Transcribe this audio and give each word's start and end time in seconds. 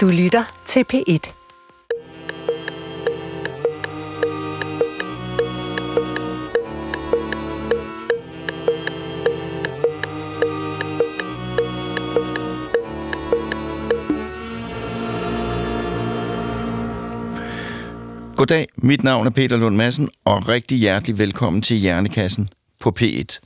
Du 0.00 0.08
lytter 0.08 0.62
til 0.66 0.84
P1. 0.92 1.32
Goddag, 18.36 18.68
mit 18.76 19.04
navn 19.04 19.26
er 19.26 19.30
Peter 19.30 19.56
Lund 19.56 19.76
Madsen, 19.76 20.08
og 20.24 20.48
rigtig 20.48 20.78
hjertelig 20.78 21.18
velkommen 21.18 21.62
til 21.62 21.76
Hjernekassen 21.76 22.48
på 22.78 22.92
P1. 23.00 23.40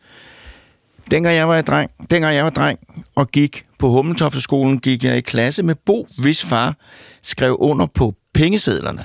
Dengang 1.11 1.37
jeg 1.37 1.49
var 1.49 1.61
dreng, 1.61 1.91
dengang 2.11 2.35
jeg 2.35 2.45
var 2.45 2.51
dreng 2.51 2.79
og 3.17 3.31
gik 3.31 3.63
på 3.79 3.89
Hummeltofteskolen, 3.89 4.79
gik 4.79 5.05
jeg 5.05 5.17
i 5.17 5.21
klasse 5.21 5.63
med 5.63 5.75
Bo, 5.75 6.09
hvis 6.19 6.45
far 6.45 6.77
skrev 7.23 7.57
under 7.59 7.87
på 7.87 8.15
pengesedlerne. 8.35 9.05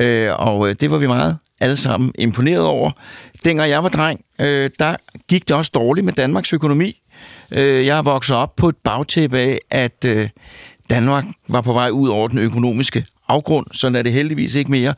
Øh, 0.00 0.30
og 0.38 0.68
øh, 0.68 0.74
det 0.80 0.90
var 0.90 0.98
vi 0.98 1.06
meget 1.06 1.38
alle 1.60 1.76
sammen 1.76 2.12
imponeret 2.18 2.64
over. 2.64 2.90
Dengang 3.44 3.70
jeg 3.70 3.82
var 3.82 3.88
dreng, 3.88 4.20
øh, 4.40 4.70
der 4.78 4.96
gik 5.28 5.48
det 5.48 5.56
også 5.56 5.70
dårligt 5.74 6.04
med 6.04 6.12
Danmarks 6.12 6.52
økonomi. 6.52 7.02
Øh, 7.50 7.86
jeg 7.86 8.04
voksede 8.04 8.38
op 8.38 8.56
på 8.56 8.68
et 8.68 8.76
bagtæppe 8.76 9.38
af, 9.38 9.58
at 9.70 10.04
øh, 10.04 10.28
Danmark 10.90 11.24
var 11.48 11.60
på 11.60 11.72
vej 11.72 11.90
ud 11.90 12.08
over 12.08 12.28
den 12.28 12.38
økonomiske 12.38 13.06
afgrund. 13.28 13.66
Sådan 13.72 13.96
er 13.96 14.02
det 14.02 14.12
heldigvis 14.12 14.54
ikke 14.54 14.70
mere. 14.70 14.94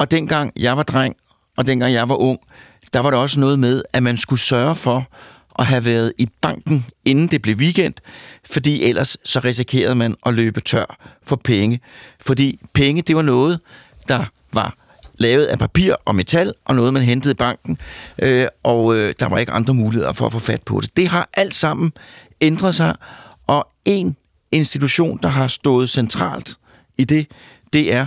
Og 0.00 0.10
dengang 0.10 0.52
jeg 0.56 0.76
var 0.76 0.82
dreng, 0.82 1.16
og 1.56 1.66
dengang 1.66 1.92
jeg 1.92 2.08
var 2.08 2.14
ung, 2.14 2.38
der 2.94 3.00
var 3.00 3.10
der 3.10 3.18
også 3.18 3.40
noget 3.40 3.58
med, 3.58 3.82
at 3.92 4.02
man 4.02 4.16
skulle 4.16 4.40
sørge 4.40 4.74
for 4.74 5.08
at 5.58 5.66
have 5.66 5.84
været 5.84 6.12
i 6.18 6.28
banken, 6.40 6.86
inden 7.04 7.28
det 7.28 7.42
blev 7.42 7.56
weekend, 7.56 7.94
fordi 8.50 8.84
ellers 8.84 9.16
så 9.24 9.40
risikerede 9.40 9.94
man 9.94 10.14
at 10.26 10.34
løbe 10.34 10.60
tør 10.60 11.16
for 11.22 11.36
penge. 11.36 11.80
Fordi 12.20 12.60
penge, 12.72 13.02
det 13.02 13.16
var 13.16 13.22
noget, 13.22 13.60
der 14.08 14.24
var 14.52 14.76
lavet 15.18 15.44
af 15.44 15.58
papir 15.58 15.94
og 16.04 16.14
metal, 16.14 16.52
og 16.64 16.74
noget, 16.74 16.92
man 16.92 17.02
hentede 17.02 17.32
i 17.32 17.34
banken, 17.34 17.78
øh, 18.22 18.46
og 18.62 18.96
øh, 18.96 19.14
der 19.20 19.28
var 19.28 19.38
ikke 19.38 19.52
andre 19.52 19.74
muligheder 19.74 20.12
for 20.12 20.26
at 20.26 20.32
få 20.32 20.38
fat 20.38 20.62
på 20.62 20.80
det. 20.80 20.96
Det 20.96 21.08
har 21.08 21.28
alt 21.34 21.54
sammen 21.54 21.92
ændret 22.40 22.74
sig, 22.74 22.94
og 23.46 23.68
en 23.84 24.16
institution, 24.52 25.18
der 25.22 25.28
har 25.28 25.48
stået 25.48 25.90
centralt 25.90 26.56
i 26.98 27.04
det, 27.04 27.26
det 27.72 27.92
er, 27.92 28.06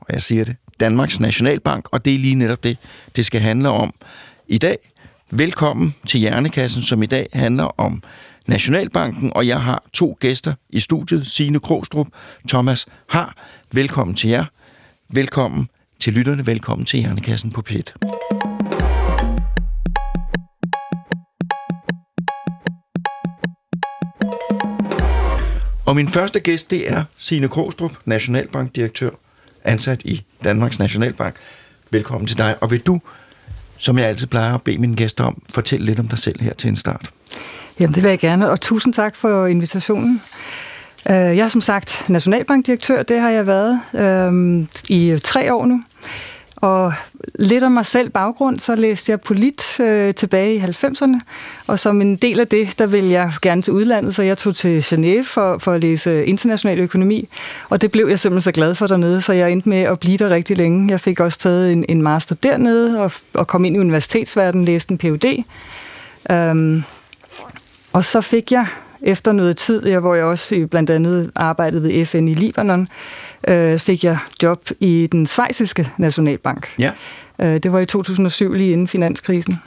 og 0.00 0.06
jeg 0.12 0.22
siger 0.22 0.44
det, 0.44 0.56
Danmarks 0.80 1.20
Nationalbank, 1.20 1.88
og 1.92 2.04
det 2.04 2.14
er 2.14 2.18
lige 2.18 2.34
netop 2.34 2.64
det, 2.64 2.78
det 3.16 3.26
skal 3.26 3.40
handle 3.40 3.68
om 3.68 3.94
i 4.48 4.58
dag. 4.58 4.89
Velkommen 5.32 5.94
til 6.06 6.20
Hjernekassen, 6.20 6.82
som 6.82 7.02
i 7.02 7.06
dag 7.06 7.26
handler 7.32 7.64
om 7.64 8.02
Nationalbanken, 8.46 9.32
og 9.34 9.46
jeg 9.46 9.62
har 9.62 9.84
to 9.92 10.16
gæster 10.20 10.54
i 10.70 10.80
studiet, 10.80 11.26
Signe 11.26 11.60
Krogstrup, 11.60 12.06
Thomas 12.48 12.86
Har. 13.08 13.36
Velkommen 13.72 14.16
til 14.16 14.30
jer. 14.30 14.44
Velkommen 15.08 15.68
til 16.00 16.12
lytterne. 16.12 16.46
Velkommen 16.46 16.86
til 16.86 17.00
Hjernekassen 17.00 17.52
på 17.52 17.62
PET. 17.62 17.94
Og 25.86 25.96
min 25.96 26.08
første 26.08 26.40
gæst, 26.40 26.70
det 26.70 26.90
er 26.90 27.04
Signe 27.16 27.48
Krogstrup, 27.48 27.92
Nationalbankdirektør, 28.04 29.10
ansat 29.64 30.02
i 30.02 30.24
Danmarks 30.44 30.78
Nationalbank. 30.78 31.36
Velkommen 31.90 32.26
til 32.26 32.38
dig. 32.38 32.56
Og 32.60 32.70
vil 32.70 32.80
du, 32.80 33.00
som 33.80 33.98
jeg 33.98 34.06
altid 34.06 34.26
plejer 34.26 34.54
at 34.54 34.62
bede 34.62 34.78
mine 34.78 34.96
gæster 34.96 35.24
om, 35.24 35.42
Fortæl 35.54 35.80
lidt 35.80 35.98
om 35.98 36.08
dig 36.08 36.18
selv 36.18 36.40
her 36.40 36.54
til 36.54 36.68
en 36.68 36.76
start? 36.76 37.10
Jamen, 37.80 37.94
det 37.94 38.02
vil 38.02 38.08
jeg 38.08 38.18
gerne, 38.18 38.50
og 38.50 38.60
tusind 38.60 38.94
tak 38.94 39.16
for 39.16 39.46
invitationen. 39.46 40.20
Øh, 41.10 41.16
jeg 41.16 41.38
er 41.38 41.48
som 41.48 41.60
sagt 41.60 42.04
nationalbankdirektør, 42.08 43.02
det 43.02 43.20
har 43.20 43.30
jeg 43.30 43.46
været 43.46 43.80
øh, 43.94 44.66
i 44.88 45.18
tre 45.24 45.54
år 45.54 45.66
nu. 45.66 45.80
Og 46.60 46.92
lidt 47.38 47.64
om 47.64 47.72
mig 47.72 47.86
selv 47.86 48.10
baggrund, 48.10 48.58
så 48.58 48.74
læste 48.74 49.12
jeg 49.12 49.20
polit 49.20 49.80
øh, 49.80 50.14
tilbage 50.14 50.54
i 50.54 50.58
90'erne, 50.58 51.18
og 51.66 51.78
som 51.78 52.00
en 52.00 52.16
del 52.16 52.40
af 52.40 52.48
det, 52.48 52.78
der 52.78 52.86
ville 52.86 53.10
jeg 53.10 53.32
gerne 53.42 53.62
til 53.62 53.72
udlandet, 53.72 54.14
så 54.14 54.22
jeg 54.22 54.38
tog 54.38 54.54
til 54.54 54.80
Genève 54.80 55.22
for, 55.24 55.58
for 55.58 55.72
at 55.72 55.80
læse 55.80 56.24
international 56.24 56.78
økonomi, 56.78 57.28
og 57.68 57.80
det 57.80 57.90
blev 57.90 58.08
jeg 58.08 58.18
simpelthen 58.18 58.42
så 58.42 58.52
glad 58.52 58.74
for 58.74 58.86
dernede, 58.86 59.20
så 59.20 59.32
jeg 59.32 59.52
endte 59.52 59.68
med 59.68 59.78
at 59.78 60.00
blive 60.00 60.16
der 60.16 60.30
rigtig 60.30 60.56
længe. 60.56 60.90
Jeg 60.90 61.00
fik 61.00 61.20
også 61.20 61.38
taget 61.38 61.72
en, 61.72 61.84
en 61.88 62.02
master 62.02 62.34
dernede, 62.34 63.00
og, 63.00 63.12
og 63.34 63.46
kom 63.46 63.64
ind 63.64 63.76
i 63.76 63.78
universitetsverdenen, 63.78 64.64
læste 64.64 64.92
en 64.92 64.98
Ph.D., 64.98 65.44
øhm, 66.30 66.82
og 67.92 68.04
så 68.04 68.20
fik 68.20 68.52
jeg 68.52 68.66
efter 69.02 69.32
noget 69.32 69.56
tid, 69.56 69.86
ja, 69.86 69.98
hvor 69.98 70.14
jeg 70.14 70.24
også 70.24 70.66
blandt 70.70 70.90
andet 70.90 71.30
arbejdede 71.34 71.82
ved 71.82 72.06
FN 72.06 72.28
i 72.28 72.34
Libanon, 72.34 72.88
øh, 73.48 73.78
fik 73.78 74.04
jeg 74.04 74.18
job 74.42 74.70
i 74.80 75.08
den 75.12 75.26
svejsiske 75.26 75.88
nationalbank. 75.98 76.68
Ja. 76.78 76.90
Øh, 77.38 77.62
det 77.62 77.72
var 77.72 77.78
i 77.78 77.86
2007, 77.86 78.52
lige 78.52 78.72
inden 78.72 78.88
finanskrisen. 78.88 79.60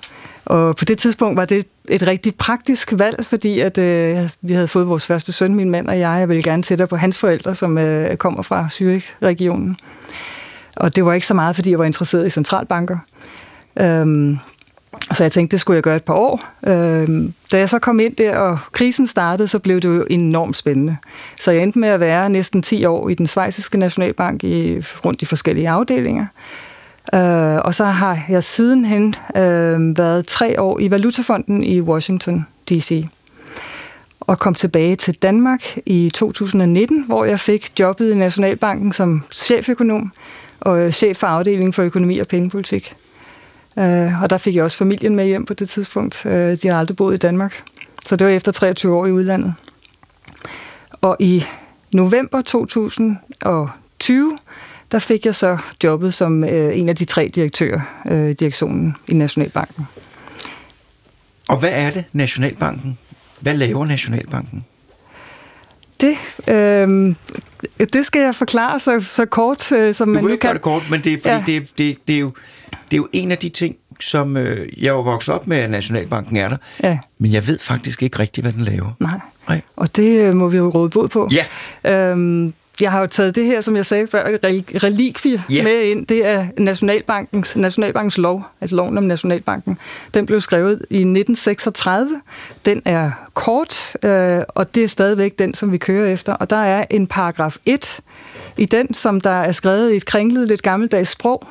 Og 0.45 0.75
på 0.75 0.85
det 0.85 0.97
tidspunkt 0.97 1.37
var 1.37 1.45
det 1.45 1.67
et 1.89 2.07
rigtig 2.07 2.35
praktisk 2.35 2.93
valg, 2.97 3.25
fordi 3.25 3.59
at, 3.59 3.77
øh, 3.77 4.29
vi 4.41 4.53
havde 4.53 4.67
fået 4.67 4.87
vores 4.87 5.05
første 5.05 5.31
søn, 5.31 5.55
min 5.55 5.69
mand 5.69 5.87
og 5.87 5.99
jeg. 5.99 6.19
Jeg 6.19 6.29
ville 6.29 6.43
gerne 6.43 6.63
tættere 6.63 6.87
på 6.87 6.95
hans 6.95 7.19
forældre, 7.19 7.55
som 7.55 7.77
øh, 7.77 8.17
kommer 8.17 8.41
fra 8.41 8.67
Zürich-regionen. 8.71 9.75
Og 10.75 10.95
det 10.95 11.05
var 11.05 11.13
ikke 11.13 11.27
så 11.27 11.33
meget, 11.33 11.55
fordi 11.55 11.71
jeg 11.71 11.79
var 11.79 11.85
interesseret 11.85 12.27
i 12.27 12.29
centralbanker. 12.29 12.97
Øhm, 13.79 14.37
så 15.11 15.23
jeg 15.23 15.31
tænkte, 15.31 15.51
det 15.51 15.61
skulle 15.61 15.75
jeg 15.75 15.83
gøre 15.83 15.95
et 15.95 16.03
par 16.03 16.13
år. 16.13 16.41
Øhm, 16.67 17.33
da 17.51 17.57
jeg 17.57 17.69
så 17.69 17.79
kom 17.79 17.99
ind 17.99 18.15
der, 18.15 18.37
og 18.37 18.59
krisen 18.71 19.07
startede, 19.07 19.47
så 19.47 19.59
blev 19.59 19.79
det 19.79 19.89
jo 19.89 20.05
enormt 20.09 20.57
spændende. 20.57 20.97
Så 21.39 21.51
jeg 21.51 21.63
endte 21.63 21.79
med 21.79 21.89
at 21.89 21.99
være 21.99 22.29
næsten 22.29 22.61
10 22.61 22.85
år 22.85 23.09
i 23.09 23.13
den 23.13 23.27
svejsiske 23.27 23.79
nationalbank 23.79 24.43
i, 24.43 24.81
rundt 25.05 25.21
i 25.21 25.25
forskellige 25.25 25.69
afdelinger. 25.69 26.25
Øh, 27.13 27.55
og 27.65 27.75
så 27.75 27.85
har 27.85 28.19
jeg 28.29 28.43
sidenhen 28.43 29.15
øh, 29.35 29.97
været 29.97 30.25
tre 30.25 30.61
år 30.61 30.79
i 30.79 30.91
Valutafonden 30.91 31.63
i 31.63 31.81
Washington 31.81 32.47
D.C. 32.69 33.05
Og 34.19 34.39
kom 34.39 34.53
tilbage 34.53 34.95
til 34.95 35.13
Danmark 35.13 35.77
i 35.85 36.11
2019, 36.13 37.03
hvor 37.03 37.25
jeg 37.25 37.39
fik 37.39 37.79
jobbet 37.79 38.11
i 38.11 38.15
Nationalbanken 38.15 38.91
som 38.91 39.23
cheføkonom 39.31 40.11
og 40.59 40.93
chef 40.93 41.17
for 41.17 41.27
afdelingen 41.27 41.73
for 41.73 41.83
økonomi 41.83 42.19
og 42.19 42.27
pengepolitik. 42.27 42.95
Øh, 43.77 44.21
og 44.23 44.29
der 44.29 44.37
fik 44.37 44.55
jeg 44.55 44.63
også 44.63 44.77
familien 44.77 45.15
med 45.15 45.25
hjem 45.25 45.45
på 45.45 45.53
det 45.53 45.69
tidspunkt. 45.69 46.25
Øh, 46.25 46.57
de 46.61 46.67
har 46.67 46.79
aldrig 46.79 46.97
boet 46.97 47.13
i 47.13 47.17
Danmark. 47.17 47.63
Så 48.05 48.15
det 48.15 48.27
var 48.27 48.33
efter 48.33 48.51
23 48.51 48.95
år 48.95 49.05
i 49.05 49.11
udlandet. 49.11 49.53
Og 51.01 51.17
i 51.19 51.43
november 51.93 52.41
2020, 52.41 54.37
der 54.91 54.99
fik 54.99 55.25
jeg 55.25 55.35
så 55.35 55.57
jobbet 55.83 56.13
som 56.13 56.43
øh, 56.43 56.77
en 56.77 56.89
af 56.89 56.95
de 56.95 57.05
tre 57.05 57.29
direktører 57.35 57.81
øh, 58.09 58.29
i 58.29 58.33
direktionen 58.33 58.95
i 59.07 59.13
Nationalbanken. 59.13 59.87
Og 61.47 61.57
hvad 61.57 61.71
er 61.73 61.91
det, 61.91 62.03
Nationalbanken? 62.13 62.97
Hvad 63.39 63.53
laver 63.53 63.85
Nationalbanken? 63.85 64.65
Det, 66.01 66.17
øh, 66.47 67.15
det 67.93 68.05
skal 68.05 68.21
jeg 68.21 68.35
forklare 68.35 68.79
så, 68.79 68.99
så 68.99 69.25
kort, 69.25 69.71
øh, 69.71 69.93
som 69.93 70.07
du 70.07 70.13
man 70.13 70.23
kan 70.23 70.31
ikke 70.31 70.41
kan. 70.41 70.47
gøre 70.47 70.53
det 70.53 70.61
kort, 70.61 70.83
men 70.89 71.01
det 71.03 71.13
er, 71.13 71.17
fordi 71.17 71.51
ja. 71.51 71.59
det, 71.59 71.77
det, 71.77 71.97
det, 72.07 72.15
er 72.15 72.19
jo, 72.19 72.31
det 72.91 72.93
er 72.93 72.97
jo 72.97 73.07
en 73.13 73.31
af 73.31 73.37
de 73.37 73.49
ting, 73.49 73.75
som 73.99 74.37
øh, 74.37 74.83
jeg 74.83 74.89
jo 74.89 75.01
vokset 75.01 75.33
op 75.35 75.47
med, 75.47 75.57
at 75.57 75.69
Nationalbanken 75.69 76.37
er 76.37 76.49
der. 76.49 76.57
Ja, 76.83 76.99
Men 77.19 77.33
jeg 77.33 77.47
ved 77.47 77.59
faktisk 77.59 78.03
ikke 78.03 78.19
rigtigt, 78.19 78.45
hvad 78.45 78.53
den 78.53 78.63
laver. 78.63 78.91
nej. 78.99 79.19
Nej. 79.49 79.61
Og 79.75 79.95
det 79.95 80.19
øh, 80.19 80.33
må 80.35 80.47
vi 80.47 80.57
jo 80.57 80.69
råde 80.69 80.89
bod 80.89 81.07
på. 81.07 81.29
Ja, 81.31 81.45
Øhm, 82.11 82.53
jeg 82.81 82.91
har 82.91 82.99
jo 82.99 83.07
taget 83.07 83.35
det 83.35 83.45
her, 83.45 83.61
som 83.61 83.75
jeg 83.75 83.85
sagde 83.85 84.07
før, 84.07 84.23
relikvie 84.83 85.43
Ja. 85.49 85.63
med 85.63 85.81
ind. 85.81 86.07
Det 86.07 86.25
er 86.25 86.47
Nationalbankens, 86.57 87.55
Nationalbankens 87.55 88.17
lov, 88.17 88.43
altså 88.61 88.75
loven 88.75 88.97
om 88.97 89.03
Nationalbanken. 89.03 89.77
Den 90.13 90.25
blev 90.25 90.41
skrevet 90.41 90.81
i 90.89 91.03
1936. 91.03 92.21
Den 92.65 92.81
er 92.85 93.11
kort, 93.33 93.97
øh, 94.03 94.41
og 94.49 94.75
det 94.75 94.83
er 94.83 94.87
stadigvæk 94.87 95.39
den, 95.39 95.53
som 95.53 95.71
vi 95.71 95.77
kører 95.77 96.13
efter. 96.13 96.33
Og 96.33 96.49
der 96.49 96.55
er 96.57 96.85
en 96.89 97.07
paragraf 97.07 97.57
1 97.65 97.99
i 98.57 98.65
den, 98.65 98.93
som 98.93 99.21
der 99.21 99.29
er 99.29 99.51
skrevet 99.51 99.93
i 99.93 99.95
et 99.95 100.05
kringlet, 100.05 100.47
lidt 100.47 100.61
gammeldags 100.63 101.09
sprog. 101.09 101.47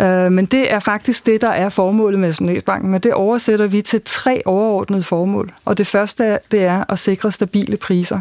Øh, 0.00 0.32
men 0.32 0.46
det 0.46 0.72
er 0.72 0.78
faktisk 0.78 1.26
det, 1.26 1.40
der 1.40 1.50
er 1.50 1.68
formålet 1.68 2.20
med 2.20 2.28
Nationalbanken, 2.28 2.90
men 2.90 3.00
det 3.00 3.12
oversætter 3.12 3.66
vi 3.66 3.82
til 3.82 4.00
tre 4.04 4.42
overordnede 4.44 5.02
formål. 5.02 5.50
Og 5.64 5.78
det 5.78 5.86
første 5.86 6.38
det 6.52 6.64
er 6.64 6.84
at 6.88 6.98
sikre 6.98 7.32
stabile 7.32 7.76
priser. 7.76 8.20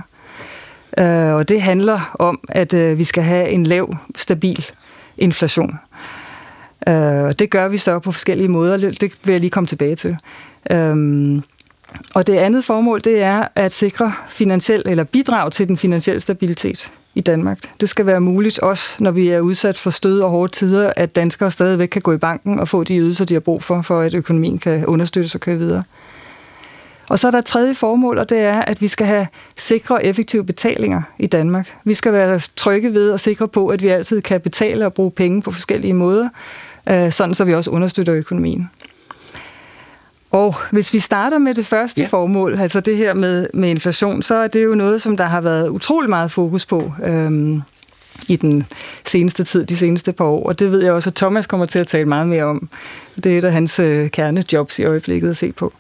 Øh, 0.98 1.34
og 1.34 1.50
det 1.50 1.62
handler 1.62 2.16
om, 2.20 2.40
at 2.50 2.74
øh, 2.74 2.98
vi 2.98 3.04
skal 3.04 3.24
have 3.24 3.50
en 3.50 3.64
lav, 3.64 3.98
stabil 4.16 4.66
inflation. 5.18 5.80
Øh, 6.88 7.24
og 7.24 7.40
det 7.40 7.50
gør 7.50 7.68
vi 7.68 7.78
så 7.78 8.00
på 8.00 8.12
forskellige 8.12 8.48
måder. 8.48 8.78
Det 8.78 9.02
vil 9.24 9.32
jeg 9.32 9.40
lige 9.40 9.52
komme 9.52 9.68
tilbage 9.68 9.96
til. 9.96 10.18
Øhm, 10.72 11.44
og 12.14 12.28
det 12.28 12.38
andet 12.38 12.66
formål, 12.66 13.02
det 13.04 13.22
er 13.22 13.48
at 13.56 13.72
sikre 13.72 14.14
finansiel 14.30 14.84
eller 14.86 15.04
bidrag 15.04 15.52
til 15.52 15.68
den 15.68 15.78
finansielle 15.78 16.22
stabilitet 16.22 16.92
i 17.16 17.22
Danmark. 17.22 17.60
Det 17.82 17.90
skal 17.90 18.06
være 18.06 18.22
muligt 18.22 18.60
også, 18.60 18.96
når 19.00 19.12
vi 19.12 19.28
er 19.28 19.40
udsat 19.40 19.78
for 19.78 19.90
stød 19.90 20.22
og 20.22 20.30
hårde 20.30 20.52
tider, 20.52 20.92
at 20.96 21.16
danskere 21.16 21.52
stadigvæk 21.52 21.88
kan 21.88 22.02
gå 22.02 22.14
i 22.14 22.18
banken 22.18 22.60
og 22.60 22.68
få 22.68 22.84
de 22.84 22.98
ydelser, 22.98 23.26
de 23.26 23.34
har 23.34 23.42
brug 23.42 23.64
for, 23.64 23.82
for 23.82 24.00
at 24.00 24.14
økonomien 24.14 24.58
kan 24.58 24.86
understøttes 24.86 25.36
og 25.36 25.42
køre 25.42 25.58
videre. 25.58 25.84
Og 27.10 27.20
så 27.20 27.28
er 27.28 27.32
der 27.32 27.38
et 27.38 27.46
tredje 27.46 27.76
formål, 27.76 28.18
og 28.18 28.30
det 28.30 28.40
er, 28.40 28.62
at 28.62 28.82
vi 28.82 28.88
skal 28.88 29.08
have 29.08 29.28
sikre 29.58 29.96
og 29.96 30.06
effektive 30.06 30.46
betalinger 30.46 31.02
i 31.20 31.28
Danmark. 31.28 31.74
Vi 31.84 31.94
skal 31.94 32.14
være 32.14 32.40
trygge 32.56 32.94
ved 32.94 33.12
og 33.12 33.20
sikre 33.20 33.48
på, 33.48 33.68
at 33.68 33.84
vi 33.84 33.88
altid 33.88 34.22
kan 34.22 34.42
betale 34.42 34.86
og 34.86 34.94
bruge 34.94 35.12
penge 35.12 35.42
på 35.42 35.52
forskellige 35.52 35.94
måder, 35.94 36.30
øh, 36.90 37.12
sådan 37.12 37.36
så 37.36 37.44
vi 37.44 37.54
også 37.54 37.72
understøtter 37.72 38.14
økonomien. 38.14 38.70
Og 40.32 40.56
hvis 40.72 40.94
vi 40.94 41.00
starter 41.00 41.38
med 41.38 41.54
det 41.54 41.66
første 41.66 42.02
ja. 42.02 42.08
formål, 42.08 42.60
altså 42.60 42.80
det 42.80 42.98
her 42.98 43.14
med, 43.14 43.48
med 43.54 43.70
inflation, 43.70 44.22
så 44.22 44.36
er 44.36 44.48
det 44.48 44.64
jo 44.64 44.76
noget, 44.76 45.02
som 45.02 45.18
der 45.18 45.26
har 45.26 45.42
været 45.42 45.70
utrolig 45.70 46.10
meget 46.10 46.32
fokus 46.32 46.66
på 46.66 46.94
øhm, 47.06 47.62
i 48.28 48.36
den 48.36 48.66
seneste 49.06 49.44
tid, 49.44 49.66
de 49.66 49.78
seneste 49.78 50.14
par 50.14 50.26
år. 50.26 50.44
Og 50.44 50.60
det 50.60 50.72
ved 50.72 50.84
jeg 50.84 50.94
også, 50.94 51.10
at 51.10 51.16
Thomas 51.16 51.48
kommer 51.48 51.66
til 51.66 51.80
at 51.80 51.88
tale 51.88 52.06
meget 52.06 52.28
mere 52.28 52.44
om. 52.44 52.70
Det 53.24 53.34
er 53.34 53.38
et 53.38 53.44
af 53.44 53.52
hans 53.52 53.80
øh, 53.80 54.10
kernejobs 54.10 54.80
i 54.80 54.84
øjeblikket 54.84 55.30
at 55.30 55.38
se 55.38 55.52
på. 55.52 55.74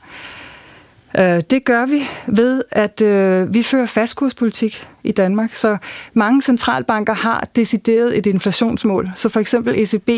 Øh, 1.18 1.42
det 1.50 1.65
gør 1.65 1.86
vi 1.86 2.03
ved, 2.27 2.63
at 2.71 3.01
øh, 3.01 3.53
vi 3.53 3.63
fører 3.63 3.86
fastkurspolitik 3.86 4.88
i 5.03 5.12
Danmark. 5.12 5.56
Så 5.56 5.77
mange 6.13 6.42
centralbanker 6.42 7.13
har 7.13 7.48
decideret 7.56 8.18
et 8.18 8.25
inflationsmål. 8.25 9.09
Så 9.15 9.30
for 9.30 9.39
eksempel 9.39 9.75
ECB 9.80 10.09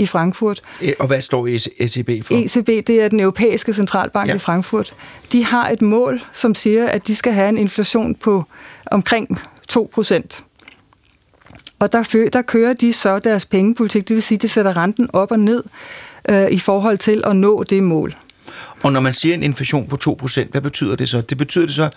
i 0.00 0.06
Frankfurt. 0.06 0.60
E, 0.82 0.92
og 0.98 1.06
hvad 1.06 1.20
står 1.20 1.46
ECB 1.78 2.26
for? 2.26 2.34
ECB, 2.34 2.86
det 2.86 2.90
er 2.90 3.08
den 3.08 3.20
europæiske 3.20 3.72
centralbank 3.72 4.28
ja. 4.28 4.34
i 4.34 4.38
Frankfurt. 4.38 4.94
De 5.32 5.44
har 5.44 5.68
et 5.68 5.82
mål, 5.82 6.20
som 6.32 6.54
siger, 6.54 6.86
at 6.86 7.06
de 7.06 7.14
skal 7.14 7.32
have 7.32 7.48
en 7.48 7.58
inflation 7.58 8.14
på 8.14 8.44
omkring 8.90 9.40
2 9.68 9.90
procent. 9.94 10.44
Og 11.78 11.92
der, 11.92 12.28
der 12.32 12.42
kører 12.42 12.72
de 12.72 12.92
så 12.92 13.18
deres 13.18 13.46
pengepolitik, 13.46 14.08
det 14.08 14.14
vil 14.14 14.22
sige, 14.22 14.36
at 14.36 14.42
de 14.42 14.48
sætter 14.48 14.76
renten 14.76 15.10
op 15.12 15.30
og 15.30 15.38
ned 15.38 15.62
øh, 16.28 16.50
i 16.50 16.58
forhold 16.58 16.98
til 16.98 17.22
at 17.26 17.36
nå 17.36 17.62
det 17.62 17.82
mål. 17.82 18.14
Og 18.82 18.92
når 18.92 19.00
man 19.00 19.14
siger 19.14 19.34
en 19.34 19.42
inflation 19.42 19.88
på 19.88 20.18
2%, 20.22 20.50
hvad 20.50 20.60
betyder 20.60 20.96
det 20.96 21.08
så? 21.08 21.20
Det 21.20 21.38
betyder 21.38 21.66
det 21.66 21.74
så, 21.74 21.90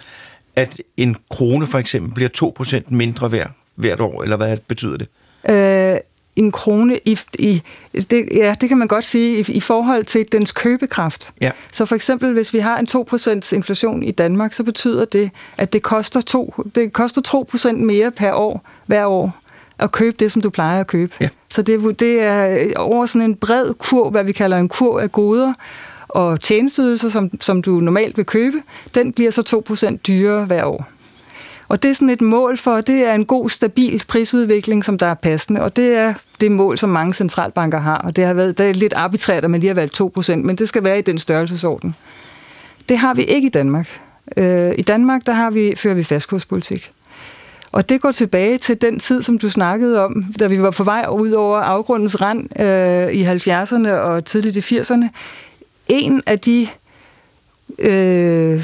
at 0.56 0.82
en 0.98 1.16
krone 1.30 1.68
for 1.68 1.78
eksempel 1.78 2.14
bliver 2.14 2.54
2% 2.60 2.84
mindre 2.88 3.32
værd 3.32 3.52
hvert 3.76 4.02
år, 4.02 4.24
eller 4.24 4.38
hvad 4.38 4.58
betyder 4.68 4.98
det? 4.98 5.08
Øh, 5.50 5.98
en 6.36 6.52
krone 6.52 7.00
i, 7.06 7.20
i 7.40 7.62
det, 7.94 8.30
ja, 8.32 8.56
det 8.62 8.70
kan 8.70 8.78
man 8.78 8.88
godt 8.88 9.06
sige, 9.06 9.40
i, 9.40 9.52
i 9.52 9.60
forhold 9.60 10.04
til 10.04 10.26
dens 10.32 10.52
købekraft. 10.52 11.30
Ja. 11.42 11.52
Så 11.72 11.86
for 11.86 11.96
eksempel, 11.96 12.34
hvis 12.34 12.54
vi 12.54 12.60
har 12.60 12.78
en 12.78 12.88
2% 12.90 13.56
inflation 13.56 14.04
i 14.04 14.12
Danmark, 14.12 14.54
så 14.54 14.64
betyder 14.64 15.06
det, 15.06 15.32
at 15.58 15.74
det 15.74 15.84
koster, 15.84 16.22
2, 16.22 16.54
det 16.76 16.94
koster 16.94 17.46
2% 17.72 17.72
mere 17.72 18.12
per 18.12 18.34
år, 18.34 18.66
hver 18.86 19.06
år, 19.06 19.40
at 19.80 19.92
købe 19.92 20.16
det, 20.20 20.32
som 20.32 20.42
du 20.42 20.50
plejer 20.50 20.80
at 20.80 20.88
købe. 20.88 21.14
Ja. 21.20 21.30
Så 21.50 21.62
det, 21.62 22.00
det 22.00 22.22
er 22.22 22.74
over 22.76 23.06
sådan 23.06 23.30
en 23.30 23.36
bred 23.36 23.74
kur, 23.74 24.10
hvad 24.10 24.24
vi 24.24 24.32
kalder 24.32 24.58
en 24.58 24.70
kur 24.70 25.00
af 25.00 25.12
goder, 25.12 25.54
og 26.08 26.40
tjenesteydelser, 26.40 27.10
som, 27.10 27.42
som 27.42 27.62
du 27.62 27.72
normalt 27.72 28.18
vil 28.18 28.26
købe, 28.26 28.58
den 28.96 29.14
bliver 29.14 29.32
så 29.32 29.64
2% 29.92 29.96
dyrere 29.96 30.46
hver 30.46 30.66
år. 30.66 30.88
Og 31.74 31.84
det 31.84 31.90
er 31.90 31.94
sådan 31.94 32.10
et 32.10 32.22
mål 32.22 32.58
for, 32.58 32.82
det 32.82 32.96
er 32.96 33.14
en 33.14 33.26
god, 33.26 33.50
stabil 33.50 34.04
prisudvikling, 34.08 34.86
som 34.86 34.98
der 34.98 35.08
er 35.08 35.14
passende, 35.14 35.62
og 35.62 35.76
det 35.76 35.96
er 35.96 36.14
det 36.42 36.52
mål, 36.52 36.78
som 36.78 36.90
mange 36.90 37.14
centralbanker 37.14 37.80
har, 37.80 37.98
og 37.98 38.16
det 38.16 38.26
har 38.26 38.34
været 38.34 38.58
det 38.58 38.70
er 38.70 38.74
lidt 38.74 38.94
arbitrært, 38.94 39.44
at 39.44 39.52
man 39.52 39.60
lige 39.60 39.68
har 39.68 39.76
valgt 39.76 40.02
2%, 40.02 40.36
men 40.36 40.56
det 40.56 40.68
skal 40.68 40.84
være 40.84 41.00
i 41.00 41.02
den 41.02 41.18
størrelsesorden. 41.18 41.96
Det 42.90 42.98
har 42.98 43.14
vi 43.14 43.24
ikke 43.24 43.46
i 43.46 43.50
Danmark. 43.50 44.02
Øh, 44.38 44.74
I 44.78 44.82
Danmark, 44.82 45.26
der 45.26 45.34
har 45.34 45.52
vi, 45.52 45.74
fører 45.76 45.96
vi 45.96 46.04
fastkurspolitik. 46.04 46.92
Og 47.72 47.90
det 47.90 48.02
går 48.02 48.12
tilbage 48.12 48.58
til 48.58 48.82
den 48.82 49.00
tid, 49.00 49.24
som 49.24 49.38
du 49.38 49.50
snakkede 49.50 50.06
om, 50.06 50.26
da 50.40 50.48
vi 50.48 50.62
var 50.62 50.72
på 50.72 50.84
vej 50.84 51.06
ud 51.12 51.32
over 51.32 51.58
afgrundens 51.58 52.22
rand 52.22 52.62
øh, 52.62 53.12
i 53.12 53.26
70'erne 53.26 53.90
og 53.90 54.26
tidligt 54.26 54.72
i 54.72 54.80
80'erne. 54.80 55.06
En 55.88 56.22
af 56.26 56.40
de 56.40 56.68
øh, 57.80 58.64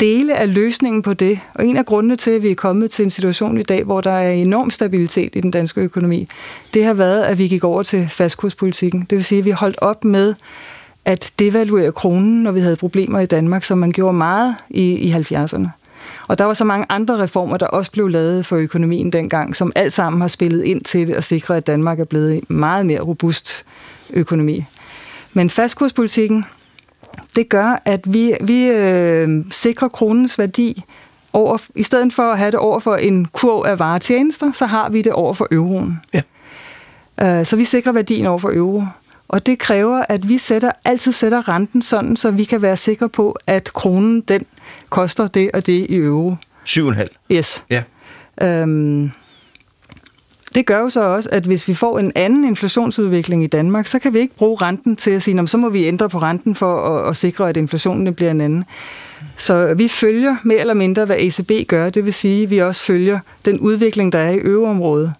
dele 0.00 0.36
af 0.36 0.54
løsningen 0.54 1.02
på 1.02 1.14
det, 1.14 1.40
og 1.54 1.66
en 1.66 1.76
af 1.76 1.86
grundene 1.86 2.16
til, 2.16 2.30
at 2.30 2.42
vi 2.42 2.50
er 2.50 2.54
kommet 2.54 2.90
til 2.90 3.02
en 3.02 3.10
situation 3.10 3.58
i 3.58 3.62
dag, 3.62 3.84
hvor 3.84 4.00
der 4.00 4.12
er 4.12 4.32
enorm 4.32 4.70
stabilitet 4.70 5.36
i 5.36 5.40
den 5.40 5.50
danske 5.50 5.80
økonomi, 5.80 6.28
det 6.74 6.84
har 6.84 6.94
været, 6.94 7.22
at 7.22 7.38
vi 7.38 7.48
gik 7.48 7.64
over 7.64 7.82
til 7.82 8.08
fastkurspolitikken. 8.08 9.00
Det 9.00 9.16
vil 9.16 9.24
sige, 9.24 9.38
at 9.38 9.44
vi 9.44 9.50
holdt 9.50 9.78
op 9.80 10.04
med 10.04 10.34
at 11.04 11.32
devaluere 11.38 11.92
kronen, 11.92 12.42
når 12.42 12.52
vi 12.52 12.60
havde 12.60 12.76
problemer 12.76 13.20
i 13.20 13.26
Danmark, 13.26 13.64
som 13.64 13.78
man 13.78 13.90
gjorde 13.90 14.16
meget 14.16 14.56
i, 14.70 14.82
i 14.82 15.12
70'erne. 15.12 15.68
Og 16.28 16.38
der 16.38 16.44
var 16.44 16.54
så 16.54 16.64
mange 16.64 16.86
andre 16.88 17.18
reformer, 17.18 17.56
der 17.56 17.66
også 17.66 17.90
blev 17.90 18.08
lavet 18.08 18.46
for 18.46 18.56
økonomien 18.56 19.12
dengang, 19.12 19.56
som 19.56 19.72
alt 19.74 19.92
sammen 19.92 20.20
har 20.20 20.28
spillet 20.28 20.64
ind 20.64 20.80
til 20.80 21.08
det 21.08 21.14
at 21.14 21.24
sikre, 21.24 21.56
at 21.56 21.66
Danmark 21.66 22.00
er 22.00 22.04
blevet 22.04 22.34
en 22.34 22.44
meget 22.48 22.86
mere 22.86 23.00
robust 23.00 23.64
økonomi. 24.12 24.64
Men 25.32 25.50
fastkurspolitikken, 25.50 26.44
det 27.36 27.48
gør, 27.48 27.82
at 27.84 28.12
vi, 28.12 28.34
vi 28.40 28.66
øh, 28.66 29.44
sikrer 29.50 29.88
kronens 29.88 30.38
værdi 30.38 30.84
over, 31.32 31.58
i 31.74 31.82
stedet 31.82 32.12
for 32.12 32.32
at 32.32 32.38
have 32.38 32.50
det 32.50 32.58
over 32.58 32.78
for 32.78 32.96
en 32.96 33.24
kurv 33.24 33.64
af 33.66 33.78
varetjenester, 33.78 34.52
så 34.52 34.66
har 34.66 34.88
vi 34.88 35.02
det 35.02 35.12
over 35.12 35.34
for 35.34 35.48
euroen. 35.50 36.00
Ja. 36.12 36.22
Øh, 37.22 37.46
så 37.46 37.56
vi 37.56 37.64
sikrer 37.64 37.92
værdien 37.92 38.26
over 38.26 38.38
for 38.38 38.50
euro. 38.54 38.84
Og 39.28 39.46
det 39.46 39.58
kræver, 39.58 40.04
at 40.08 40.28
vi 40.28 40.38
sætter, 40.38 40.72
altid 40.84 41.12
sætter 41.12 41.48
renten 41.48 41.82
sådan, 41.82 42.16
så 42.16 42.30
vi 42.30 42.44
kan 42.44 42.62
være 42.62 42.76
sikre 42.76 43.08
på, 43.08 43.36
at 43.46 43.72
kronen 43.72 44.20
den 44.20 44.46
koster 44.88 45.26
det 45.26 45.50
og 45.54 45.66
det 45.66 45.86
i 45.90 45.96
euro. 45.96 46.36
7,5? 46.68 47.06
Yes. 47.32 47.64
Ja. 47.70 47.82
Øhm, 48.42 49.10
det 50.54 50.66
gør 50.66 50.78
jo 50.78 50.88
så 50.88 51.02
også, 51.02 51.28
at 51.32 51.44
hvis 51.44 51.68
vi 51.68 51.74
får 51.74 51.98
en 51.98 52.12
anden 52.14 52.44
inflationsudvikling 52.44 53.44
i 53.44 53.46
Danmark, 53.46 53.86
så 53.86 53.98
kan 53.98 54.14
vi 54.14 54.18
ikke 54.18 54.36
bruge 54.36 54.56
renten 54.62 54.96
til 54.96 55.10
at 55.10 55.22
sige, 55.22 55.48
så 55.48 55.56
må 55.56 55.68
vi 55.68 55.86
ændre 55.86 56.08
på 56.08 56.18
renten 56.18 56.54
for 56.54 56.98
at, 56.98 57.08
at 57.08 57.16
sikre, 57.16 57.48
at 57.48 57.56
inflationen 57.56 58.14
bliver 58.14 58.30
en 58.30 58.40
anden. 58.40 58.64
Så 59.36 59.74
vi 59.74 59.88
følger 59.88 60.36
mere 60.42 60.58
eller 60.58 60.74
mindre, 60.74 61.04
hvad 61.04 61.16
ECB 61.18 61.68
gør. 61.68 61.90
Det 61.90 62.04
vil 62.04 62.12
sige, 62.12 62.42
at 62.42 62.50
vi 62.50 62.58
også 62.58 62.82
følger 62.82 63.18
den 63.44 63.60
udvikling, 63.60 64.12
der 64.12 64.18
er 64.18 64.30
i 64.30 64.38
øveområdet. 64.38 65.12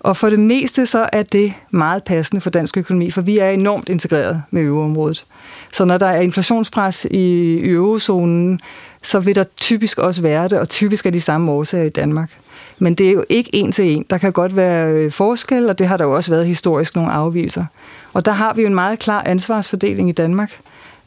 Og 0.00 0.16
for 0.16 0.30
det 0.30 0.38
meste 0.38 0.86
så 0.86 1.08
er 1.12 1.22
det 1.22 1.52
meget 1.70 2.04
passende 2.04 2.40
for 2.40 2.50
dansk 2.50 2.76
økonomi, 2.76 3.10
for 3.10 3.20
vi 3.20 3.38
er 3.38 3.50
enormt 3.50 3.88
integreret 3.88 4.42
med 4.50 4.62
øveområdet. 4.62 5.24
Så 5.72 5.84
når 5.84 5.98
der 5.98 6.06
er 6.06 6.20
inflationspres 6.20 7.06
i 7.10 7.60
eurozonen, 7.70 8.60
så 9.02 9.20
vil 9.20 9.34
der 9.34 9.44
typisk 9.56 9.98
også 9.98 10.22
være 10.22 10.48
det, 10.48 10.58
og 10.58 10.68
typisk 10.68 11.06
er 11.06 11.10
de 11.10 11.20
samme 11.20 11.52
årsager 11.52 11.84
i 11.84 11.88
Danmark. 11.88 12.30
Men 12.78 12.94
det 12.94 13.08
er 13.08 13.12
jo 13.12 13.24
ikke 13.28 13.50
en 13.52 13.72
til 13.72 13.84
en. 13.84 14.06
Der 14.10 14.18
kan 14.18 14.32
godt 14.32 14.56
være 14.56 14.90
øh, 14.90 15.12
forskel, 15.12 15.68
og 15.68 15.78
det 15.78 15.86
har 15.86 15.96
der 15.96 16.04
jo 16.04 16.12
også 16.12 16.30
været 16.30 16.46
historisk 16.46 16.96
nogle 16.96 17.12
afvielser. 17.12 17.64
Og 18.12 18.24
der 18.24 18.32
har 18.32 18.54
vi 18.54 18.62
jo 18.62 18.68
en 18.68 18.74
meget 18.74 18.98
klar 18.98 19.22
ansvarsfordeling 19.26 20.08
i 20.08 20.12
Danmark, 20.12 20.52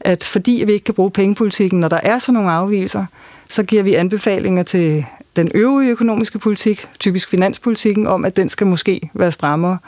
at 0.00 0.24
fordi 0.24 0.62
vi 0.66 0.72
ikke 0.72 0.84
kan 0.84 0.94
bruge 0.94 1.10
pengepolitikken, 1.10 1.80
når 1.80 1.88
der 1.88 2.00
er 2.02 2.18
sådan 2.18 2.34
nogle 2.34 2.50
afvielser, 2.50 3.04
så 3.48 3.62
giver 3.62 3.82
vi 3.82 3.94
anbefalinger 3.94 4.62
til 4.62 5.04
den 5.36 5.50
øvrige 5.54 5.90
økonomiske 5.90 6.38
politik, 6.38 6.86
typisk 6.98 7.30
finanspolitikken, 7.30 8.06
om 8.06 8.24
at 8.24 8.36
den 8.36 8.48
skal 8.48 8.66
måske 8.66 9.10
være 9.14 9.32
strammere, 9.32 9.78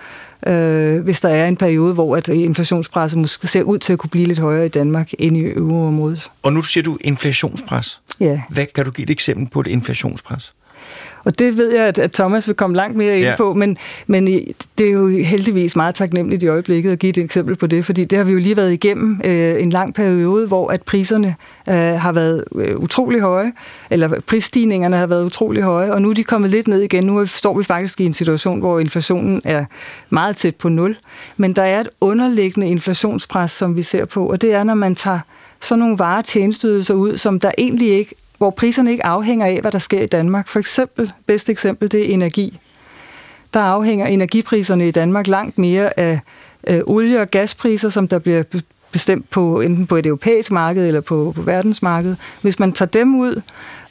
øh, 0.47 1.01
hvis 1.01 1.21
der 1.21 1.29
er 1.29 1.49
en 1.49 1.57
periode, 1.57 1.95
hvor 1.95 2.17
at 2.17 2.29
inflationspresset 2.29 3.19
måske 3.19 3.47
ser 3.47 3.63
ud 3.63 3.79
til 3.79 3.93
at 3.93 3.99
kunne 3.99 4.11
blive 4.11 4.27
lidt 4.27 4.39
højere 4.39 4.67
i 4.67 4.69
Danmark 4.69 5.11
end 5.19 5.37
i 5.37 5.53
euroområdet. 5.53 6.31
Og 6.43 6.53
nu 6.53 6.63
siger 6.63 6.85
du 6.85 6.99
inflationspres. 7.01 8.01
Ja. 8.21 8.41
Hvad 8.49 8.67
kan 8.67 8.85
du 8.85 8.91
give 8.91 9.03
et 9.03 9.11
eksempel 9.11 9.47
på 9.47 9.61
et 9.61 9.67
inflationspres? 9.67 10.55
Og 11.25 11.39
det 11.39 11.57
ved 11.57 11.73
jeg, 11.75 11.99
at, 11.99 12.13
Thomas 12.13 12.49
vil 12.49 12.57
komme 12.57 12.77
langt 12.77 12.97
mere 12.97 13.17
ind 13.17 13.25
ja. 13.25 13.37
på, 13.37 13.55
men, 13.55 13.77
men 14.07 14.27
det 14.79 14.87
er 14.87 14.91
jo 14.91 15.09
heldigvis 15.09 15.77
meget 15.77 15.95
taknemmeligt 15.95 16.43
i 16.43 16.47
øjeblikket 16.47 16.93
at 16.93 16.99
give 16.99 17.11
et 17.11 17.19
eksempel 17.19 17.57
på 17.57 17.67
det, 17.67 17.85
fordi 17.85 18.05
det 18.05 18.19
har 18.19 18.25
vi 18.25 18.33
jo 18.33 18.39
lige 18.39 18.57
været 18.57 18.73
igennem 18.73 19.21
øh, 19.25 19.63
en 19.63 19.71
lang 19.71 19.95
periode, 19.95 20.47
hvor 20.47 20.69
at 20.69 20.83
priserne 20.83 21.35
øh, 21.69 21.75
har 21.75 22.13
været 22.13 22.45
øh, 22.55 22.77
utrolig 22.77 23.21
høje, 23.21 23.53
eller 23.91 24.21
prisstigningerne 24.27 24.97
har 24.97 25.07
været 25.07 25.25
utrolig 25.25 25.63
høje, 25.63 25.93
og 25.93 26.03
nu 26.03 26.11
er 26.11 26.15
de 26.15 26.25
kommet 26.25 26.51
lidt 26.51 26.69
ned 26.69 26.81
igen. 26.81 27.05
Nu 27.05 27.27
står 27.27 27.59
vi 27.59 27.65
faktisk 27.65 28.01
i 28.01 28.07
en 28.07 28.15
situation, 28.15 28.61
hvor 28.61 28.79
inflationen 28.79 29.43
er 29.45 29.65
meget 30.11 30.37
tæt 30.37 30.57
på 30.57 30.69
nul, 30.69 30.97
men 31.37 31.53
der 31.53 31.63
er 31.63 31.81
et 31.81 31.89
underliggende 32.01 32.69
inflationspres, 32.69 33.51
som 33.51 33.77
vi 33.77 33.83
ser 33.83 34.05
på, 34.05 34.27
og 34.27 34.41
det 34.41 34.53
er, 34.53 34.65
når 34.65 34.75
man 34.75 34.95
tager 34.95 35.21
sådan 35.61 35.79
nogle 35.79 35.99
varetjenesteydelser 35.99 36.95
ud, 36.95 37.17
som 37.17 37.41
der 37.41 37.53
egentlig 37.59 37.89
ikke 37.89 38.15
hvor 38.41 38.51
priserne 38.51 38.91
ikke 38.91 39.07
afhænger 39.07 39.47
af, 39.47 39.61
hvad 39.61 39.71
der 39.71 39.79
sker 39.79 40.03
i 40.03 40.07
Danmark. 40.07 40.49
For 40.49 40.59
eksempel, 40.59 41.13
bedste 41.27 41.53
eksempel, 41.53 41.93
det 41.93 42.01
er 42.01 42.15
energi. 42.15 42.59
Der 43.55 43.61
afhænger 43.61 44.07
energipriserne 44.07 44.89
i 44.89 44.91
Danmark 44.91 45.27
langt 45.27 45.59
mere 45.59 46.01
af 46.01 46.21
øh, 46.67 46.81
olie- 46.87 47.21
og 47.21 47.31
gaspriser, 47.31 47.89
som 47.89 48.09
der 48.09 48.19
bliver 48.19 48.43
bestemt 48.93 49.31
på 49.31 49.61
enten 49.61 49.87
på 49.87 49.97
et 49.97 50.07
europæisk 50.07 50.51
marked 50.51 50.87
eller 50.87 51.01
på, 51.01 51.33
på 51.37 51.43
verdensmarkedet. 51.43 52.17
Hvis 52.43 52.59
man 52.59 52.73
tager 52.73 52.91
dem 52.91 53.15
ud, 53.15 53.43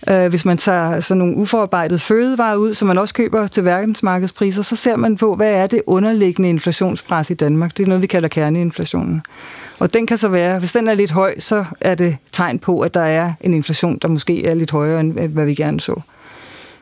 øh, 0.09 0.27
hvis 0.27 0.45
man 0.45 0.57
tager 0.57 0.99
sådan 0.99 1.19
nogle 1.19 1.37
uforarbejdede 1.37 1.99
fødevarer 1.99 2.55
ud, 2.55 2.73
som 2.73 2.87
man 2.87 2.97
også 2.97 3.13
køber 3.13 3.47
til 3.47 3.65
verdensmarkedspriser, 3.65 4.61
så 4.61 4.75
ser 4.75 4.95
man 4.95 5.17
på, 5.17 5.35
hvad 5.35 5.51
er 5.51 5.67
det 5.67 5.81
underliggende 5.87 6.49
inflationspres 6.49 7.29
i 7.29 7.33
Danmark. 7.33 7.77
Det 7.77 7.83
er 7.83 7.87
noget, 7.87 8.01
vi 8.01 8.07
kalder 8.07 8.27
kerneinflationen. 8.27 9.21
Og 9.79 9.93
den 9.93 10.07
kan 10.07 10.17
så 10.17 10.27
være, 10.27 10.59
hvis 10.59 10.71
den 10.71 10.87
er 10.87 10.93
lidt 10.93 11.11
høj, 11.11 11.39
så 11.39 11.65
er 11.81 11.95
det 11.95 12.17
tegn 12.31 12.59
på, 12.59 12.79
at 12.79 12.93
der 12.93 13.01
er 13.01 13.33
en 13.41 13.53
inflation, 13.53 13.97
der 14.01 14.07
måske 14.07 14.45
er 14.45 14.53
lidt 14.53 14.71
højere, 14.71 14.99
end 14.99 15.13
hvad 15.13 15.45
vi 15.45 15.55
gerne 15.55 15.79
så. 15.79 16.01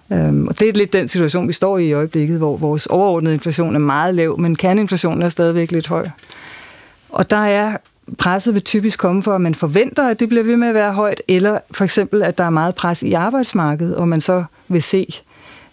Um, 0.09 0.47
og 0.47 0.59
det 0.59 0.69
er 0.69 0.73
lidt 0.73 0.93
den 0.93 1.07
situation, 1.07 1.47
vi 1.47 1.53
står 1.53 1.77
i 1.77 1.87
i 1.87 1.93
øjeblikket, 1.93 2.37
hvor 2.37 2.57
vores 2.57 2.85
overordnede 2.85 3.33
inflation 3.33 3.75
er 3.75 3.79
meget 3.79 4.15
lav, 4.15 4.39
men 4.39 4.55
kerneinflationen 4.55 5.21
er 5.21 5.29
stadigvæk 5.29 5.71
lidt 5.71 5.87
høj. 5.87 6.07
Og 7.09 7.29
der 7.29 7.37
er 7.37 7.77
presset 8.17 8.53
vil 8.53 8.63
typisk 8.63 8.99
komme 8.99 9.23
for, 9.23 9.35
at 9.35 9.41
man 9.41 9.55
forventer, 9.55 10.07
at 10.07 10.19
det 10.19 10.29
bliver 10.29 10.43
ved 10.43 10.57
med 10.57 10.67
at 10.67 10.73
være 10.73 10.93
højt, 10.93 11.21
eller 11.27 11.59
for 11.71 11.83
eksempel, 11.83 12.23
at 12.23 12.37
der 12.37 12.43
er 12.43 12.49
meget 12.49 12.75
pres 12.75 13.03
i 13.03 13.13
arbejdsmarkedet, 13.13 13.95
og 13.95 14.07
man 14.07 14.21
så 14.21 14.43
vil 14.67 14.83
se, 14.83 15.07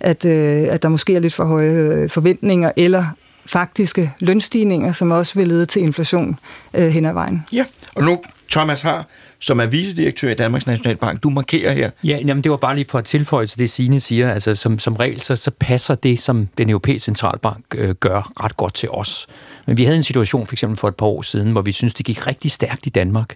at, 0.01 0.25
øh, 0.25 0.67
at 0.71 0.83
der 0.83 0.89
måske 0.89 1.15
er 1.15 1.21
lidt 1.21 1.35
for 1.35 1.45
høje 1.45 1.71
øh, 1.71 2.11
forventninger, 2.11 2.73
eller 2.77 3.05
faktiske 3.47 4.13
lønstigninger, 4.19 4.93
som 4.93 5.11
også 5.11 5.35
vil 5.35 5.49
lede 5.49 5.67
til 5.67 5.83
inflation 5.83 6.39
øh, 6.75 6.89
hen 6.89 7.05
ad 7.05 7.13
vejen. 7.13 7.45
Ja, 7.53 7.65
og 7.95 8.05
nu 8.05 8.21
Thomas 8.51 8.83
Har, 8.83 9.07
som 9.41 9.61
er 9.61 9.67
vicedirektør 9.67 10.31
i 10.31 10.35
Danmarks 10.35 10.67
Nationalbank. 10.67 11.23
Du 11.23 11.31
markerer 11.31 11.73
her. 11.73 11.91
Ja, 12.05 12.19
jamen 12.27 12.45
det 12.45 12.51
var 12.51 12.57
bare 12.57 12.75
lige 12.75 12.87
for 12.89 12.99
at 12.99 13.05
tilføje 13.05 13.47
til 13.47 13.59
det, 13.59 13.71
Signe 13.71 14.01
siger. 14.01 14.33
Altså 14.33 14.55
som, 14.55 14.79
som 14.79 14.97
regel, 14.97 15.21
så, 15.21 15.37
så 15.37 15.51
passer 15.51 15.95
det, 15.95 16.19
som 16.19 16.49
den 16.59 16.71
europæiske 16.71 17.05
centralbank 17.05 17.65
øh, 17.75 17.95
gør, 17.95 18.33
ret 18.45 18.57
godt 18.57 18.75
til 18.75 18.91
os. 18.91 19.27
Men 19.67 19.77
vi 19.77 19.85
havde 19.85 19.97
en 19.97 20.05
situation 20.05 20.47
for 20.47 20.55
eksempel 20.55 20.79
for 20.79 20.89
et 20.89 20.97
par 20.97 21.07
år 21.07 21.23
siden, 21.23 21.53
hvor 21.53 21.63
vi 21.63 21.73
synes 21.73 21.95
det 21.95 22.07
gik 22.07 22.27
rigtig 22.27 22.51
stærkt 22.51 22.87
i 22.87 22.91
Danmark 22.91 23.35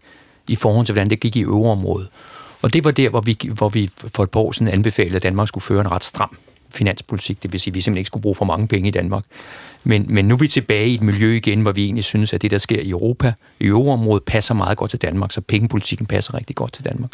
i 0.49 0.57
forhold 0.57 0.87
til, 0.87 0.93
hvordan 0.93 1.11
det 1.11 1.21
gik 1.21 1.37
i 1.37 1.43
øvreområdet. 1.43 2.09
Og 2.63 2.73
det 2.73 2.85
var 2.85 2.91
der, 2.91 3.09
hvor 3.09 3.21
vi, 3.21 3.39
hvor 3.53 3.69
vi 3.69 3.91
for 4.15 4.23
et 4.23 4.31
par 4.31 4.41
år 4.41 4.53
siden 4.53 4.69
anbefalede, 4.69 5.17
at 5.17 5.23
Danmark 5.23 5.49
skulle 5.49 5.65
føre 5.65 5.81
en 5.81 5.91
ret 5.91 6.05
stram 6.05 6.37
finanspolitik. 6.71 7.43
Det 7.43 7.53
vil 7.53 7.61
sige, 7.61 7.71
at 7.71 7.75
vi 7.75 7.81
simpelthen 7.81 7.99
ikke 7.99 8.07
skulle 8.07 8.23
bruge 8.23 8.35
for 8.35 8.45
mange 8.45 8.69
penge 8.69 8.89
i 8.89 8.91
Danmark. 8.91 9.25
Men, 9.89 10.07
men 10.09 10.25
nu 10.25 10.35
er 10.35 10.39
vi 10.39 10.49
tilbage 10.49 10.89
i 10.89 10.95
et 10.95 11.03
miljø 11.03 11.33
igen, 11.33 11.61
hvor 11.61 11.73
vi 11.73 11.85
egentlig 11.85 12.05
synes, 12.05 12.33
at 12.33 12.43
det, 12.43 12.51
der 12.51 12.59
sker 12.59 12.81
i 12.81 12.91
Europa, 12.91 13.33
i 13.61 13.67
euroområdet, 13.67 14.23
passer 14.23 14.55
meget 14.55 14.79
godt 14.79 14.91
til 14.91 15.03
Danmark, 15.03 15.33
så 15.33 15.41
pengepolitikken 15.41 16.07
passer 16.07 16.35
rigtig 16.35 16.57
godt 16.57 16.73
til 16.73 16.85
Danmark. 16.85 17.11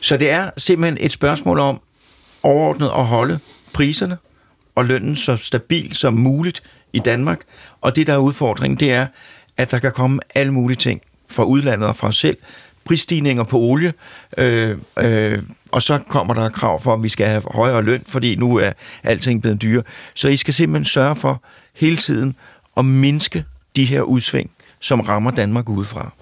Så 0.00 0.16
det 0.16 0.30
er 0.30 0.50
simpelthen 0.56 1.04
et 1.04 1.12
spørgsmål 1.12 1.58
om 1.58 1.80
overordnet 2.42 2.86
at 2.86 3.06
holde 3.06 3.38
priserne 3.72 4.16
og 4.74 4.84
lønnen 4.84 5.16
så 5.16 5.36
stabil 5.36 5.94
som 5.94 6.14
muligt 6.14 6.62
i 6.92 6.98
Danmark. 6.98 7.40
Og 7.80 7.96
det, 7.96 8.06
der 8.06 8.12
er 8.12 8.18
udfordringen, 8.18 8.80
det 8.80 8.92
er, 8.92 9.06
at 9.56 9.70
der 9.70 9.78
kan 9.78 9.92
komme 9.92 10.20
alle 10.34 10.52
mulige 10.52 10.78
ting 10.78 11.00
fra 11.28 11.44
udlandet 11.44 11.88
og 11.88 11.96
fra 11.96 12.08
os 12.08 12.16
selv. 12.16 12.36
Prisstigninger 12.84 13.44
på 13.44 13.58
olie, 13.58 13.92
øh, 14.38 14.78
øh, 14.98 15.42
og 15.70 15.82
så 15.82 15.98
kommer 15.98 16.34
der 16.34 16.48
krav 16.48 16.80
for, 16.80 16.94
at 16.94 17.02
vi 17.02 17.08
skal 17.08 17.26
have 17.26 17.42
højere 17.50 17.82
løn, 17.82 18.02
fordi 18.06 18.36
nu 18.36 18.56
er 18.56 18.72
alting 19.02 19.42
blevet 19.42 19.62
dyre. 19.62 19.82
Så 20.14 20.28
I 20.28 20.36
skal 20.36 20.54
simpelthen 20.54 20.84
sørge 20.84 21.16
for 21.16 21.42
hele 21.74 21.96
tiden 21.96 22.36
at 22.76 22.84
mindske 22.84 23.44
de 23.76 23.84
her 23.84 24.02
udsving, 24.02 24.50
som 24.80 25.00
rammer 25.00 25.30
Danmark 25.30 25.68
udefra. 25.68 26.12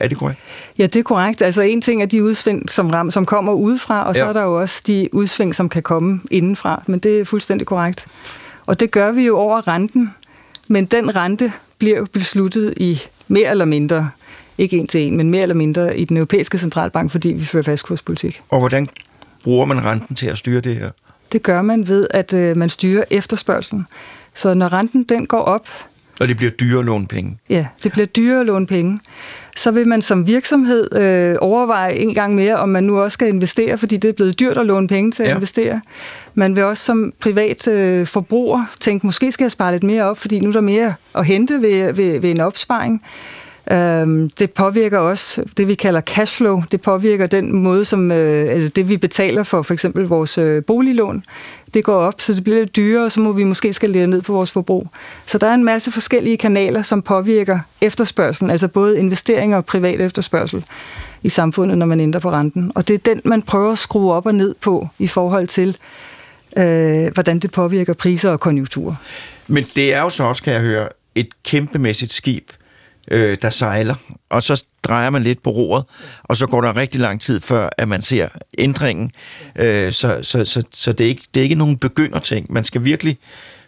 Er 0.00 0.08
det 0.08 0.18
korrekt? 0.18 0.40
Ja, 0.78 0.86
det 0.86 0.96
er 0.96 1.02
korrekt. 1.02 1.42
Altså 1.42 1.62
en 1.62 1.80
ting 1.80 2.02
er 2.02 2.06
de 2.06 2.24
udsving, 2.24 2.70
som, 2.70 2.90
ram, 2.90 3.10
som 3.10 3.26
kommer 3.26 3.52
udefra, 3.52 4.04
og 4.04 4.14
så 4.14 4.22
ja. 4.22 4.28
er 4.28 4.32
der 4.32 4.42
jo 4.42 4.60
også 4.60 4.82
de 4.86 5.08
udsving, 5.12 5.54
som 5.54 5.68
kan 5.68 5.82
komme 5.82 6.20
indenfra. 6.30 6.82
Men 6.86 6.98
det 7.00 7.20
er 7.20 7.24
fuldstændig 7.24 7.66
korrekt. 7.66 8.06
Og 8.66 8.80
det 8.80 8.90
gør 8.90 9.12
vi 9.12 9.26
jo 9.26 9.38
over 9.38 9.68
renten. 9.68 10.14
Men 10.68 10.86
den 10.86 11.16
rente 11.16 11.52
bliver 11.78 11.98
jo 11.98 12.06
besluttet 12.12 12.74
i 12.76 13.02
mere 13.28 13.50
eller 13.50 13.64
mindre, 13.64 14.10
ikke 14.58 14.78
en 14.78 14.86
til 14.86 15.00
en, 15.00 15.16
men 15.16 15.30
mere 15.30 15.42
eller 15.42 15.54
mindre 15.54 15.98
i 15.98 16.04
den 16.04 16.16
europæiske 16.16 16.58
centralbank, 16.58 17.10
fordi 17.10 17.28
vi 17.28 17.44
fører 17.44 17.62
fastkurspolitik. 17.62 18.40
Og 18.48 18.58
hvordan 18.58 18.88
bruger 19.42 19.66
man 19.66 19.84
renten 19.84 20.16
til 20.16 20.26
at 20.26 20.38
styre 20.38 20.60
det 20.60 20.76
her? 20.76 20.90
Det 21.32 21.42
gør 21.42 21.62
man 21.62 21.88
ved, 21.88 22.06
at 22.10 22.32
øh, 22.32 22.56
man 22.56 22.68
styrer 22.68 23.04
efterspørgselen. 23.10 23.86
Så 24.34 24.54
når 24.54 24.72
renten 24.72 25.04
den 25.04 25.26
går 25.26 25.40
op... 25.40 25.68
Og 26.20 26.28
det 26.28 26.36
bliver 26.36 26.50
dyre 26.50 26.78
at 26.78 26.84
låne 26.84 27.06
penge? 27.06 27.38
Ja, 27.48 27.66
det 27.84 27.92
bliver 27.92 28.06
dyre 28.06 28.40
at 28.40 28.46
låne 28.46 28.66
penge. 28.66 28.98
Så 29.56 29.70
vil 29.70 29.88
man 29.88 30.02
som 30.02 30.26
virksomhed 30.26 30.94
øh, 30.94 31.36
overveje 31.40 31.94
en 31.94 32.14
gang 32.14 32.34
mere, 32.34 32.56
om 32.56 32.68
man 32.68 32.84
nu 32.84 33.00
også 33.00 33.14
skal 33.14 33.28
investere, 33.28 33.78
fordi 33.78 33.96
det 33.96 34.08
er 34.08 34.12
blevet 34.12 34.40
dyrt 34.40 34.56
at 34.56 34.66
låne 34.66 34.88
penge 34.88 35.10
til 35.10 35.22
at 35.22 35.28
ja. 35.28 35.34
investere. 35.34 35.80
Man 36.34 36.56
vil 36.56 36.64
også 36.64 36.84
som 36.84 37.12
privat 37.20 37.68
øh, 37.68 38.06
forbruger 38.06 38.64
tænke, 38.80 39.06
måske 39.06 39.32
skal 39.32 39.44
jeg 39.44 39.50
spare 39.50 39.72
lidt 39.72 39.82
mere 39.82 40.02
op, 40.02 40.18
fordi 40.18 40.40
nu 40.40 40.48
er 40.48 40.52
der 40.52 40.60
mere 40.60 40.94
at 41.14 41.26
hente 41.26 41.62
ved, 41.62 41.92
ved, 41.92 42.20
ved 42.20 42.30
en 42.30 42.40
opsparing. 42.40 43.02
Øhm, 43.70 44.30
det 44.30 44.50
påvirker 44.50 44.98
også 44.98 45.42
det, 45.56 45.68
vi 45.68 45.74
kalder 45.74 46.00
cashflow. 46.00 46.62
Det 46.72 46.80
påvirker 46.80 47.26
den 47.26 47.52
måde, 47.62 47.84
som 47.84 48.12
øh, 48.12 48.54
altså 48.54 48.68
det 48.68 48.88
vi 48.88 48.96
betaler 48.96 49.42
for 49.42 49.62
for 49.62 49.74
eksempel 49.74 50.04
vores 50.04 50.38
øh, 50.38 50.64
boliglån. 50.64 51.24
Det 51.74 51.84
går 51.84 51.96
op, 51.96 52.20
så 52.20 52.32
det 52.32 52.44
bliver 52.44 52.58
lidt 52.58 52.76
dyrere, 52.76 53.04
og 53.04 53.12
så 53.12 53.20
må 53.20 53.32
vi 53.32 53.44
måske 53.44 53.72
skalere 53.72 54.06
ned 54.06 54.22
på 54.22 54.32
vores 54.32 54.50
forbrug. 54.50 54.88
Så 55.26 55.38
der 55.38 55.46
er 55.46 55.54
en 55.54 55.64
masse 55.64 55.92
forskellige 55.92 56.36
kanaler, 56.36 56.82
som 56.82 57.02
påvirker 57.02 57.58
efterspørgselen, 57.80 58.50
altså 58.50 58.68
både 58.68 58.98
investeringer 58.98 59.56
og 59.56 59.64
privat 59.64 60.00
efterspørgsel 60.00 60.64
i 61.22 61.28
samfundet, 61.28 61.78
når 61.78 61.86
man 61.86 62.00
ændrer 62.00 62.20
på 62.20 62.30
renten. 62.30 62.72
Og 62.74 62.88
det 62.88 62.94
er 62.94 63.14
den, 63.14 63.20
man 63.24 63.42
prøver 63.42 63.72
at 63.72 63.78
skrue 63.78 64.12
op 64.12 64.26
og 64.26 64.34
ned 64.34 64.54
på 64.60 64.88
i 64.98 65.06
forhold 65.06 65.46
til, 65.46 65.76
øh, 66.56 67.12
hvordan 67.14 67.38
det 67.38 67.50
påvirker 67.50 67.92
priser 67.92 68.30
og 68.30 68.40
konjunkturer. 68.40 68.94
Men 69.46 69.64
det 69.74 69.94
er 69.94 70.00
jo 70.00 70.10
så 70.10 70.24
også, 70.24 70.42
kan 70.42 70.52
jeg 70.52 70.60
høre, 70.60 70.88
et 71.14 71.28
kæmpemæssigt 71.44 72.12
skib, 72.12 72.50
øh, 73.10 73.38
der 73.42 73.50
sejler, 73.50 73.94
og 74.30 74.42
så 74.42 74.64
drejer 74.82 75.10
man 75.10 75.22
lidt 75.22 75.42
på 75.42 75.50
roret, 75.50 75.84
og 76.22 76.36
så 76.36 76.46
går 76.46 76.60
der 76.60 76.76
rigtig 76.76 77.00
lang 77.00 77.20
tid 77.20 77.40
før, 77.40 77.68
at 77.78 77.88
man 77.88 78.02
ser 78.02 78.28
ændringen. 78.58 79.10
Øh, 79.56 79.92
så 79.92 80.18
så, 80.22 80.44
så, 80.44 80.62
så 80.72 80.92
det, 80.92 81.04
er 81.04 81.08
ikke, 81.08 81.22
det 81.34 81.40
er 81.40 81.44
ikke 81.44 81.54
nogen 81.54 81.78
begynderting. 81.78 82.52
Man 82.52 82.64
skal 82.64 82.84
virkelig 82.84 83.18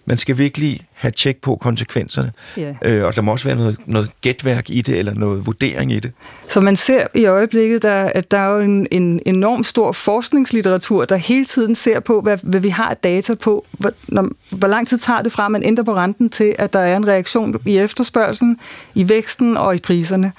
man 0.06 0.16
skal 0.16 0.38
virkelig 0.38 0.86
have 0.92 1.10
tjek 1.10 1.36
på 1.36 1.56
konsekvenserne. 1.56 2.32
Yeah. 2.58 2.74
Øh, 2.82 3.04
og 3.04 3.16
der 3.16 3.22
må 3.22 3.32
også 3.32 3.44
være 3.44 3.56
noget, 3.56 3.76
noget 3.86 4.10
gætværk 4.20 4.70
i 4.70 4.82
det, 4.82 4.98
eller 4.98 5.14
noget 5.14 5.46
vurdering 5.46 5.92
i 5.92 6.00
det. 6.00 6.12
Så 6.48 6.60
man 6.60 6.76
ser 6.76 7.06
i 7.14 7.24
øjeblikket, 7.24 7.82
der, 7.82 7.94
at 7.94 8.30
der 8.30 8.38
er 8.38 8.48
jo 8.48 8.58
en, 8.58 8.86
en 8.90 9.20
enorm 9.26 9.64
stor 9.64 9.92
forskningslitteratur, 9.92 11.04
der 11.04 11.16
hele 11.16 11.44
tiden 11.44 11.74
ser 11.74 12.00
på, 12.00 12.20
hvad, 12.20 12.38
hvad 12.42 12.60
vi 12.60 12.68
har 12.68 12.94
data 12.94 13.34
på. 13.34 13.66
Hvor, 13.72 13.92
når, 14.08 14.28
hvor 14.50 14.68
lang 14.68 14.88
tid 14.88 14.98
tager 14.98 15.22
det 15.22 15.32
fra, 15.32 15.44
at 15.44 15.50
man 15.50 15.62
ændrer 15.62 15.84
på 15.84 15.94
renten 15.96 16.30
til, 16.30 16.54
at 16.58 16.72
der 16.72 16.80
er 16.80 16.96
en 16.96 17.08
reaktion 17.08 17.54
i 17.66 17.78
efterspørgselen, 17.78 18.58
i 18.94 19.08
væksten 19.08 19.56
og 19.56 19.74
i 19.74 19.78
priserne. 19.78 20.32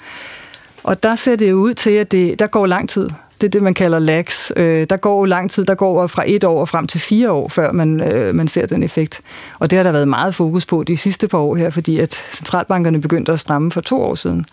Og 0.82 1.02
der 1.02 1.14
ser 1.14 1.36
det 1.36 1.52
ud 1.52 1.74
til, 1.74 1.90
at 1.90 2.12
det, 2.12 2.38
der 2.38 2.46
går 2.46 2.66
lang 2.66 2.88
tid. 2.88 3.08
Det 3.40 3.46
er 3.46 3.50
det, 3.50 3.62
man 3.62 3.74
kalder 3.74 3.98
lags. 3.98 4.52
Øh, 4.56 4.86
der 4.90 4.96
går 4.96 5.26
lang 5.26 5.50
tid, 5.50 5.64
der 5.64 5.74
går 5.74 6.06
fra 6.06 6.24
et 6.26 6.44
år 6.44 6.64
frem 6.64 6.86
til 6.86 7.00
fire 7.00 7.30
år, 7.30 7.48
før 7.48 7.72
man, 7.72 8.00
øh, 8.00 8.34
man 8.34 8.48
ser 8.48 8.66
den 8.66 8.82
effekt. 8.82 9.20
Og 9.58 9.70
det 9.70 9.76
har 9.76 9.82
der 9.82 9.92
været 9.92 10.08
meget 10.08 10.34
fokus 10.34 10.66
på 10.66 10.82
de 10.82 10.96
sidste 10.96 11.28
par 11.28 11.38
år 11.38 11.56
her, 11.56 11.70
fordi 11.70 11.98
at 11.98 12.14
centralbankerne 12.32 13.00
begyndte 13.00 13.32
at 13.32 13.40
stramme 13.40 13.72
for 13.72 13.80
to 13.80 14.02
år 14.02 14.14
siden. 14.14 14.44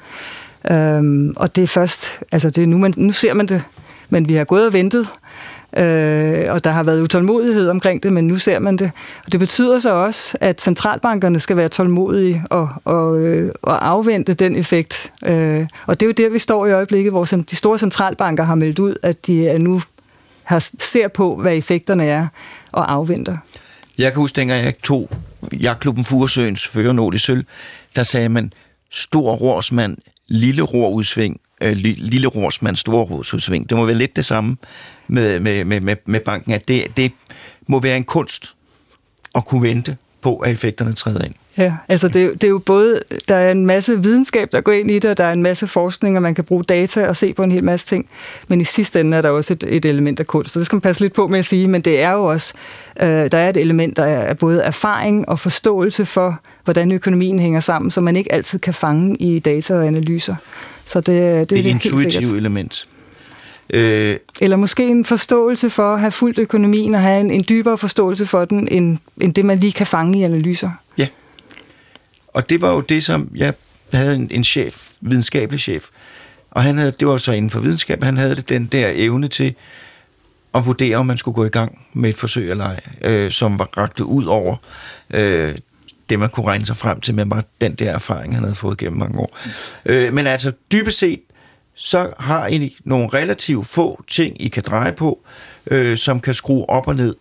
Øhm, 0.72 1.34
og 1.38 1.56
det 1.56 1.64
er 1.64 1.68
først, 1.68 2.20
altså 2.32 2.50
det 2.50 2.64
er 2.64 2.68
nu, 2.68 2.78
man, 2.78 2.94
nu 2.98 3.12
ser 3.12 3.34
man 3.34 3.46
det, 3.46 3.64
men 4.10 4.30
vi 4.30 4.34
har 4.34 4.44
gået 4.44 4.68
og 4.68 4.74
ventet, 4.74 5.08
øh, 5.78 6.52
og 6.52 6.64
der 6.64 6.72
har 6.72 6.84
været 6.84 7.02
utålmodighed 7.02 7.70
omkring 7.70 8.04
det, 8.04 8.14
men 8.14 8.28
nu 8.28 8.38
ser 8.38 8.60
man 8.60 8.78
det. 8.78 8.92
Og 9.26 9.32
det 9.32 9.40
betyder 9.40 9.80
så 9.80 9.94
også, 9.94 10.38
at 10.42 10.62
centralbankerne 10.62 11.40
skal 11.40 11.58
være 11.58 11.70
tålmodige 11.70 12.44
og, 12.50 12.70
og, 12.86 13.20
øh, 13.20 13.52
og 13.62 13.88
afvente 13.88 14.34
den 14.34 14.56
effekt. 14.56 15.12
Øh, 15.26 15.68
og 15.86 16.00
det 16.00 16.06
er 16.06 16.08
jo 16.08 16.14
der, 16.14 16.30
vi 16.30 16.40
står 16.40 16.66
i 16.66 16.72
øjeblikket, 16.72 17.12
hvor 17.12 17.24
de 17.24 17.56
store 17.56 17.78
centralbanker 17.78 18.44
har 18.44 18.56
meldt 18.56 18.80
ud, 18.80 18.96
at 19.04 19.28
de 19.28 19.48
er 19.48 19.58
nu 19.58 19.82
har, 20.44 20.70
ser 20.80 21.08
på, 21.08 21.36
hvad 21.36 21.58
effekterne 21.58 22.06
er, 22.06 22.28
og 22.72 22.92
afventer. 22.92 23.38
Jeg 23.98 24.12
kan 24.12 24.22
huske, 24.22 24.36
dengang 24.36 24.66
jeg 24.66 24.78
tog 24.84 25.10
jagtklubben 25.54 26.06
Furesøens 26.06 26.68
førernål 26.68 27.16
i 27.16 27.18
sølv, 27.18 27.46
der 27.96 28.04
sagde 28.04 28.30
man, 28.30 28.54
stor 28.92 29.36
rorsmand, 29.36 29.98
lille 30.28 30.62
rorudsving, 30.62 31.40
øh, 31.66 31.76
lille 31.76 32.28
rorsmand, 32.28 32.76
stor 32.76 33.04
rorudsving. 33.04 33.70
Det 33.70 33.78
må 33.78 33.86
være 33.86 33.96
lidt 33.96 34.16
det 34.16 34.26
samme 34.26 34.58
med, 35.08 35.40
med, 35.40 35.66
med, 35.66 35.82
med, 35.82 35.96
med 36.06 36.20
banken, 36.20 36.52
at 36.52 36.68
det, 36.68 36.98
det 36.98 37.12
må 37.68 37.80
være 37.80 37.98
en 37.98 38.04
kunst 38.04 38.56
at 39.36 39.46
kunne 39.46 39.62
vente 39.62 39.98
på, 40.22 40.38
at 40.38 40.52
effekterne 40.52 40.94
træder 40.94 41.26
ind. 41.26 41.34
Ja, 41.58 41.74
altså 41.88 42.08
det, 42.08 42.34
det 42.34 42.44
er 42.44 42.52
jo 42.52 42.58
både, 42.58 43.02
der 43.28 43.36
er 43.36 43.52
en 43.52 43.66
masse 43.66 44.04
videnskab, 44.04 44.52
der 44.52 44.62
går 44.62 44.72
ind 44.72 44.92
i 44.92 45.00
det, 45.00 45.12
og 45.12 45.18
der 45.18 45.24
er 45.24 45.32
en 45.32 45.44
masse 45.44 45.68
forskning, 45.68 46.16
og 46.16 46.22
man 46.22 46.36
kan 46.36 46.44
bruge 46.44 46.64
data 46.64 47.08
og 47.08 47.18
se 47.18 47.34
på 47.34 47.44
en 47.44 47.52
hel 47.52 47.64
masse 47.64 47.88
ting. 47.88 48.10
Men 48.48 48.62
i 48.62 48.64
sidste 48.64 49.00
ende 49.00 49.18
er 49.18 49.22
der 49.22 49.30
også 49.30 49.54
et, 49.54 49.64
et 49.68 49.86
element 49.86 50.20
af 50.20 50.28
kunst, 50.28 50.54
så 50.54 50.60
det 50.60 50.66
skal 50.66 50.76
man 50.76 50.82
passe 50.82 51.02
lidt 51.02 51.14
på 51.14 51.28
med 51.28 51.40
at 51.40 51.46
sige, 51.46 51.68
men 51.68 51.82
det 51.82 52.02
er 52.02 52.12
jo 52.12 52.24
også, 52.26 52.54
øh, 53.02 53.08
der 53.08 53.38
er 53.38 53.50
et 53.50 53.58
element, 53.58 53.98
der 53.98 54.06
er 54.06 54.34
både 54.34 54.62
erfaring 54.62 55.30
og 55.30 55.40
forståelse 55.40 56.06
for, 56.06 56.40
hvordan 56.64 56.92
økonomien 56.92 57.40
hænger 57.40 57.60
sammen, 57.60 57.92
som 57.92 58.04
man 58.04 58.16
ikke 58.16 58.32
altid 58.32 58.60
kan 58.60 58.74
fange 58.74 59.16
i 59.16 59.40
data 59.40 59.76
og 59.76 59.88
analyser. 59.88 60.36
Så 60.86 61.00
det, 61.00 61.08
det, 61.08 61.50
det 61.50 61.56
er 61.56 61.60
et 61.60 61.66
intuitivt 61.66 62.38
element. 62.38 62.86
Øh, 63.74 64.18
Eller 64.42 64.58
måske 64.58 64.88
en 64.88 65.06
forståelse 65.06 65.70
for 65.70 65.94
at 65.94 66.00
have 66.00 66.12
fuldt 66.12 66.40
økonomien 66.40 66.94
og 66.94 67.02
have 67.02 67.20
en, 67.20 67.32
en 67.32 67.46
dybere 67.50 67.78
forståelse 67.78 68.26
for 68.26 68.46
den, 68.46 68.68
end, 68.72 68.98
end 69.22 69.34
det, 69.34 69.46
man 69.46 69.58
lige 69.58 69.72
kan 69.72 69.88
fange 69.88 70.20
i 70.20 70.24
analyser. 70.24 70.70
Og 72.36 72.50
det 72.50 72.62
var 72.62 72.72
jo 72.72 72.82
det, 72.82 73.04
som 73.04 73.32
jeg 73.36 73.54
havde 73.94 74.16
en, 74.16 74.28
en 74.32 74.44
chef, 74.44 74.90
videnskabelig 75.02 75.60
chef, 75.60 75.86
og 76.52 76.64
han 76.64 76.78
havde, 76.78 76.92
det 76.92 77.08
var 77.08 77.18
så 77.18 77.32
inden 77.32 77.50
for 77.50 77.60
videnskab, 77.60 78.04
han 78.04 78.18
havde 78.18 78.36
den 78.36 78.66
der 78.66 78.92
evne 78.94 79.28
til 79.28 79.56
at 80.56 80.66
vurdere, 80.66 80.98
om 80.98 81.06
man 81.06 81.18
skulle 81.18 81.36
gå 81.36 81.46
i 81.46 81.50
gang 81.50 81.86
med 81.94 82.10
et 82.10 82.16
forsøg 82.16 82.52
eller 82.52 82.66
ej, 82.66 82.80
øh, 83.02 83.32
som 83.32 83.60
var 83.60 83.70
rakte 83.78 84.06
ud 84.06 84.26
over 84.26 84.56
øh, 85.10 85.56
det, 86.10 86.20
man 86.20 86.30
kunne 86.30 86.46
regne 86.46 86.66
sig 86.66 86.78
frem 86.78 87.00
til 87.00 87.16
med 87.16 87.26
den 87.62 87.76
der 87.76 87.92
erfaring, 87.92 88.34
han 88.34 88.44
havde 88.44 88.56
fået 88.56 88.78
gennem 88.78 89.00
mange 89.00 89.20
år. 89.20 89.38
Øh, 89.86 90.14
men 90.14 90.28
altså, 90.28 90.52
dybest 90.72 91.00
set, 91.00 91.22
så 91.76 92.14
har 92.20 92.48
I 92.48 92.78
nogle 92.84 93.10
relativt 93.14 93.68
få 93.68 94.04
ting, 94.08 94.42
I 94.42 94.48
kan 94.48 94.64
dreje 94.68 94.92
på, 94.92 95.20
øh, 95.68 95.98
som 95.98 96.20
kan 96.20 96.34
skrue 96.34 96.70
op 96.70 96.88
og 96.88 96.96
ned 96.96 97.16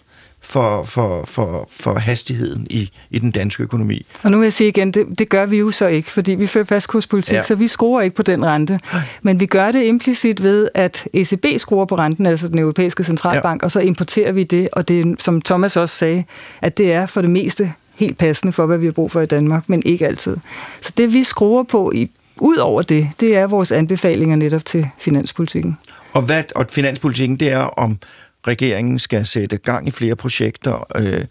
for, 0.45 0.85
for, 0.85 1.25
for, 1.25 1.69
for 1.71 1.99
hastigheden 1.99 2.67
i, 2.71 2.91
i 3.11 3.19
den 3.19 3.31
danske 3.31 3.63
økonomi. 3.63 4.07
Og 4.23 4.31
nu 4.31 4.39
vil 4.39 4.45
jeg 4.45 4.53
sige 4.53 4.69
igen, 4.69 4.91
det, 4.91 5.19
det 5.19 5.29
gør 5.29 5.47
vi 5.47 5.59
jo 5.59 5.71
så 5.71 5.87
ikke, 5.87 6.11
fordi 6.11 6.35
vi 6.35 6.47
fører 6.47 6.65
fastkurspolitik, 6.65 7.35
ja. 7.35 7.43
så 7.43 7.55
vi 7.55 7.69
skruer 7.69 8.01
ikke 8.01 8.17
på 8.17 8.23
den 8.23 8.47
rente. 8.47 8.81
Men 9.23 9.41
vi 9.41 9.47
gør 9.47 9.73
det 9.73 9.85
implicit 9.85 10.43
ved, 10.43 10.69
at 10.75 11.09
ECB 11.13 11.47
skruer 11.57 11.85
på 11.85 11.95
renten, 11.95 12.27
altså 12.27 12.49
den 12.49 12.59
europæiske 12.59 13.05
centralbank, 13.05 13.63
ja. 13.63 13.65
og 13.65 13.71
så 13.71 13.81
importerer 13.81 14.33
vi 14.33 14.43
det, 14.43 14.69
og 14.73 14.89
det 14.89 15.23
som 15.23 15.41
Thomas 15.43 15.77
også 15.77 15.97
sagde, 15.97 16.25
at 16.63 16.79
det 16.79 16.93
er 16.93 17.07
for 17.07 17.21
det 17.21 17.31
meste 17.31 17.73
helt 17.97 18.19
passende 18.19 18.53
for, 18.53 18.67
hvad 18.67 18.79
vi 18.79 18.85
har 18.85 18.93
brug 18.93 19.11
for 19.11 19.21
i 19.21 19.27
Danmark, 19.27 19.69
men 19.69 19.83
ikke 19.87 20.07
altid. 20.07 20.37
Så 20.81 20.93
det 20.97 21.13
vi 21.13 21.25
skruer 21.25 21.63
på 21.63 21.93
i 21.95 22.11
ud 22.37 22.57
over 22.57 22.83
det, 22.83 23.09
det 23.21 23.37
er 23.37 23.47
vores 23.47 23.73
anbefalinger 23.73 24.37
netop 24.37 24.65
til 24.65 24.89
finanspolitikken. 24.99 25.79
Og, 26.13 26.23
hvad, 26.23 26.43
og 26.55 26.67
finanspolitikken, 26.71 27.37
det 27.37 27.53
er 27.53 27.59
om 27.59 27.99
regeringen 28.47 28.99
skal 28.99 29.27
sætte 29.27 29.57
gang 29.57 29.89
i 29.89 29.91
flere 29.91 30.17
projekter, 30.17 30.87
øh, 30.97 31.25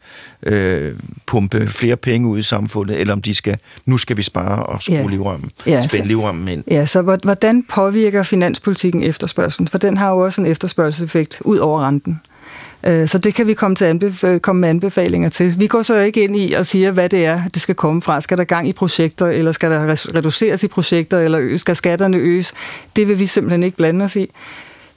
øh, 0.43 0.93
pumpe 1.25 1.67
flere 1.67 1.97
penge 1.97 2.27
ud 2.27 2.39
i 2.39 2.41
samfundet, 2.41 2.99
eller 2.99 3.13
om 3.13 3.21
de 3.21 3.33
skal, 3.33 3.57
nu 3.85 3.97
skal 3.97 4.17
vi 4.17 4.23
spare 4.23 4.65
og 4.65 4.81
skrue 4.81 4.97
ja. 4.97 5.07
livremmen, 5.07 5.51
ja, 5.65 5.81
spænde 5.87 6.07
livremmen 6.07 6.47
ind. 6.47 6.63
Ja, 6.67 6.85
så 6.85 7.01
hvordan 7.01 7.63
påvirker 7.63 8.23
finanspolitikken 8.23 9.03
efterspørgselen? 9.03 9.67
For 9.67 9.77
den 9.77 9.97
har 9.97 10.09
jo 10.09 10.17
også 10.17 10.41
en 10.41 10.47
efterspørgselseffekt 10.47 11.37
ud 11.41 11.57
over 11.57 11.83
renten. 11.83 12.21
Øh, 12.83 13.07
så 13.07 13.17
det 13.17 13.33
kan 13.33 13.47
vi 13.47 13.53
komme, 13.53 13.75
til 13.75 13.85
anbef- 13.85 14.37
komme 14.37 14.61
med 14.61 14.69
anbefalinger 14.69 15.29
til. 15.29 15.59
Vi 15.59 15.67
går 15.67 15.81
så 15.81 15.95
ikke 15.95 16.23
ind 16.23 16.37
i 16.37 16.53
og 16.53 16.65
siger, 16.65 16.91
hvad 16.91 17.09
det 17.09 17.25
er, 17.25 17.41
det 17.53 17.61
skal 17.61 17.75
komme 17.75 18.01
fra. 18.01 18.21
Skal 18.21 18.37
der 18.37 18.43
gang 18.43 18.67
i 18.67 18.73
projekter, 18.73 19.27
eller 19.27 19.51
skal 19.51 19.71
der 19.71 20.15
reduceres 20.15 20.63
i 20.63 20.67
projekter, 20.67 21.19
eller 21.19 21.57
skal 21.57 21.75
skatterne 21.75 22.17
øges? 22.17 22.53
Det 22.95 23.07
vil 23.07 23.19
vi 23.19 23.25
simpelthen 23.25 23.63
ikke 23.63 23.77
blande 23.77 24.05
os 24.05 24.15
i. 24.15 24.31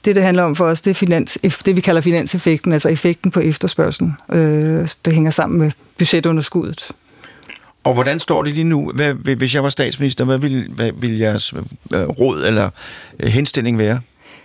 Det, 0.07 0.15
det 0.15 0.23
handler 0.23 0.43
om 0.43 0.55
for 0.55 0.65
os, 0.65 0.81
det 0.81 0.91
er 0.91 0.95
finans, 0.95 1.39
det, 1.65 1.75
vi 1.75 1.81
kalder 1.81 2.01
finanseffekten, 2.01 2.71
altså 2.73 2.89
effekten 2.89 3.31
på 3.31 3.39
efterspørgselen. 3.39 4.13
Øh, 4.35 4.87
det 5.05 5.13
hænger 5.13 5.31
sammen 5.31 5.59
med 5.59 5.71
budgetunderskuddet. 5.97 6.87
Og 7.83 7.93
hvordan 7.93 8.19
står 8.19 8.43
det 8.43 8.53
lige 8.53 8.63
nu? 8.63 8.91
Hvad, 8.95 9.13
hvis 9.35 9.55
jeg 9.55 9.63
var 9.63 9.69
statsminister, 9.69 10.25
hvad 10.25 10.37
ville, 10.37 10.67
hvad 10.69 10.91
ville 10.99 11.19
jeres 11.19 11.53
øh, 11.93 12.01
råd 12.01 12.45
eller 12.45 12.69
øh, 13.19 13.29
henstilling 13.29 13.77
være? 13.77 13.99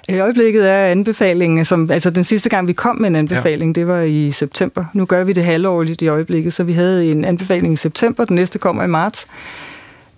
I 0.08 0.18
øjeblikket 0.18 0.70
er 0.70 0.86
anbefalingen, 0.86 1.64
som, 1.64 1.90
altså 1.90 2.10
den 2.10 2.24
sidste 2.24 2.48
gang 2.48 2.68
vi 2.68 2.72
kom 2.72 2.96
med 2.96 3.08
en 3.08 3.16
anbefaling, 3.16 3.76
ja. 3.76 3.80
det 3.80 3.88
var 3.88 4.00
i 4.00 4.30
september. 4.30 4.84
Nu 4.92 5.04
gør 5.04 5.24
vi 5.24 5.32
det 5.32 5.44
halvårligt 5.44 6.02
i 6.02 6.08
øjeblikket, 6.08 6.52
så 6.52 6.64
vi 6.64 6.72
havde 6.72 7.10
en 7.10 7.24
anbefaling 7.24 7.72
i 7.72 7.76
september, 7.76 8.24
den 8.24 8.36
næste 8.36 8.58
kommer 8.58 8.84
i 8.84 8.86
marts. 8.86 9.26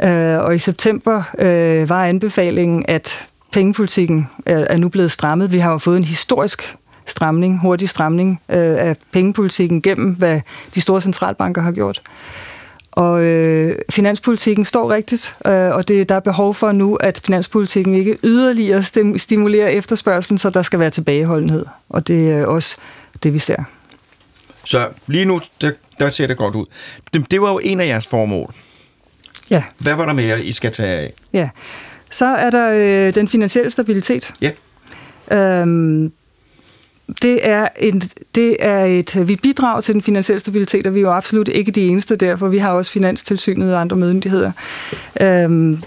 Øh, 0.02 0.38
og 0.38 0.54
i 0.54 0.58
september 0.58 1.22
øh, 1.38 1.88
var 1.88 2.04
anbefalingen, 2.04 2.84
at 2.88 3.26
pengepolitikken 3.54 4.30
er, 4.46 4.66
er 4.70 4.76
nu 4.76 4.88
blevet 4.88 5.10
strammet. 5.10 5.52
Vi 5.52 5.58
har 5.58 5.70
jo 5.70 5.78
fået 5.78 5.96
en 5.96 6.04
historisk 6.04 6.76
stramning, 7.06 7.60
hurtig 7.60 7.88
stramning 7.88 8.40
øh, 8.48 8.88
af 8.88 8.96
pengepolitikken 9.12 9.82
gennem, 9.82 10.14
hvad 10.14 10.40
de 10.74 10.80
store 10.80 11.00
centralbanker 11.00 11.62
har 11.62 11.72
gjort. 11.72 12.02
Og 12.92 13.22
øh, 13.22 13.78
finanspolitikken 13.90 14.64
står 14.64 14.90
rigtigt, 14.90 15.34
øh, 15.46 15.70
og 15.70 15.88
det, 15.88 16.08
der 16.08 16.14
er 16.14 16.20
behov 16.20 16.54
for 16.54 16.72
nu, 16.72 16.94
at 16.94 17.20
finanspolitikken 17.24 17.94
ikke 17.94 18.18
yderligere 18.24 18.82
stimulerer 19.18 19.68
efterspørgselen, 19.68 20.38
så 20.38 20.50
der 20.50 20.62
skal 20.62 20.78
være 20.78 20.90
tilbageholdenhed. 20.90 21.66
Og 21.88 22.08
det 22.08 22.30
er 22.30 22.46
også 22.46 22.76
det, 23.22 23.32
vi 23.32 23.38
ser. 23.38 23.64
Så 24.64 24.88
lige 25.06 25.24
nu, 25.24 25.40
der, 25.60 25.72
der 25.98 26.10
ser 26.10 26.26
det 26.26 26.36
godt 26.36 26.54
ud. 26.54 26.66
Det, 27.14 27.30
det 27.30 27.40
var 27.40 27.52
jo 27.52 27.60
en 27.62 27.80
af 27.80 27.86
jeres 27.86 28.06
formål. 28.06 28.54
Ja. 29.50 29.62
Hvad 29.78 29.94
var 29.94 30.06
der 30.06 30.12
mere, 30.12 30.44
I 30.44 30.52
skal 30.52 30.72
tage 30.72 30.98
af? 30.98 31.12
Ja. 31.32 31.48
Så 32.14 32.26
er 32.26 32.50
der 32.50 32.70
øh, 32.70 33.14
den 33.14 33.28
finansielle 33.28 33.70
stabilitet. 33.70 34.34
Ja. 34.40 34.50
Øhm, 35.30 36.12
det 37.22 37.48
er, 37.48 37.68
en, 37.76 38.02
det 38.34 38.56
er 38.60 38.84
et, 38.84 39.28
vi 39.28 39.36
bidrager 39.36 39.80
til 39.80 39.94
den 39.94 40.02
finansielle 40.02 40.40
stabilitet, 40.40 40.86
og 40.86 40.94
vi 40.94 40.98
er 40.98 41.02
jo 41.02 41.10
absolut 41.10 41.48
ikke 41.48 41.72
de 41.72 41.86
eneste 41.86 42.16
derfor. 42.16 42.48
Vi 42.48 42.58
har 42.58 42.72
også 42.72 42.90
Finanstilsynet 42.90 43.74
og 43.74 43.80
andre 43.80 43.96
myndigheder. 43.96 44.52
Øhm, 45.20 45.82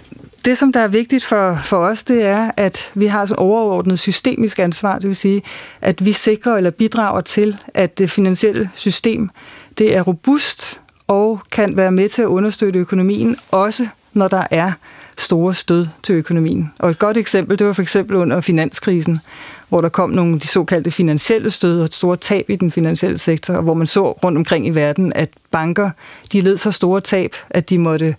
det, 0.46 0.57
som 0.57 0.72
der 0.72 0.79
er 0.79 0.88
vigtigt 0.88 1.24
for, 1.24 1.60
for 1.63 1.77
os, 1.77 2.03
det 2.03 2.25
er, 2.25 2.51
at 2.57 2.91
vi 2.93 3.05
har 3.05 3.24
et 3.24 3.31
overordnet 3.31 4.00
systemisk 4.00 4.60
ansvar, 4.60 5.00
det 5.00 5.07
vil 5.07 5.15
sige, 5.15 5.41
at 5.81 6.05
vi 6.05 6.12
sikrer 6.12 6.57
eller 6.57 6.72
bidrager 6.72 7.22
til, 7.22 7.57
at 7.74 8.00
det 8.00 8.12
finansielle 8.12 8.69
system 8.75 9.29
det 9.77 9.96
er 9.96 10.01
robust 10.01 10.79
og 11.07 11.39
kan 11.51 11.77
være 11.77 11.91
med 11.91 12.10
til 12.10 12.22
at 12.22 12.27
understøtte 12.27 12.79
økonomien, 12.79 13.37
også 13.51 13.87
når 14.13 14.27
der 14.27 14.44
er 14.51 14.72
store 15.18 15.53
stød 15.53 15.88
til 16.03 16.16
økonomien. 16.16 16.74
Og 16.80 16.90
et 16.90 17.00
godt 17.00 17.18
eksempel, 17.18 17.60
det 17.60 17.68
var 17.68 17.74
for 17.74 17.82
eksempel 17.82 18.16
under 18.16 18.42
finanskrisen, 18.42 19.20
hvor 19.70 19.82
der 19.82 19.90
kom 19.90 20.10
nogle 20.10 20.40
de 20.40 20.48
såkaldte 20.48 20.92
finansielle 20.92 21.50
stød 21.50 21.82
og 21.82 21.90
store 21.92 22.18
tab 22.18 22.50
i 22.50 22.56
den 22.56 22.72
finansielle 22.72 23.18
sektor, 23.18 23.53
og 23.53 23.64
hvor 23.64 23.74
man 23.74 23.88
så 23.88 24.12
rundt 24.12 24.38
omkring 24.38 24.68
i 24.68 24.70
verden, 24.70 25.14
at 25.14 25.30
banker 25.51 25.90
de 26.32 26.42
led 26.42 26.58
så 26.58 26.72
store 26.72 27.01
tab, 27.01 27.36
at 27.50 27.70
de 27.70 27.77
måtte 27.77 28.16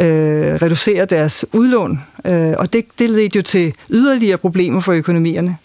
øh, 0.00 0.54
reducere 0.54 1.04
deres 1.04 1.44
udlån. 1.52 2.00
Øh, 2.24 2.54
og 2.58 2.72
det, 2.72 2.84
det 2.98 3.10
ledte 3.10 3.36
jo 3.36 3.42
til 3.42 3.74
yderligere 3.90 4.38
problemer 4.38 4.80
for 4.80 4.92
økonomierne. 4.92 5.56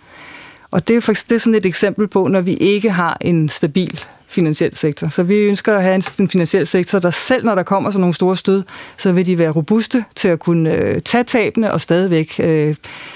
Og 0.71 0.87
det 0.87 0.95
er, 0.95 1.01
faktisk, 1.01 1.29
det 1.29 1.35
er 1.35 1.39
sådan 1.39 1.55
et 1.55 1.65
eksempel 1.65 2.07
på, 2.07 2.27
når 2.27 2.41
vi 2.41 2.53
ikke 2.53 2.89
har 2.89 3.17
en 3.21 3.49
stabil 3.49 4.03
finansiel 4.29 4.75
sektor. 4.75 5.09
Så 5.09 5.23
vi 5.23 5.35
ønsker 5.35 5.75
at 5.75 5.83
have 5.83 6.01
en 6.19 6.29
finansiel 6.29 6.67
sektor, 6.67 6.99
der 6.99 7.09
selv 7.09 7.45
når 7.45 7.55
der 7.55 7.63
kommer 7.63 7.89
sådan 7.89 7.99
nogle 8.01 8.13
store 8.13 8.37
stød, 8.37 8.63
så 8.97 9.11
vil 9.11 9.25
de 9.25 9.37
være 9.37 9.51
robuste 9.51 10.05
til 10.15 10.27
at 10.27 10.39
kunne 10.39 10.73
øh, 10.73 11.01
tage 11.01 11.23
tabene 11.23 11.73
og 11.73 11.81
stadigvæk 11.81 12.39
øh, 12.39 12.75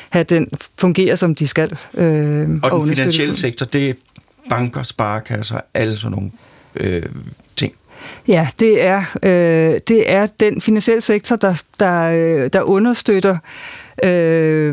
have 0.10 0.24
den 0.24 0.48
fungere, 0.80 1.18
som 1.18 1.36
de 1.36 1.48
skal. 1.48 1.78
Øh, 1.94 2.50
og, 2.64 2.72
og 2.72 2.88
den 2.88 2.96
finansielle 2.96 3.36
sektor, 3.36 3.66
det 3.66 3.90
er 3.90 3.94
banker, 4.50 4.84
sparekasser, 4.84 5.60
alle 5.74 5.98
sådan 5.98 6.12
nogle 6.12 6.32
øh, 6.76 7.04
ting. 7.56 7.74
Ja, 8.28 8.48
det 8.60 8.84
er, 8.84 9.04
øh, 9.24 9.80
det 9.88 10.12
er 10.12 10.26
den 10.26 10.62
finansielle 10.62 11.02
sektor, 11.02 11.36
der, 11.36 11.62
der, 11.80 12.02
øh, 12.02 12.50
der 12.54 12.62
understøtter 12.62 13.32
øh, 13.34 13.40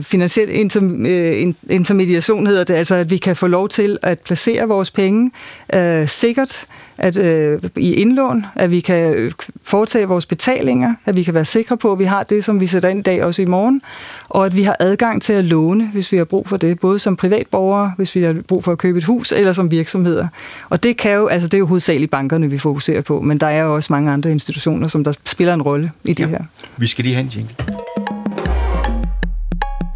finansiel 0.02 0.48
inter, 0.50 0.80
øh, 1.06 1.54
intermediation 1.70 2.46
hedder 2.46 2.64
det, 2.64 2.74
altså 2.74 2.94
at 2.94 3.10
vi 3.10 3.16
kan 3.16 3.36
få 3.36 3.46
lov 3.46 3.68
til 3.68 3.98
at 4.02 4.18
placere 4.18 4.68
vores 4.68 4.90
penge 4.90 5.30
øh, 5.74 6.08
sikkert 6.08 6.66
at, 6.98 7.16
øh, 7.16 7.62
i 7.76 7.94
indlån, 7.94 8.46
at 8.54 8.70
vi 8.70 8.80
kan 8.80 9.32
foretage 9.62 10.08
vores 10.08 10.26
betalinger, 10.26 10.94
at 11.06 11.16
vi 11.16 11.22
kan 11.22 11.34
være 11.34 11.44
sikre 11.44 11.76
på, 11.76 11.92
at 11.92 11.98
vi 11.98 12.04
har 12.04 12.22
det, 12.22 12.44
som 12.44 12.60
vi 12.60 12.66
sætter 12.66 12.88
ind 12.88 12.98
i 12.98 13.02
dag 13.02 13.24
også 13.24 13.42
i 13.42 13.44
morgen, 13.44 13.82
og 14.28 14.46
at 14.46 14.56
vi 14.56 14.62
har 14.62 14.76
adgang 14.80 15.22
til 15.22 15.32
at 15.32 15.44
låne, 15.44 15.90
hvis 15.92 16.12
vi 16.12 16.16
har 16.16 16.24
brug 16.24 16.48
for 16.48 16.56
det, 16.56 16.80
både 16.80 16.98
som 16.98 17.16
privatborgere, 17.16 17.92
hvis 17.96 18.14
vi 18.14 18.22
har 18.22 18.36
brug 18.48 18.64
for 18.64 18.72
at 18.72 18.78
købe 18.78 18.98
et 18.98 19.04
hus, 19.04 19.32
eller 19.32 19.52
som 19.52 19.70
virksomheder. 19.70 20.28
Og 20.68 20.82
det 20.82 20.96
kan 20.96 21.12
jo, 21.12 21.26
altså 21.26 21.48
det 21.48 21.54
er 21.54 21.58
jo 21.58 21.66
hovedsageligt 21.66 22.10
bankerne, 22.10 22.50
vi 22.50 22.58
fokuserer 22.58 23.00
på, 23.00 23.20
men 23.20 23.38
der 23.38 23.46
er 23.46 23.62
jo 23.62 23.74
også 23.74 23.92
mange 23.92 24.12
andre 24.12 24.30
institutioner, 24.30 24.88
som 24.88 25.04
der 25.04 25.12
spiller 25.24 25.54
en 25.54 25.62
rolle 25.62 25.90
i 26.04 26.12
det 26.12 26.20
ja. 26.20 26.26
her. 26.26 26.40
Vi 26.76 26.86
skal 26.86 27.04
lige 27.04 27.14
have 27.14 27.24
en 27.24 27.30
jingle. 27.30 27.77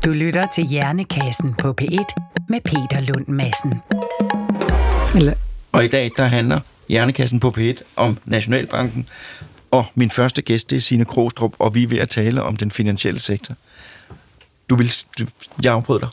Du 0.05 0.11
lytter 0.11 0.47
til 0.55 0.65
Hjernekassen 0.65 1.55
på 1.55 1.75
P1 1.81 2.05
med 2.49 2.61
Peter 2.61 3.01
Lund 3.01 3.29
Madsen. 3.29 3.75
Og 5.73 5.85
i 5.85 5.88
dag, 5.88 6.11
der 6.17 6.25
handler 6.25 6.61
Hjernekassen 6.88 7.41
på 7.41 7.55
P1 7.59 7.83
om 7.97 8.19
Nationalbanken. 8.25 9.09
Og 9.71 9.85
min 9.95 10.11
første 10.11 10.43
gæst, 10.43 10.71
det 10.71 10.77
er 10.77 10.81
Signe 10.81 11.05
Krostrup, 11.05 11.53
og 11.59 11.75
vi 11.75 11.83
er 11.83 11.88
ved 11.88 11.99
at 11.99 12.09
tale 12.09 12.43
om 12.43 12.57
den 12.57 12.71
finansielle 12.71 13.21
sektor. 13.21 13.55
Du 14.71 14.75
vil... 14.75 14.93
Du, 15.19 15.27
jeg 15.62 15.73
afbrød 15.73 16.01
dig. 16.01 16.09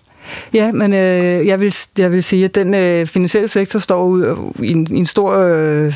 Ja, 0.54 0.72
men 0.72 0.94
øh, 0.94 1.48
jeg, 1.48 1.60
vil, 1.60 1.76
jeg 1.98 2.12
vil 2.12 2.24
sige, 2.24 2.46
at 2.46 2.56
den 2.56 2.74
øh, 2.74 3.08
finansielle 3.08 3.48
sektor 3.48 3.80
står 3.80 4.04
ud 4.04 4.52
i 4.64 4.72
en, 4.72 4.88
i 4.96 4.98
en 4.98 5.06
stor 5.06 5.34
øh, 5.34 5.96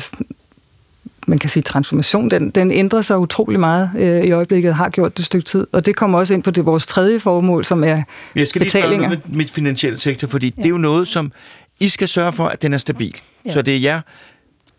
man 1.26 1.38
kan 1.38 1.50
sige, 1.50 1.62
transformation, 1.62 2.30
den, 2.30 2.50
den 2.50 2.70
ændrer 2.70 3.02
sig 3.02 3.18
utrolig 3.18 3.60
meget 3.60 3.90
øh, 3.98 4.24
i 4.24 4.30
øjeblikket, 4.30 4.74
har 4.74 4.88
gjort 4.88 5.16
det 5.16 5.22
et 5.22 5.26
stykke 5.26 5.44
tid. 5.44 5.66
Og 5.72 5.86
det 5.86 5.96
kommer 5.96 6.18
også 6.18 6.34
ind 6.34 6.42
på 6.42 6.50
det, 6.50 6.66
vores 6.66 6.86
tredje 6.86 7.20
formål, 7.20 7.64
som 7.64 7.84
er 7.84 8.02
Jeg 8.34 8.48
skal 8.48 8.60
lige 8.60 8.66
betalinger. 8.66 9.08
med 9.08 9.16
mit 9.26 9.50
finansielle 9.50 9.98
sektor, 9.98 10.28
fordi 10.28 10.54
ja. 10.56 10.62
det 10.62 10.66
er 10.66 10.70
jo 10.70 10.78
noget, 10.78 11.08
som 11.08 11.32
I 11.80 11.88
skal 11.88 12.08
sørge 12.08 12.32
for, 12.32 12.46
at 12.46 12.62
den 12.62 12.72
er 12.72 12.78
stabil. 12.78 13.16
Ja. 13.46 13.52
Så 13.52 13.62
det 13.62 13.74
er 13.76 13.78
jer, 13.78 14.00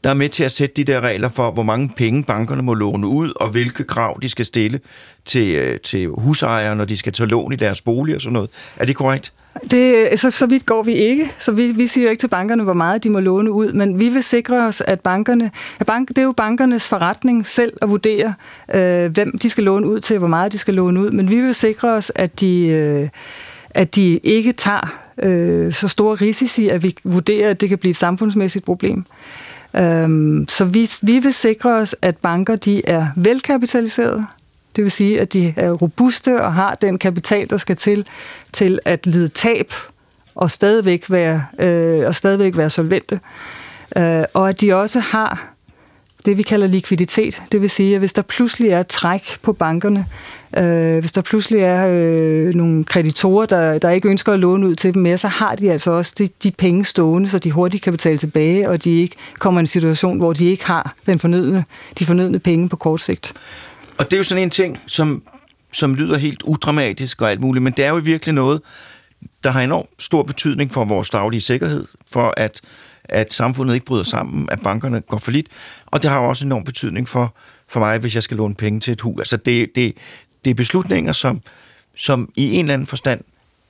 der 0.03 0.09
er 0.09 0.13
med 0.13 0.29
til 0.29 0.43
at 0.43 0.51
sætte 0.51 0.75
de 0.75 0.83
der 0.83 1.01
regler 1.01 1.29
for, 1.29 1.51
hvor 1.51 1.63
mange 1.63 1.91
penge 1.97 2.23
bankerne 2.23 2.61
må 2.61 2.73
låne 2.73 3.07
ud, 3.07 3.33
og 3.35 3.49
hvilke 3.49 3.83
krav 3.83 4.19
de 4.21 4.29
skal 4.29 4.45
stille 4.45 4.79
til, 5.25 5.55
øh, 5.55 5.79
til 5.79 6.07
husejere, 6.07 6.75
når 6.75 6.85
de 6.85 6.97
skal 6.97 7.13
tage 7.13 7.29
lån 7.29 7.53
i 7.53 7.55
deres 7.55 7.81
bolig 7.81 8.15
og 8.15 8.21
sådan 8.21 8.33
noget. 8.33 8.49
Er 8.77 8.85
det 8.85 8.95
korrekt? 8.95 9.33
Det, 9.71 10.19
så, 10.19 10.31
så 10.31 10.45
vidt 10.45 10.65
går 10.65 10.83
vi 10.83 10.93
ikke. 10.93 11.31
Så 11.39 11.51
vi, 11.51 11.67
vi 11.67 11.87
siger 11.87 12.05
jo 12.05 12.11
ikke 12.11 12.21
til 12.21 12.27
bankerne, 12.27 12.63
hvor 12.63 12.73
meget 12.73 13.03
de 13.03 13.09
må 13.09 13.19
låne 13.19 13.51
ud, 13.51 13.73
men 13.73 13.99
vi 13.99 14.09
vil 14.09 14.23
sikre 14.23 14.65
os, 14.65 14.81
at 14.81 15.01
bankerne... 15.01 15.51
At 15.79 15.85
bank, 15.85 16.07
det 16.07 16.17
er 16.17 16.23
jo 16.23 16.31
bankernes 16.31 16.87
forretning 16.87 17.47
selv 17.47 17.73
at 17.81 17.89
vurdere, 17.89 18.33
øh, 18.73 19.11
hvem 19.11 19.37
de 19.37 19.49
skal 19.49 19.63
låne 19.63 19.87
ud 19.87 19.99
til, 19.99 20.17
hvor 20.17 20.27
meget 20.27 20.51
de 20.51 20.57
skal 20.57 20.75
låne 20.75 20.99
ud, 20.99 21.11
men 21.11 21.29
vi 21.29 21.41
vil 21.41 21.55
sikre 21.55 21.89
os, 21.89 22.11
at 22.15 22.39
de, 22.39 22.67
øh, 22.67 23.09
at 23.69 23.95
de 23.95 24.17
ikke 24.17 24.51
tager 24.51 24.99
øh, 25.23 25.73
så 25.73 25.87
store 25.87 26.15
risici, 26.15 26.69
at 26.69 26.83
vi 26.83 26.95
vurderer, 27.03 27.49
at 27.49 27.61
det 27.61 27.69
kan 27.69 27.77
blive 27.77 27.89
et 27.89 27.95
samfundsmæssigt 27.95 28.65
problem. 28.65 29.05
Øh, 29.75 30.09
så 30.47 30.65
vi, 30.65 30.89
vi 31.01 31.19
vil 31.19 31.33
sikre 31.33 31.73
os, 31.73 31.95
at 32.01 32.17
banker 32.17 32.55
de 32.55 32.81
er 32.87 33.07
velkapitaliserede, 33.15 34.25
det 34.75 34.83
vil 34.83 34.91
sige, 34.91 35.21
at 35.21 35.33
de 35.33 35.53
er 35.57 35.71
robuste 35.71 36.41
og 36.41 36.53
har 36.53 36.75
den 36.75 36.97
kapital, 36.97 37.49
der 37.49 37.57
skal 37.57 37.75
til, 37.75 38.05
til 38.53 38.79
at 38.85 39.05
lide 39.05 39.27
tab 39.27 39.73
og 40.35 40.51
stadigvæk 40.51 41.05
være, 41.09 41.45
øh, 41.59 42.07
og 42.07 42.15
stadigvæk 42.15 42.57
være 42.57 42.69
solvente. 42.69 43.19
Øh, 43.97 44.23
og 44.33 44.49
at 44.49 44.61
de 44.61 44.73
også 44.73 44.99
har 44.99 45.55
det, 46.25 46.37
vi 46.37 46.43
kalder 46.43 46.67
likviditet. 46.67 47.41
Det 47.51 47.61
vil 47.61 47.69
sige, 47.69 47.93
at 47.93 47.99
hvis 47.99 48.13
der 48.13 48.21
pludselig 48.21 48.69
er 48.69 48.83
træk 48.83 49.37
på 49.41 49.53
bankerne, 49.53 50.05
øh, 50.57 50.99
hvis 50.99 51.11
der 51.11 51.21
pludselig 51.21 51.61
er 51.61 51.87
øh, 51.91 52.55
nogle 52.55 52.83
kreditorer, 52.83 53.45
der, 53.45 53.77
der 53.77 53.89
ikke 53.89 54.09
ønsker 54.09 54.33
at 54.33 54.39
låne 54.39 54.67
ud 54.67 54.75
til 54.75 54.93
dem 54.93 55.01
mere, 55.01 55.17
så 55.17 55.27
har 55.27 55.55
de 55.55 55.71
altså 55.71 55.91
også 55.91 56.15
de, 56.17 56.29
de 56.43 56.51
penge 56.51 56.85
stående, 56.85 57.29
så 57.29 57.39
de 57.39 57.51
hurtigt 57.51 57.83
kan 57.83 57.93
betale 57.93 58.17
tilbage, 58.17 58.69
og 58.69 58.83
de 58.83 58.91
ikke 59.01 59.15
kommer 59.39 59.59
i 59.59 59.61
en 59.61 59.67
situation, 59.67 60.17
hvor 60.17 60.33
de 60.33 60.45
ikke 60.45 60.65
har 60.65 60.93
den 61.05 61.19
fornødne, 61.19 61.65
de 61.99 62.05
fornødne 62.05 62.39
penge 62.39 62.69
på 62.69 62.75
kort 62.75 63.01
sigt. 63.01 63.33
Og 63.97 64.05
det 64.05 64.13
er 64.13 64.17
jo 64.17 64.23
sådan 64.23 64.43
en 64.43 64.49
ting, 64.49 64.79
som, 64.87 65.23
som 65.73 65.95
lyder 65.95 66.17
helt 66.17 66.41
udramatisk 66.41 67.21
og 67.21 67.31
alt 67.31 67.41
muligt, 67.41 67.63
men 67.63 67.73
det 67.73 67.85
er 67.85 67.89
jo 67.89 67.95
virkelig 67.95 68.33
noget, 68.33 68.61
der 69.43 69.51
har 69.51 69.61
enormt 69.61 69.89
stor 69.99 70.23
betydning 70.23 70.71
for 70.71 70.85
vores 70.85 71.09
daglige 71.09 71.41
sikkerhed, 71.41 71.87
for 72.11 72.33
at, 72.37 72.61
at 73.03 73.33
samfundet 73.33 73.73
ikke 73.73 73.85
bryder 73.85 74.03
sammen, 74.03 74.49
at 74.51 74.61
bankerne 74.61 75.01
går 75.01 75.17
for 75.17 75.31
lidt, 75.31 75.47
og 75.85 76.01
det 76.01 76.09
har 76.09 76.19
også 76.19 76.45
enorm 76.45 76.63
betydning 76.63 77.09
for, 77.09 77.35
for 77.67 77.79
mig, 77.79 77.97
hvis 77.97 78.15
jeg 78.15 78.23
skal 78.23 78.37
låne 78.37 78.55
penge 78.55 78.79
til 78.79 78.93
et 78.93 79.01
hus. 79.01 79.19
Altså 79.19 79.37
det, 79.37 79.69
det, 79.75 79.93
det 80.45 80.51
er 80.51 80.55
beslutninger, 80.55 81.11
som, 81.11 81.41
som 81.95 82.31
i 82.35 82.51
en 82.51 82.65
eller 82.65 82.73
anden 82.73 82.87
forstand 82.87 83.21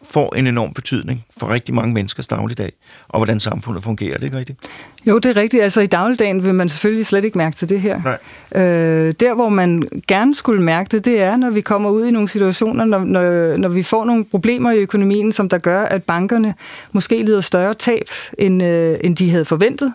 får 0.03 0.35
en 0.35 0.47
enorm 0.47 0.73
betydning 0.73 1.25
for 1.39 1.49
rigtig 1.49 1.75
mange 1.75 1.93
menneskers 1.93 2.27
dagligdag, 2.27 2.71
og 3.07 3.19
hvordan 3.19 3.39
samfundet 3.39 3.83
fungerer. 3.83 4.13
Det 4.13 4.21
er 4.21 4.25
ikke 4.25 4.37
rigtigt? 4.37 4.59
Jo, 5.07 5.17
det 5.17 5.37
er 5.37 5.41
rigtigt. 5.41 5.63
Altså 5.63 5.81
i 5.81 5.85
dagligdagen 5.85 6.45
vil 6.45 6.55
man 6.55 6.69
selvfølgelig 6.69 7.05
slet 7.05 7.23
ikke 7.25 7.37
mærke 7.37 7.55
til 7.55 7.69
det 7.69 7.81
her. 7.81 8.01
Nej. 8.03 8.63
Øh, 8.63 9.13
der, 9.19 9.33
hvor 9.33 9.49
man 9.49 9.81
gerne 10.07 10.35
skulle 10.35 10.63
mærke 10.63 10.87
det, 10.91 11.05
det 11.05 11.21
er, 11.21 11.35
når 11.35 11.49
vi 11.49 11.61
kommer 11.61 11.89
ud 11.89 12.05
i 12.05 12.11
nogle 12.11 12.27
situationer, 12.27 12.85
når, 12.85 12.99
når, 12.99 13.57
når 13.57 13.69
vi 13.69 13.83
får 13.83 14.05
nogle 14.05 14.25
problemer 14.25 14.71
i 14.71 14.77
økonomien, 14.77 15.31
som 15.31 15.49
der 15.49 15.57
gør, 15.57 15.85
at 15.85 16.03
bankerne 16.03 16.53
måske 16.91 17.23
lider 17.23 17.41
større 17.41 17.73
tab, 17.73 18.07
end, 18.37 18.63
øh, 18.63 18.97
end 19.03 19.15
de 19.15 19.29
havde 19.29 19.45
forventet. 19.45 19.93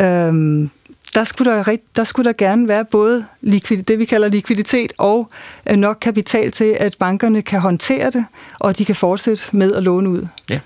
Øh, 0.00 0.68
der 1.14 1.24
skulle 1.24 1.52
der, 1.52 1.76
der 1.96 2.04
skulle 2.04 2.26
der 2.26 2.32
gerne 2.38 2.68
være 2.68 2.84
både 2.84 3.24
likvid, 3.40 3.82
det, 3.82 3.98
vi 3.98 4.04
kalder 4.04 4.28
likviditet, 4.28 4.92
og 4.98 5.28
øh, 5.70 5.76
nok 5.76 5.98
kapital 6.00 6.52
til, 6.52 6.76
at 6.80 6.96
bankerne 6.98 7.42
kan 7.42 7.60
håndtere 7.60 8.10
det, 8.10 8.24
og 8.58 8.78
de 8.78 8.84
kan 8.84 8.94
fortsætte 8.96 9.56
med 9.56 9.74
at 9.74 9.82
låne 9.82 10.08
ud. 10.08 10.26
Ja. 10.50 10.60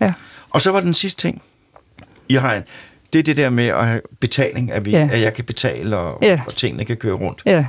Ja. 0.00 0.12
Og 0.50 0.60
så 0.60 0.70
var 0.72 0.80
den 0.80 0.94
sidste 0.94 1.20
ting, 1.22 1.42
I 2.28 2.34
har 2.34 2.54
en, 2.54 2.62
det 3.12 3.18
er 3.18 3.22
det 3.22 3.36
der 3.36 3.50
med 3.50 3.66
at 3.66 3.86
have 3.86 4.00
betaling, 4.20 4.72
at, 4.72 4.84
vi, 4.84 4.90
Ja. 4.90 5.08
at 5.12 5.20
jeg 5.20 5.34
kan 5.34 5.44
betale, 5.44 5.96
og, 5.96 6.18
Ja. 6.22 6.40
og 6.46 6.54
tingene 6.56 6.84
kan 6.84 6.96
køre 6.96 7.14
rundt. 7.14 7.42
Ja, 7.46 7.66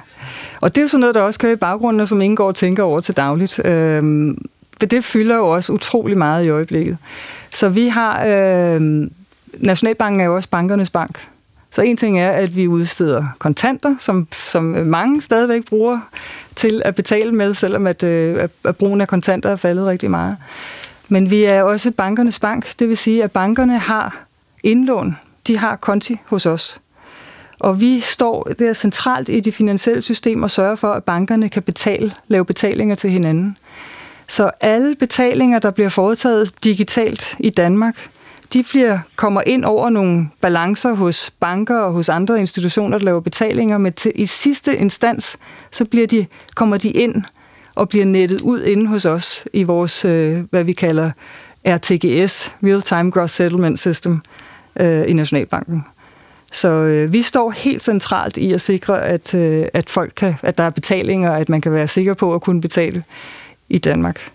og 0.62 0.76
det 0.76 0.78
er 0.78 0.82
jo 0.82 0.88
sådan 0.88 1.00
noget, 1.00 1.16
der 1.16 1.22
også 1.22 1.40
kører 1.40 1.54
i 1.54 1.56
baggrunden, 1.56 2.00
og 2.00 2.08
som 2.08 2.22
ingen 2.22 2.36
går 2.36 2.48
og 2.48 2.56
tænker 2.56 2.84
over 2.84 3.00
til 3.00 3.18
dagligt. 3.18 3.60
Øhm, 3.66 4.38
det 4.82 5.04
fylder 5.04 5.36
jo 5.36 5.50
også 5.50 5.74
utrolig 5.74 6.18
meget 6.18 6.46
i 6.46 6.50
øjeblikket. 6.50 6.98
Så 7.54 7.70
vi 7.70 7.88
har... 7.88 8.24
Øhm, 8.26 9.12
Nationalbanken 9.58 10.22
er 10.22 10.26
jo 10.26 10.36
også 10.36 10.50
bankernes 10.50 10.90
bank. 10.90 11.20
Så 11.72 11.82
en 11.82 11.98
ting 11.98 12.20
er, 12.20 12.32
at 12.32 12.56
vi 12.56 12.68
udsteder 12.68 13.26
kontanter, 13.40 13.96
som, 14.00 14.28
som 14.34 14.64
mange 14.64 15.22
stadigvæk 15.22 15.66
bruger 15.66 16.00
til 16.56 16.82
at 16.86 16.96
betale 16.96 17.32
med, 17.32 17.54
selvom 17.54 17.88
at, 17.88 18.04
øh, 18.04 18.44
at- 18.44 18.52
at 18.64 18.76
brugen 18.78 19.02
af 19.02 19.08
kontanter 19.08 19.50
er 19.50 19.56
faldet 19.56 19.86
rigtig 19.86 20.12
meget. 20.12 20.38
Men 21.10 21.30
vi 21.32 21.44
er 21.44 21.64
også 21.64 21.92
bankernes 21.92 22.40
bank. 22.40 22.80
Det 22.80 22.90
vil 22.90 22.98
sige, 22.98 23.24
at 23.24 23.32
bankerne 23.32 23.80
har 23.80 24.24
indlån. 24.64 25.18
De 25.48 25.58
har 25.58 25.76
konti 25.76 26.18
hos 26.26 26.46
os. 26.46 26.78
Og 27.60 27.82
vi 27.82 28.00
står 28.02 28.44
der 28.60 28.74
centralt 28.74 29.30
i 29.30 29.40
det 29.40 29.54
finansielle 29.54 30.02
system 30.02 30.44
og 30.44 30.52
sørger 30.52 30.76
for, 30.76 30.94
at 30.94 31.04
bankerne 31.04 31.50
kan 31.50 31.64
betale, 31.64 32.12
lave 32.28 32.46
betalinger 32.46 32.96
til 32.96 33.10
hinanden. 33.10 33.58
Så 34.28 34.52
alle 34.62 34.96
betalinger, 34.96 35.60
der 35.60 35.72
bliver 35.72 35.90
foretaget 35.90 36.54
digitalt 36.64 37.36
i 37.40 37.50
Danmark, 37.50 37.96
de 38.54 38.64
bliver, 38.64 39.00
kommer 39.16 39.42
ind 39.48 39.66
over 39.66 39.90
nogle 39.90 40.30
balancer 40.42 40.94
hos 40.94 41.32
banker 41.40 41.78
og 41.78 41.94
hos 41.94 42.10
andre 42.10 42.40
institutioner, 42.40 42.98
der 42.98 43.06
laver 43.06 43.20
betalinger, 43.20 43.78
men 43.78 43.94
til, 43.94 44.12
i 44.16 44.26
sidste 44.26 44.78
instans, 44.78 45.38
så 45.72 45.86
bliver 45.86 46.08
de, 46.08 46.26
kommer 46.56 46.78
de 46.78 46.90
ind 46.90 47.24
og 47.76 47.90
bliver 47.90 48.06
nettet 48.06 48.42
ud 48.42 48.64
inde 48.64 48.88
hos 48.88 49.06
os 49.06 49.46
i 49.54 49.64
vores, 49.64 50.06
øh, 50.06 50.44
hvad 50.50 50.64
vi 50.64 50.74
kalder 50.74 51.12
RTGS, 51.68 52.52
Real 52.64 52.82
Time 52.82 53.12
Gross 53.12 53.34
Settlement 53.34 53.80
System, 53.80 54.22
øh, 54.76 55.06
i 55.08 55.14
Nationalbanken. 55.14 55.86
Så 56.52 56.70
øh, 56.70 57.14
vi 57.14 57.22
står 57.22 57.52
helt 57.52 57.84
centralt 57.84 58.38
i 58.38 58.54
at 58.54 58.62
sikre, 58.62 59.02
at, 59.02 59.34
øh, 59.34 59.68
at 59.74 59.90
folk 59.90 60.14
kan, 60.16 60.36
at 60.42 60.58
der 60.58 60.64
er 60.64 60.70
betalinger, 60.70 61.32
at 61.32 61.50
man 61.50 61.62
kan 61.62 61.74
være 61.74 61.88
sikker 61.88 62.14
på 62.14 62.34
at 62.34 62.42
kunne 62.42 62.62
betale 62.62 63.04
i 63.70 63.78
Danmark. 63.78 64.32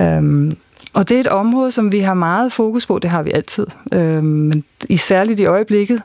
Um, 0.00 0.56
og 0.94 1.08
det 1.08 1.16
er 1.16 1.20
et 1.20 1.26
område, 1.26 1.70
som 1.70 1.92
vi 1.92 1.98
har 2.00 2.14
meget 2.14 2.52
fokus 2.52 2.86
på, 2.86 2.98
det 2.98 3.10
har 3.10 3.22
vi 3.22 3.30
altid. 3.30 3.66
øh, 3.92 4.22
men 4.22 4.64
i 4.88 4.96
særligt 4.96 5.40
i 5.40 5.44
øjeblikket, 5.44 6.02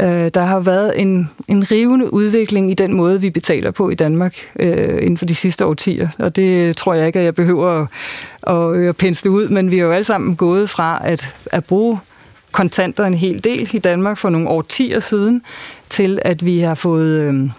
Øh, 0.00 0.30
der 0.34 0.40
har 0.40 0.60
været 0.60 1.00
en, 1.00 1.30
en 1.48 1.70
rivende 1.70 2.14
udvikling 2.14 2.70
i 2.70 2.74
den 2.74 2.94
måde, 2.94 3.20
vi 3.20 3.30
betaler 3.30 3.70
på 3.70 3.90
i 3.90 3.94
Danmark 3.94 4.36
øh, 4.58 4.98
inden 5.02 5.16
for 5.16 5.24
de 5.24 5.34
sidste 5.34 5.66
årtier. 5.66 6.08
Og 6.18 6.36
det 6.36 6.76
tror 6.76 6.94
jeg 6.94 7.06
ikke, 7.06 7.18
at 7.18 7.24
jeg 7.24 7.34
behøver 7.34 7.82
at, 7.82 7.88
at, 8.54 8.76
øh, 8.76 8.88
at 8.88 8.96
pensle 8.96 9.30
ud, 9.30 9.48
men 9.48 9.70
vi 9.70 9.78
er 9.78 9.82
jo 9.82 9.90
alle 9.90 10.04
sammen 10.04 10.36
gået 10.36 10.70
fra 10.70 11.00
at, 11.04 11.34
at 11.46 11.64
bruge 11.64 11.98
kontanter 12.52 13.04
en 13.04 13.14
hel 13.14 13.44
del 13.44 13.70
i 13.72 13.78
Danmark 13.78 14.18
for 14.18 14.30
nogle 14.30 14.48
årtier 14.48 15.00
siden, 15.00 15.42
til 15.90 16.18
at 16.22 16.44
vi 16.44 16.58
har 16.58 16.74
fået 16.74 17.22
øh, 17.22 17.50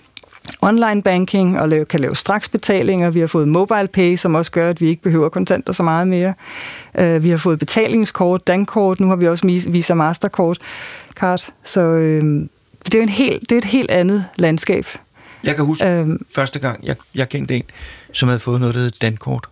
online 0.62 1.02
banking 1.04 1.60
og 1.60 1.70
lave, 1.70 1.86
kan 1.86 2.00
lave 2.00 2.16
straksbetalinger. 2.16 3.10
Vi 3.10 3.20
har 3.20 3.28
fået 3.28 3.48
mobile 3.48 3.88
pay, 3.88 4.16
som 4.16 4.36
også 4.36 4.52
gør, 4.52 4.70
at 4.70 4.82
vi 4.82 4.88
ikke 4.88 5.02
behøver 5.02 5.30
kontanter 5.30 5.74
så 5.74 5.84
meget 5.84 6.08
mere. 6.08 6.34
Øh, 6.96 7.24
vi 7.24 7.30
har 7.30 7.38
fået 7.38 7.60
betalingskort, 7.60 8.48
dankort, 8.48 9.00
nu 9.00 9.08
har 9.08 9.16
vi 9.16 9.28
også 9.28 9.48
Visa 9.70 9.94
Mastercard. 9.94 10.58
Card. 11.16 11.48
Så 11.64 11.82
øh, 11.82 12.22
det 12.86 12.94
er, 12.94 12.98
jo 12.98 13.02
en 13.04 13.10
helt, 13.10 13.42
det 13.42 13.52
er 13.52 13.58
et 13.58 13.66
helt 13.66 13.92
andet 13.92 14.26
landskab. 14.36 14.86
Jeg 15.44 15.56
kan 15.56 15.66
huske 15.66 15.88
Øhm. 15.88 16.26
første 16.36 16.60
gang, 16.60 16.86
jeg, 16.86 16.96
jeg 17.16 17.30
kendte 17.30 17.56
en, 17.56 17.64
som 18.14 18.28
havde 18.30 18.40
fået 18.40 18.60
noget, 18.60 18.76
der 18.76 18.82
hed 18.82 18.92
Dankort. 19.02 19.48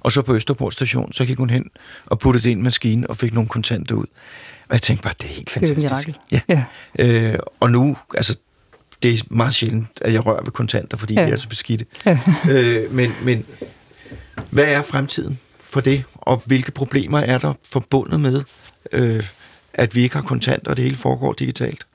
Og 0.00 0.12
så 0.12 0.22
på 0.22 0.34
Østerport 0.34 0.72
station, 0.72 1.12
så 1.12 1.24
gik 1.24 1.38
hun 1.38 1.50
hen 1.50 1.64
og 2.06 2.18
puttede 2.18 2.44
det 2.44 2.50
ind 2.50 2.60
i 2.60 2.62
maskinen 2.62 3.06
og 3.10 3.16
fik 3.16 3.34
nogle 3.34 3.48
kontanter 3.48 3.94
ud. 3.94 4.04
Og 4.68 4.72
jeg 4.72 4.82
tænkte 4.82 5.02
bare, 5.02 5.14
det 5.22 5.30
er 5.30 5.34
helt 5.34 5.50
Det 5.54 5.62
er 5.62 5.66
et 5.66 5.68
fantastisk. 5.82 6.08
mirakel. 6.30 6.44
Ja. 6.48 6.64
Ja. 6.98 7.32
Øh, 7.32 7.38
og 7.60 7.70
nu, 7.70 7.96
altså, 8.16 8.36
det 9.02 9.12
er 9.12 9.22
meget 9.30 9.54
sjældent, 9.54 9.86
at 10.00 10.12
jeg 10.12 10.26
rører 10.26 10.42
ved 10.42 10.52
kontanter, 10.52 10.96
fordi 10.96 11.14
ja. 11.14 11.26
De 11.26 11.30
er 11.30 11.36
så 11.36 11.48
beskidte. 11.48 11.86
Ja. 12.06 12.18
øh, 12.50 12.94
men, 12.94 13.12
men 13.22 13.44
hvad 14.50 14.64
er 14.64 14.82
fremtiden 14.82 15.38
for 15.60 15.80
det, 15.80 16.04
og 16.14 16.42
hvilke 16.46 16.72
problemer 16.72 17.18
er 17.18 17.38
der 17.38 17.52
forbundet 17.64 18.20
med, 18.20 18.42
øh, 18.92 19.24
at 19.74 19.94
vi 19.94 20.02
ikke 20.02 20.14
har 20.14 20.22
kontanter, 20.22 20.70
og 20.70 20.76
det 20.76 20.84
hele 20.84 20.96
foregår 20.96 21.32
digitalt? 21.32 21.86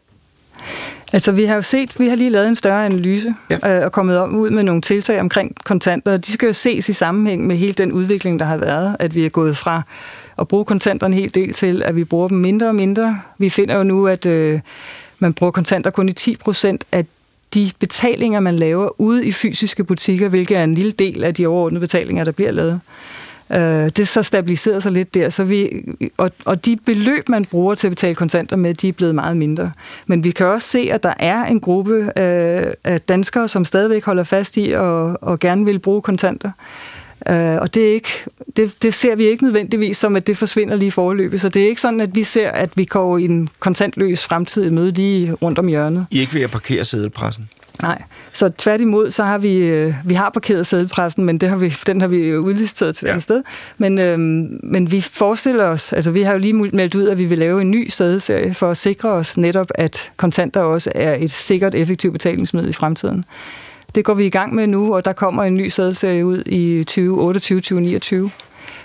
Altså, 1.13 1.31
vi 1.31 1.45
har 1.45 1.55
jo 1.55 1.61
set, 1.61 1.99
vi 1.99 2.07
har 2.07 2.15
lige 2.15 2.29
lavet 2.29 2.47
en 2.47 2.55
større 2.55 2.85
analyse 2.85 3.35
ja. 3.49 3.77
øh, 3.77 3.85
og 3.85 3.91
kommet 3.91 4.19
om, 4.19 4.35
ud 4.35 4.49
med 4.49 4.63
nogle 4.63 4.81
tiltag 4.81 5.19
omkring 5.19 5.55
kontanter. 5.63 6.17
De 6.17 6.31
skal 6.31 6.45
jo 6.45 6.53
ses 6.53 6.89
i 6.89 6.93
sammenhæng 6.93 7.47
med 7.47 7.55
hele 7.55 7.73
den 7.73 7.91
udvikling, 7.91 8.39
der 8.39 8.45
har 8.45 8.57
været, 8.57 8.95
at 8.99 9.15
vi 9.15 9.25
er 9.25 9.29
gået 9.29 9.57
fra 9.57 9.81
at 10.39 10.47
bruge 10.47 10.65
kontanter 10.65 11.07
en 11.07 11.13
hel 11.13 11.35
del 11.35 11.53
til, 11.53 11.83
at 11.83 11.95
vi 11.95 12.03
bruger 12.03 12.27
dem 12.27 12.37
mindre 12.37 12.67
og 12.67 12.75
mindre. 12.75 13.19
Vi 13.37 13.49
finder 13.49 13.77
jo 13.77 13.83
nu, 13.83 14.07
at 14.07 14.25
øh, 14.25 14.59
man 15.23 15.33
bruger 15.33 15.51
kontanter 15.51 15.91
kun 15.91 16.09
i 16.09 16.11
10 16.11 16.35
procent 16.35 16.83
af 16.91 17.05
de 17.53 17.71
betalinger, 17.79 18.39
man 18.39 18.55
laver 18.55 19.01
ude 19.01 19.25
i 19.25 19.31
fysiske 19.31 19.83
butikker, 19.83 20.29
hvilket 20.29 20.57
er 20.57 20.63
en 20.63 20.75
lille 20.75 20.91
del 20.91 21.23
af 21.23 21.33
de 21.33 21.47
overordnede 21.47 21.79
betalinger, 21.79 22.23
der 22.23 22.31
bliver 22.31 22.51
lavet. 22.51 22.81
Øh, 23.51 23.89
det 23.89 24.07
så 24.07 24.23
stabiliseret 24.23 24.83
sig 24.83 24.91
lidt 24.91 25.13
der, 25.13 25.29
så 25.29 25.43
vi, 25.43 25.83
og, 26.17 26.31
og 26.45 26.65
de 26.65 26.77
beløb, 26.85 27.29
man 27.29 27.45
bruger 27.45 27.75
til 27.75 27.87
at 27.87 27.91
betale 27.91 28.15
kontanter 28.15 28.55
med, 28.55 28.73
de 28.73 28.87
er 28.87 28.93
blevet 28.93 29.15
meget 29.15 29.37
mindre. 29.37 29.71
Men 30.05 30.23
vi 30.23 30.31
kan 30.31 30.45
også 30.45 30.67
se, 30.67 30.89
at 30.91 31.03
der 31.03 31.13
er 31.19 31.45
en 31.45 31.59
gruppe 31.59 32.11
øh, 32.17 32.73
af 32.83 33.01
danskere, 33.01 33.47
som 33.47 33.65
stadigvæk 33.65 34.05
holder 34.05 34.23
fast 34.23 34.57
i 34.57 34.71
og, 34.71 35.17
og 35.21 35.39
gerne 35.39 35.65
vil 35.65 35.79
bruge 35.79 36.01
kontanter. 36.01 36.51
Øh, 37.29 37.55
og 37.61 37.73
det, 37.73 37.89
er 37.89 37.93
ikke, 37.93 38.09
det, 38.57 38.73
det 38.81 38.93
ser 38.93 39.15
vi 39.15 39.23
ikke 39.25 39.43
nødvendigvis 39.43 39.97
som, 39.97 40.15
at 40.15 40.27
det 40.27 40.37
forsvinder 40.37 40.75
lige 40.75 40.87
i 40.87 40.91
forløbet. 40.91 41.41
Så 41.41 41.49
det 41.49 41.63
er 41.63 41.67
ikke 41.67 41.81
sådan, 41.81 42.01
at 42.01 42.15
vi 42.15 42.23
ser, 42.23 42.49
at 42.49 42.69
vi 42.75 42.85
går 42.85 43.17
i 43.17 43.23
en 43.25 43.49
kontantløs 43.59 44.23
fremtid 44.25 44.69
møde 44.69 44.91
lige 44.91 45.33
rundt 45.33 45.59
om 45.59 45.67
hjørnet. 45.67 46.05
I 46.11 46.17
er 46.17 46.21
ikke 46.21 46.33
ved 46.33 46.41
at 46.41 46.51
parkere 46.51 46.85
sædelpressen. 46.85 47.49
Nej, 47.81 48.01
så 48.33 48.49
tværtimod, 48.57 49.11
så 49.11 49.23
har 49.23 49.37
vi, 49.37 49.55
øh, 49.57 49.93
vi 50.05 50.13
har 50.13 50.29
parkeret 50.29 50.67
sædelpressen, 50.67 51.25
men 51.25 51.37
det 51.37 51.49
har 51.49 51.55
vi, 51.57 51.75
den 51.85 52.01
har 52.01 52.07
vi 52.07 52.27
jo 52.29 52.39
udliciteret 52.39 52.95
til 52.95 53.05
et 53.05 53.07
Ja. 53.07 53.11
andet 53.11 53.23
sted. 53.23 53.43
Men, 53.77 53.99
øhm, 53.99 54.59
men 54.63 54.91
vi 54.91 55.01
forestiller 55.01 55.65
os, 55.65 55.93
altså 55.93 56.11
vi 56.11 56.21
har 56.21 56.31
jo 56.33 56.37
lige 56.39 56.53
meldt 56.53 56.95
ud, 56.95 57.07
at 57.07 57.17
vi 57.17 57.25
vil 57.25 57.37
lave 57.37 57.61
en 57.61 57.71
ny 57.71 57.89
sædeserie 57.89 58.53
for 58.53 58.71
at 58.71 58.77
sikre 58.77 59.09
os 59.09 59.37
netop, 59.37 59.67
at 59.75 60.11
kontanter 60.17 60.61
også 60.61 60.91
er 60.95 61.15
et 61.15 61.31
sikkert, 61.31 61.75
effektivt 61.75 62.13
betalingsmiddel 62.13 62.69
i 62.69 62.73
fremtiden. 62.73 63.25
Det 63.95 64.05
går 64.05 64.13
vi 64.13 64.25
i 64.25 64.29
gang 64.29 64.55
med 64.55 64.67
nu, 64.67 64.95
og 64.95 65.05
der 65.05 65.13
kommer 65.13 65.43
en 65.43 65.55
ny 65.55 65.67
sædserie 65.67 66.25
ud 66.25 66.43
i 66.45 66.83
2028-2029. 68.29 68.29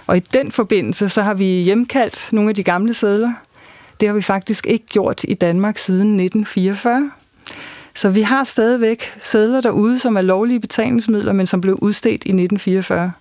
Og 0.06 0.16
i 0.16 0.20
den 0.20 0.52
forbindelse, 0.52 1.08
så 1.08 1.22
har 1.22 1.34
vi 1.34 1.44
hjemkaldt 1.44 2.28
nogle 2.32 2.48
af 2.48 2.54
de 2.54 2.62
gamle 2.62 2.94
sædler. 2.94 3.32
Det 4.00 4.08
har 4.08 4.14
vi 4.14 4.22
faktisk 4.22 4.66
ikke 4.66 4.86
gjort 4.86 5.24
i 5.28 5.34
Danmark 5.34 5.78
siden 5.78 6.20
1944. 6.20 7.10
Så 7.94 8.10
vi 8.10 8.22
har 8.22 8.44
stadigvæk 8.44 9.02
sædler 9.22 9.60
derude, 9.60 9.98
som 9.98 10.16
er 10.16 10.22
lovlige 10.22 10.60
betalingsmidler, 10.60 11.32
men 11.32 11.46
som 11.46 11.60
blev 11.60 11.78
udstedt 11.82 12.24
i 12.24 12.30
1944. 12.30 13.12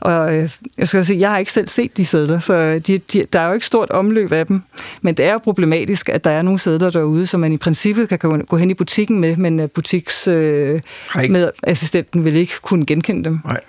Og 0.00 0.34
øh, 0.34 0.50
jeg 0.78 0.88
skal 0.88 1.04
sige, 1.04 1.20
jeg 1.20 1.30
har 1.30 1.38
ikke 1.38 1.52
selv 1.52 1.68
set 1.68 1.96
de 1.96 2.04
sædler, 2.04 2.40
så 2.40 2.78
de, 2.86 2.98
de, 2.98 3.24
der 3.32 3.40
er 3.40 3.46
jo 3.46 3.52
ikke 3.52 3.66
stort 3.66 3.90
omløb 3.90 4.32
af 4.32 4.46
dem. 4.46 4.62
Men 5.02 5.14
det 5.14 5.24
er 5.24 5.32
jo 5.32 5.38
problematisk, 5.38 6.08
at 6.08 6.24
der 6.24 6.30
er 6.30 6.42
nogle 6.42 6.58
sædler 6.58 6.90
derude, 6.90 7.26
som 7.26 7.40
man 7.40 7.52
i 7.52 7.56
princippet 7.56 8.08
kan 8.08 8.18
gå 8.48 8.56
hen 8.56 8.70
i 8.70 8.74
butikken 8.74 9.20
med, 9.20 9.36
men 9.36 9.60
øh, 9.60 9.68
butiks 9.68 10.28
øh, 10.28 10.80
med 11.28 11.50
assistenten 11.62 12.24
vil 12.24 12.36
ikke 12.36 12.52
kunne 12.62 12.86
genkende 12.86 13.24
dem. 13.24 13.40
Nej. 13.44 13.60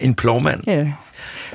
En 0.00 0.14
plovmand. 0.14 0.60
Ja. 0.66 0.92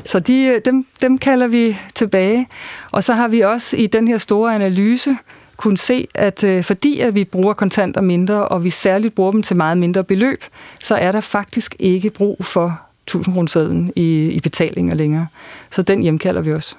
Så 0.05 0.19
de, 0.19 0.61
dem, 0.65 0.85
dem 1.01 1.17
kalder 1.17 1.47
vi 1.47 1.77
tilbage. 1.95 2.47
Og 2.91 3.03
så 3.03 3.13
har 3.13 3.27
vi 3.27 3.39
også 3.39 3.77
i 3.77 3.87
den 3.87 4.07
her 4.07 4.17
store 4.17 4.55
analyse 4.55 5.17
kunne 5.57 5.77
se, 5.77 6.07
at 6.15 6.43
øh, 6.43 6.63
fordi 6.63 6.99
at 6.99 7.15
vi 7.15 7.23
bruger 7.23 7.53
kontanter 7.53 8.01
mindre, 8.01 8.47
og 8.47 8.63
vi 8.63 8.69
særligt 8.69 9.15
bruger 9.15 9.31
dem 9.31 9.43
til 9.43 9.55
meget 9.55 9.77
mindre 9.77 10.03
beløb, 10.03 10.43
så 10.81 10.95
er 10.95 11.11
der 11.11 11.21
faktisk 11.21 11.75
ikke 11.79 12.09
brug 12.09 12.45
for 12.45 12.81
1000 13.07 13.33
kronersedlen 13.33 13.93
i, 13.95 14.27
i 14.27 14.39
betalinger 14.39 14.95
længere. 14.95 15.27
Så 15.71 15.81
den 15.81 16.01
hjemkalder 16.01 16.41
vi 16.41 16.53
også. 16.53 16.75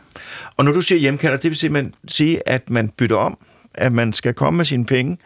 Og 0.56 0.64
når 0.64 0.72
du 0.72 0.80
siger 0.80 0.98
hjemkalder, 0.98 1.36
det 1.36 1.50
vil 1.50 1.58
simpelthen 1.58 1.94
sige, 2.08 2.48
at 2.48 2.70
man 2.70 2.88
bytter 2.88 3.16
om, 3.16 3.38
at 3.74 3.92
man 3.92 4.12
skal 4.12 4.34
komme 4.34 4.56
med 4.56 4.64
sine 4.64 4.86
penge, 4.86 5.18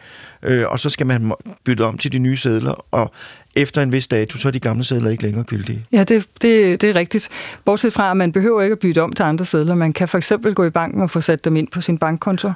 øh, 0.43 0.67
og 0.67 0.79
så 0.79 0.89
skal 0.89 1.07
man 1.07 1.31
bytte 1.63 1.81
om 1.85 1.97
til 1.97 2.11
de 2.11 2.19
nye 2.19 2.37
sædler, 2.37 2.85
og 2.91 3.13
efter 3.55 3.81
en 3.81 3.91
vis 3.91 4.07
dato, 4.07 4.37
så 4.37 4.47
er 4.47 4.51
de 4.51 4.59
gamle 4.59 4.83
sædler 4.83 5.09
ikke 5.09 5.23
længere 5.23 5.43
gyldige. 5.43 5.85
Ja, 5.91 6.03
det, 6.03 6.25
det, 6.41 6.81
det 6.81 6.89
er 6.89 6.95
rigtigt. 6.95 7.29
Bortset 7.65 7.93
fra, 7.93 8.11
at 8.11 8.17
man 8.17 8.31
behøver 8.31 8.61
ikke 8.61 8.73
at 8.73 8.79
bytte 8.79 9.01
om 9.01 9.13
til 9.13 9.23
andre 9.23 9.45
sædler. 9.45 9.75
Man 9.75 9.93
kan 9.93 10.07
for 10.07 10.17
eksempel 10.17 10.55
gå 10.55 10.65
i 10.65 10.69
banken 10.69 11.01
og 11.01 11.09
få 11.09 11.21
sat 11.21 11.45
dem 11.45 11.55
ind 11.55 11.67
på 11.67 11.81
sin 11.81 11.97
bankkonto, 11.97 12.51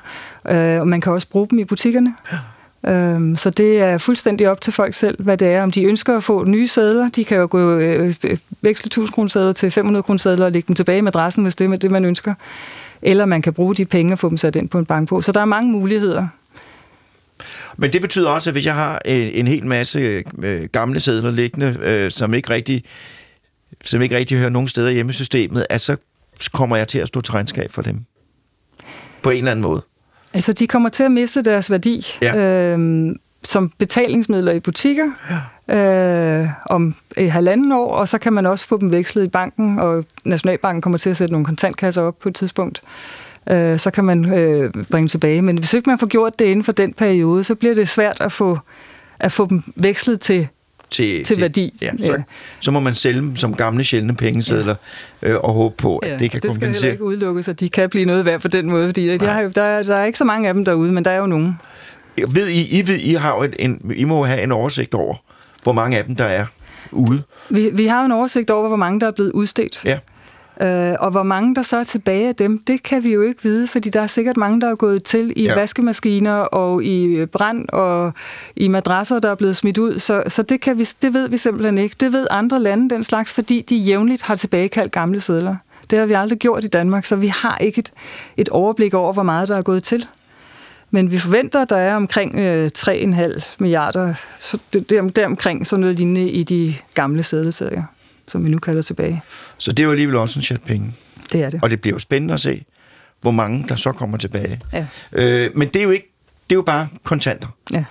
øh, 0.49 0.79
og 0.79 0.87
man 0.87 1.01
kan 1.01 1.11
også 1.11 1.29
bruge 1.29 1.47
dem 1.49 1.59
i 1.59 1.63
butikkerne. 1.63 2.15
Ja. 2.31 2.37
Øhm, 2.87 3.35
så 3.35 3.49
det 3.49 3.79
er 3.79 3.97
fuldstændig 3.97 4.49
op 4.49 4.61
til 4.61 4.73
folk 4.73 4.93
selv, 4.93 5.23
hvad 5.23 5.37
det 5.37 5.47
er. 5.47 5.63
Om 5.63 5.71
de 5.71 5.85
ønsker 5.85 6.17
at 6.17 6.23
få 6.23 6.45
nye 6.45 6.67
sædler, 6.67 7.09
de 7.09 7.25
kan 7.25 7.37
jo 7.37 7.47
gå 7.51 7.77
øh, 7.77 8.15
øh 8.23 8.37
veksle 8.61 8.87
1000 8.87 9.13
kroner 9.13 9.29
sædler 9.29 9.51
til 9.51 9.71
500 9.71 10.03
kroner 10.03 10.17
sædler 10.17 10.45
og 10.45 10.51
lægge 10.51 10.67
dem 10.67 10.75
tilbage 10.75 10.97
i 10.97 11.01
madrassen, 11.01 11.43
hvis 11.43 11.55
det 11.55 11.69
er 11.69 11.75
det, 11.75 11.91
man 11.91 12.05
ønsker. 12.05 12.33
Eller 13.01 13.25
man 13.25 13.41
kan 13.41 13.53
bruge 13.53 13.75
de 13.75 13.85
penge 13.85 14.13
og 14.13 14.19
få 14.19 14.29
dem 14.29 14.37
sat 14.37 14.55
ind 14.55 14.69
på 14.69 14.79
en 14.79 14.85
bank 14.85 15.09
på. 15.09 15.21
Så 15.21 15.31
der 15.31 15.41
er 15.41 15.45
mange 15.45 15.71
muligheder. 15.71 16.27
Men 17.77 17.93
det 17.93 18.01
betyder 18.01 18.29
også, 18.29 18.49
at 18.49 18.53
hvis 18.53 18.65
jeg 18.65 18.73
har 18.73 19.01
øh, 19.05 19.29
en, 19.33 19.47
hel 19.47 19.65
masse 19.65 20.23
øh, 20.43 20.69
gamle 20.71 20.99
sædler 20.99 21.31
liggende, 21.31 22.09
som 22.09 22.33
ikke 22.33 22.49
rigtig 22.49 22.83
som 23.83 24.01
ikke 24.01 24.17
rigtig 24.17 24.37
hører 24.37 24.49
nogen 24.49 24.67
steder 24.67 24.91
hjemme 24.91 25.09
i 25.09 25.13
systemet, 25.13 25.65
at 25.69 25.81
så 25.81 25.97
kommer 26.53 26.75
jeg 26.75 26.87
til 26.87 26.99
at 26.99 27.07
stå 27.07 27.21
til 27.21 27.31
regnskab 27.31 27.71
for 27.71 27.81
dem. 27.81 28.05
På 29.21 29.29
en 29.29 29.37
eller 29.37 29.51
anden 29.51 29.63
måde. 29.63 29.81
Altså, 30.33 30.53
de 30.53 30.67
kommer 30.67 30.89
til 30.89 31.03
at 31.03 31.11
miste 31.11 31.41
deres 31.41 31.71
værdi 31.71 32.05
ja. 32.21 32.35
øh, 32.37 33.15
som 33.43 33.71
betalingsmidler 33.77 34.51
i 34.51 34.59
butikker 34.59 35.11
ja. 35.67 36.41
øh, 36.41 36.49
om 36.65 36.95
et 37.17 37.31
halvanden 37.31 37.71
år, 37.71 37.95
og 37.95 38.07
så 38.07 38.17
kan 38.17 38.33
man 38.33 38.45
også 38.45 38.67
få 38.67 38.77
dem 38.77 38.91
vekslet 38.91 39.23
i 39.23 39.27
banken, 39.27 39.79
og 39.79 40.05
Nationalbanken 40.25 40.81
kommer 40.81 40.97
til 40.97 41.09
at 41.09 41.17
sætte 41.17 41.31
nogle 41.31 41.45
kontantkasser 41.45 42.01
op 42.01 42.19
på 42.19 42.29
et 42.29 42.35
tidspunkt. 42.35 42.81
Øh, 43.49 43.79
så 43.79 43.91
kan 43.91 44.03
man 44.03 44.33
øh, 44.33 44.71
bringe 44.73 45.03
dem 45.03 45.07
tilbage. 45.07 45.41
Men 45.41 45.57
hvis 45.57 45.73
ikke 45.73 45.89
man 45.89 45.99
får 45.99 46.07
gjort 46.07 46.39
det 46.39 46.45
inden 46.45 46.63
for 46.63 46.71
den 46.71 46.93
periode, 46.93 47.43
så 47.43 47.55
bliver 47.55 47.73
det 47.73 47.89
svært 47.89 48.21
at 48.21 48.31
få, 48.31 48.59
at 49.19 49.31
få 49.31 49.47
dem 49.49 49.63
vekslet 49.75 50.19
til 50.19 50.47
til, 50.93 51.23
til 51.23 51.41
værdi. 51.41 51.73
Ja, 51.81 51.91
så, 51.97 52.11
ja. 52.11 52.23
så 52.59 52.71
må 52.71 52.79
man 52.79 52.95
sælge 52.95 53.19
dem 53.19 53.35
som 53.35 53.55
gamle 53.55 53.83
sjældne 53.83 54.15
pengesedler 54.15 54.75
ja. 55.21 55.29
øh, 55.29 55.37
og 55.39 55.53
håbe 55.53 55.75
på, 55.77 55.97
at 55.97 56.09
ja, 56.09 56.17
det 56.17 56.31
kan 56.31 56.41
det 56.41 56.49
kompensere. 56.49 56.69
Det 56.69 56.77
skal 56.77 56.91
ikke 56.91 57.03
udelukkes, 57.03 57.47
at 57.47 57.59
de 57.59 57.69
kan 57.69 57.89
blive 57.89 58.05
noget 58.05 58.25
værd 58.25 58.41
på 58.41 58.47
den 58.47 58.69
måde, 58.69 58.87
fordi 58.87 59.17
de 59.17 59.25
har 59.25 59.41
jo, 59.41 59.49
der, 59.55 59.83
der 59.83 59.95
er 59.95 60.05
ikke 60.05 60.17
så 60.17 60.25
mange 60.25 60.47
af 60.47 60.53
dem 60.53 60.65
derude, 60.65 60.91
men 60.91 61.05
der 61.05 61.11
er 61.11 61.17
jo 61.17 61.25
nogen. 61.25 61.59
Ved 62.29 62.47
I, 62.47 62.79
I, 62.79 62.87
ved, 62.87 62.97
I, 62.97 63.13
har 63.13 63.35
jo 63.35 63.51
en, 63.59 63.91
I 63.95 64.03
må 64.03 64.25
have 64.25 64.41
en 64.41 64.51
oversigt 64.51 64.93
over, 64.93 65.15
hvor 65.63 65.73
mange 65.73 65.97
af 65.97 66.05
dem 66.05 66.15
der 66.15 66.25
er 66.25 66.45
ude. 66.91 67.23
Vi, 67.49 67.69
vi 67.73 67.85
har 67.85 67.99
jo 67.99 68.05
en 68.05 68.11
oversigt 68.11 68.49
over, 68.49 68.67
hvor 68.67 68.77
mange 68.77 68.99
der 68.99 69.07
er 69.07 69.11
blevet 69.11 69.31
udstedt. 69.31 69.85
Ja. 69.85 69.99
Øh, 70.61 70.93
og 70.99 71.11
hvor 71.11 71.23
mange 71.23 71.55
der 71.55 71.61
så 71.61 71.77
er 71.77 71.83
tilbage 71.83 72.27
af 72.27 72.35
dem, 72.35 72.59
det 72.59 72.83
kan 72.83 73.03
vi 73.03 73.13
jo 73.13 73.21
ikke 73.21 73.43
vide, 73.43 73.67
fordi 73.67 73.89
der 73.89 74.01
er 74.01 74.07
sikkert 74.07 74.37
mange, 74.37 74.61
der 74.61 74.71
er 74.71 74.75
gået 74.75 75.03
til 75.03 75.33
i 75.35 75.43
ja. 75.43 75.55
vaskemaskiner 75.55 76.33
og 76.33 76.83
i 76.83 77.25
brand 77.25 77.69
og 77.69 78.13
i 78.55 78.67
madrasser, 78.67 79.19
der 79.19 79.29
er 79.29 79.35
blevet 79.35 79.55
smidt 79.55 79.77
ud. 79.77 79.99
Så, 79.99 80.23
så 80.27 80.41
det, 80.41 80.61
kan 80.61 80.77
vi, 80.77 80.83
det 81.01 81.13
ved 81.13 81.29
vi 81.29 81.37
simpelthen 81.37 81.77
ikke. 81.77 81.95
Det 81.99 82.13
ved 82.13 82.27
andre 82.31 82.59
lande 82.59 82.89
den 82.89 83.03
slags, 83.03 83.33
fordi 83.33 83.61
de 83.61 83.75
jævnligt 83.75 84.21
har 84.21 84.35
tilbagekaldt 84.35 84.91
gamle 84.91 85.19
sædler. 85.19 85.55
Det 85.89 85.99
har 85.99 86.05
vi 86.05 86.13
aldrig 86.13 86.39
gjort 86.39 86.63
i 86.63 86.67
Danmark, 86.67 87.05
så 87.05 87.15
vi 87.15 87.27
har 87.27 87.57
ikke 87.57 87.79
et, 87.79 87.91
et 88.37 88.49
overblik 88.49 88.93
over, 88.93 89.13
hvor 89.13 89.23
meget 89.23 89.47
der 89.47 89.57
er 89.57 89.61
gået 89.61 89.83
til. 89.83 90.07
Men 90.91 91.11
vi 91.11 91.17
forventer, 91.17 91.61
at 91.61 91.69
der 91.69 91.77
er 91.77 91.95
omkring 91.95 92.35
øh, 92.35 92.69
3,5 92.77 93.55
milliarder, 93.59 94.13
så 94.39 94.57
det, 94.73 94.89
det, 94.89 95.15
deromkring 95.15 95.67
sådan 95.67 95.81
noget 95.81 95.95
lignende 95.95 96.29
i 96.29 96.43
de 96.43 96.75
gamle 96.93 97.23
sædelserier 97.23 97.83
som 98.27 98.45
vi 98.45 98.49
nu 98.49 98.57
kalder 98.57 98.81
tilbage. 98.81 99.21
Så 99.57 99.71
det 99.71 99.79
er 99.79 99.83
jo 99.83 99.91
alligevel 99.91 100.15
også 100.15 100.39
en 100.39 100.43
chat 100.43 100.61
penge. 100.61 100.93
Det 101.31 101.43
er 101.43 101.49
det. 101.49 101.59
Og 101.63 101.69
det 101.69 101.81
bliver 101.81 101.95
jo 101.95 101.99
spændende 101.99 102.33
at 102.33 102.41
se, 102.41 102.65
hvor 103.21 103.31
mange 103.31 103.65
der 103.67 103.75
så 103.75 103.91
kommer 103.91 104.17
tilbage. 104.17 104.61
Ja. 104.73 104.87
Øh, 105.11 105.51
men 105.55 105.67
det 105.67 105.75
er 105.75 105.83
jo 105.83 105.89
ikke, 105.89 106.13
det 106.49 106.55
er 106.55 106.57
jo 106.57 106.61
bare 106.61 106.87
kontanter. 107.03 107.47
Ja. 107.73 107.85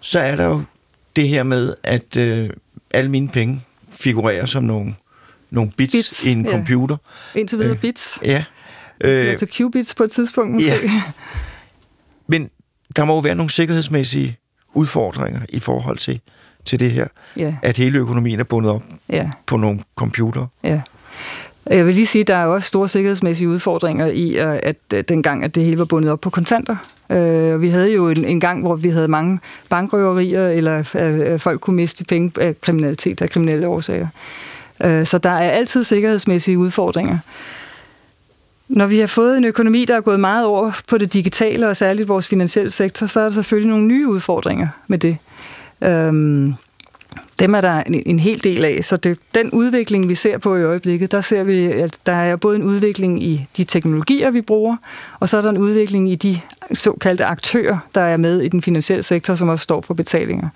Så 0.00 0.20
er 0.20 0.36
der 0.36 0.44
jo 0.44 0.62
det 1.16 1.28
her 1.28 1.42
med, 1.42 1.74
at 1.82 2.16
øh, 2.16 2.50
alle 2.90 3.10
mine 3.10 3.28
penge 3.28 3.62
figurerer 3.90 4.46
som 4.46 4.64
nogle, 4.64 4.94
nogle 5.50 5.70
bits, 5.76 5.92
bits 5.92 6.26
i 6.26 6.30
en 6.30 6.44
ja. 6.44 6.50
computer. 6.50 6.96
Indtil 7.34 7.58
videre 7.58 7.74
øh, 7.74 7.80
bits. 7.80 8.18
Ja. 8.22 8.44
Øh, 9.00 9.36
til 9.36 9.48
qubits 9.56 9.94
på 9.94 10.02
et 10.04 10.10
tidspunkt 10.10 10.52
måske. 10.52 10.70
Ja. 10.70 11.02
Men 12.26 12.50
der 12.96 13.04
må 13.04 13.14
jo 13.14 13.20
være 13.20 13.34
nogle 13.34 13.50
sikkerhedsmæssige 13.50 14.36
udfordringer 14.74 15.40
i 15.48 15.60
forhold 15.60 15.98
til, 15.98 16.20
til 16.64 16.80
det 16.80 16.90
her, 16.90 17.06
ja. 17.38 17.54
at 17.62 17.76
hele 17.76 17.98
økonomien 17.98 18.40
er 18.40 18.44
bundet 18.44 18.72
op 18.72 18.82
ja. 19.08 19.30
på 19.46 19.56
nogle 19.56 19.80
computer. 19.96 20.46
Ja. 20.64 20.80
Jeg 21.70 21.86
vil 21.86 21.94
lige 21.94 22.06
sige, 22.06 22.20
at 22.20 22.28
der 22.28 22.36
er 22.36 22.46
også 22.46 22.68
store 22.68 22.88
sikkerhedsmæssige 22.88 23.48
udfordringer 23.48 24.06
i, 24.06 24.36
at 24.36 25.08
dengang, 25.08 25.44
at 25.44 25.54
det 25.54 25.64
hele 25.64 25.78
var 25.78 25.84
bundet 25.84 26.10
op 26.10 26.20
på 26.20 26.30
kontanter. 26.30 26.76
Øh, 27.10 27.62
vi 27.62 27.68
havde 27.68 27.92
jo 27.92 28.08
en, 28.08 28.24
en 28.24 28.40
gang, 28.40 28.62
hvor 28.62 28.76
vi 28.76 28.88
havde 28.88 29.08
mange 29.08 29.38
bankrøverier, 29.68 30.48
eller 30.48 30.84
at 30.94 31.40
folk 31.40 31.60
kunne 31.60 31.76
miste 31.76 32.04
penge 32.04 32.42
af 32.42 32.60
kriminalitet 32.60 33.22
af 33.22 33.30
kriminelle 33.30 33.68
årsager. 33.68 34.08
Øh, 34.84 35.06
så 35.06 35.18
der 35.18 35.30
er 35.30 35.50
altid 35.50 35.84
sikkerhedsmæssige 35.84 36.58
udfordringer. 36.58 37.18
Når 38.68 38.86
vi 38.86 38.98
har 38.98 39.06
fået 39.06 39.38
en 39.38 39.44
økonomi, 39.44 39.84
der 39.84 39.96
er 39.96 40.00
gået 40.00 40.20
meget 40.20 40.46
over 40.46 40.72
på 40.88 40.98
det 40.98 41.12
digitale, 41.12 41.68
og 41.68 41.76
særligt 41.76 42.08
vores 42.08 42.26
finansielle 42.26 42.70
sektor, 42.70 43.06
så 43.06 43.20
er 43.20 43.24
der 43.24 43.30
selvfølgelig 43.30 43.70
nogle 43.70 43.86
nye 43.86 44.08
udfordringer 44.08 44.68
med 44.88 44.98
det. 44.98 45.16
Øhm, 45.82 46.54
dem 47.38 47.54
er 47.54 47.60
der 47.60 47.82
en, 47.82 48.02
en 48.06 48.18
hel 48.18 48.44
del 48.44 48.64
af, 48.64 48.84
så 48.84 48.96
det, 48.96 49.18
den 49.34 49.50
udvikling, 49.50 50.08
vi 50.08 50.14
ser 50.14 50.38
på 50.38 50.56
i 50.56 50.62
øjeblikket, 50.62 51.12
der 51.12 51.20
ser 51.20 51.42
vi, 51.42 51.66
at 51.66 51.98
der 52.06 52.12
er 52.12 52.36
både 52.36 52.56
en 52.56 52.62
udvikling 52.62 53.22
i 53.22 53.46
de 53.56 53.64
teknologier, 53.64 54.30
vi 54.30 54.40
bruger, 54.40 54.76
og 55.20 55.28
så 55.28 55.36
er 55.36 55.42
der 55.42 55.50
en 55.50 55.58
udvikling 55.58 56.10
i 56.10 56.14
de 56.14 56.40
såkaldte 56.72 57.24
aktører, 57.24 57.78
der 57.94 58.00
er 58.00 58.16
med 58.16 58.40
i 58.40 58.48
den 58.48 58.62
finansielle 58.62 59.02
sektor, 59.02 59.34
som 59.34 59.48
også 59.48 59.62
står 59.62 59.80
for 59.80 59.94
betalinger. 59.94 60.48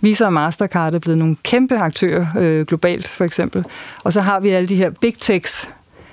Visa 0.00 0.24
og 0.24 0.32
Mastercard 0.32 0.94
er 0.94 0.98
blevet 0.98 1.18
nogle 1.18 1.36
kæmpe 1.42 1.78
aktører 1.78 2.26
øh, 2.38 2.66
globalt, 2.66 3.08
for 3.08 3.24
eksempel. 3.24 3.64
Og 4.02 4.12
så 4.12 4.20
har 4.20 4.40
vi 4.40 4.48
alle 4.48 4.68
de 4.68 4.76
her 4.76 4.90
big 4.90 5.14
techs, 5.20 5.68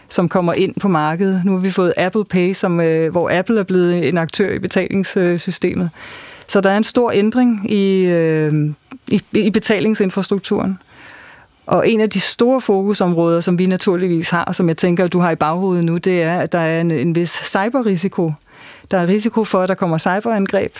som 0.10 0.30
kommer 0.30 0.54
ind 0.54 0.76
på 0.80 0.88
markedet. 0.88 1.42
Nu 1.46 1.52
har 1.52 1.60
vi 1.60 1.72
fået 1.72 1.94
Apple 1.98 2.26
Pay, 2.26 2.54
som, 2.54 2.80
øh, 2.80 3.12
hvor 3.12 3.40
Apple 3.40 3.60
er 3.60 3.64
blevet 3.64 4.08
en 4.08 4.18
aktør 4.18 4.54
i 4.54 4.60
betalingssystemet. 4.60 5.90
Så 6.52 6.62
der 6.62 6.70
er 6.70 6.78
en 6.78 6.84
stor 6.84 7.12
ændring 7.12 7.72
i, 7.72 8.06
øh, 8.06 8.54
i, 9.08 9.22
i 9.34 9.50
betalingsinfrastrukturen. 9.50 10.78
Og 11.66 11.90
en 11.90 12.02
af 12.02 12.10
de 12.10 12.20
store 12.20 12.62
fokusområder, 12.62 13.42
som 13.42 13.60
vi 13.60 13.66
naturligvis 13.66 14.30
har, 14.30 14.52
som 14.52 14.68
jeg 14.68 14.78
tænker, 14.78 15.08
du 15.08 15.20
har 15.20 15.32
i 15.32 15.36
baghovedet 15.36 15.86
nu, 15.86 15.98
det 15.98 16.22
er, 16.22 16.40
at 16.40 16.52
der 16.52 16.60
er 16.60 16.82
en, 16.82 16.92
en 16.92 17.16
vis 17.16 17.30
cyberrisiko. 17.30 18.34
Der 18.92 18.98
er 18.98 19.08
risiko 19.08 19.44
for, 19.44 19.62
at 19.62 19.70
der 19.70 19.76
kommer 19.76 19.98
cyberangreb. 19.98 20.76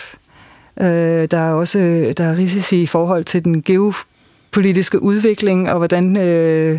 Øh, 0.80 1.28
der 1.30 1.38
er 1.38 1.52
også 1.52 1.78
der 2.16 2.24
er 2.24 2.36
risici 2.38 2.82
i 2.82 2.86
forhold 2.86 3.24
til 3.24 3.44
den 3.44 3.62
geopolitiske 3.62 5.02
udvikling, 5.02 5.70
og 5.70 5.78
hvordan 5.78 6.16
øh, 6.16 6.78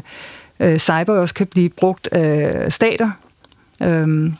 øh, 0.60 0.80
cyber 0.80 1.14
også 1.14 1.34
kan 1.34 1.48
blive 1.48 1.70
brugt 1.70 2.10
af 2.12 2.74
stater. 2.74 3.12
Øh, 3.82 4.32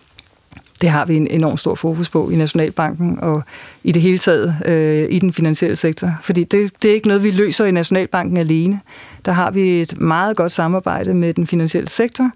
det 0.84 0.92
har 0.92 1.06
vi 1.06 1.16
en 1.16 1.28
enorm 1.28 1.58
stor 1.58 1.76
fokus 1.76 2.10
på 2.10 2.30
i 2.30 2.36
Nationalbanken 2.36 3.20
og 3.22 3.44
i 3.84 3.92
det 3.92 4.02
hele 4.02 4.18
taget 4.18 4.56
øh, 4.66 5.08
i 5.10 5.20
den 5.20 5.34
finansielle 5.34 5.76
sektor. 5.76 6.12
Fordi 6.22 6.44
det, 6.44 6.72
det 6.84 6.92
er 6.92 6.96
ikke 6.96 7.08
noget, 7.08 7.24
vi 7.24 7.32
løser 7.32 7.66
i 7.66 7.72
Nationalbanken 7.72 8.38
alene. 8.38 8.80
Der 9.26 9.32
har 9.32 9.52
vi 9.52 9.82
et 9.82 10.02
meget 10.02 10.38
godt 10.38 10.52
samarbejde 10.52 11.14
med 11.14 11.34
den 11.34 11.48
finansielle 11.48 11.90
sektor, 11.90 12.32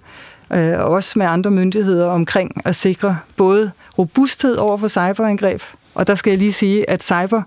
øh, 0.54 0.80
og 0.80 0.86
også 0.86 1.20
med 1.20 1.26
andre 1.26 1.52
myndigheder 1.52 2.08
omkring 2.08 2.52
at 2.66 2.76
sikre 2.76 3.18
både 3.38 3.72
robusthed 3.98 4.56
over 4.56 4.78
for 4.78 4.88
cyberangreb, 4.88 5.62
og 5.96 6.08
der 6.08 6.16
skal 6.16 6.32
jeg 6.32 6.40
lige 6.40 6.54
sige, 6.54 6.90
at 6.90 7.04
cyber 7.04 7.42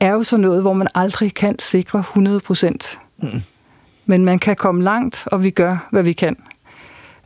er 0.00 0.12
jo 0.12 0.22
sådan 0.22 0.40
noget, 0.42 0.62
hvor 0.62 0.72
man 0.72 0.88
aldrig 0.94 1.34
kan 1.34 1.58
sikre 1.58 1.98
100 1.98 2.40
procent. 2.40 2.98
Mm. 3.22 3.42
Men 4.06 4.24
man 4.24 4.38
kan 4.38 4.56
komme 4.56 4.82
langt, 4.82 5.24
og 5.26 5.42
vi 5.42 5.50
gør, 5.50 5.88
hvad 5.90 6.02
vi 6.02 6.12
kan. 6.12 6.36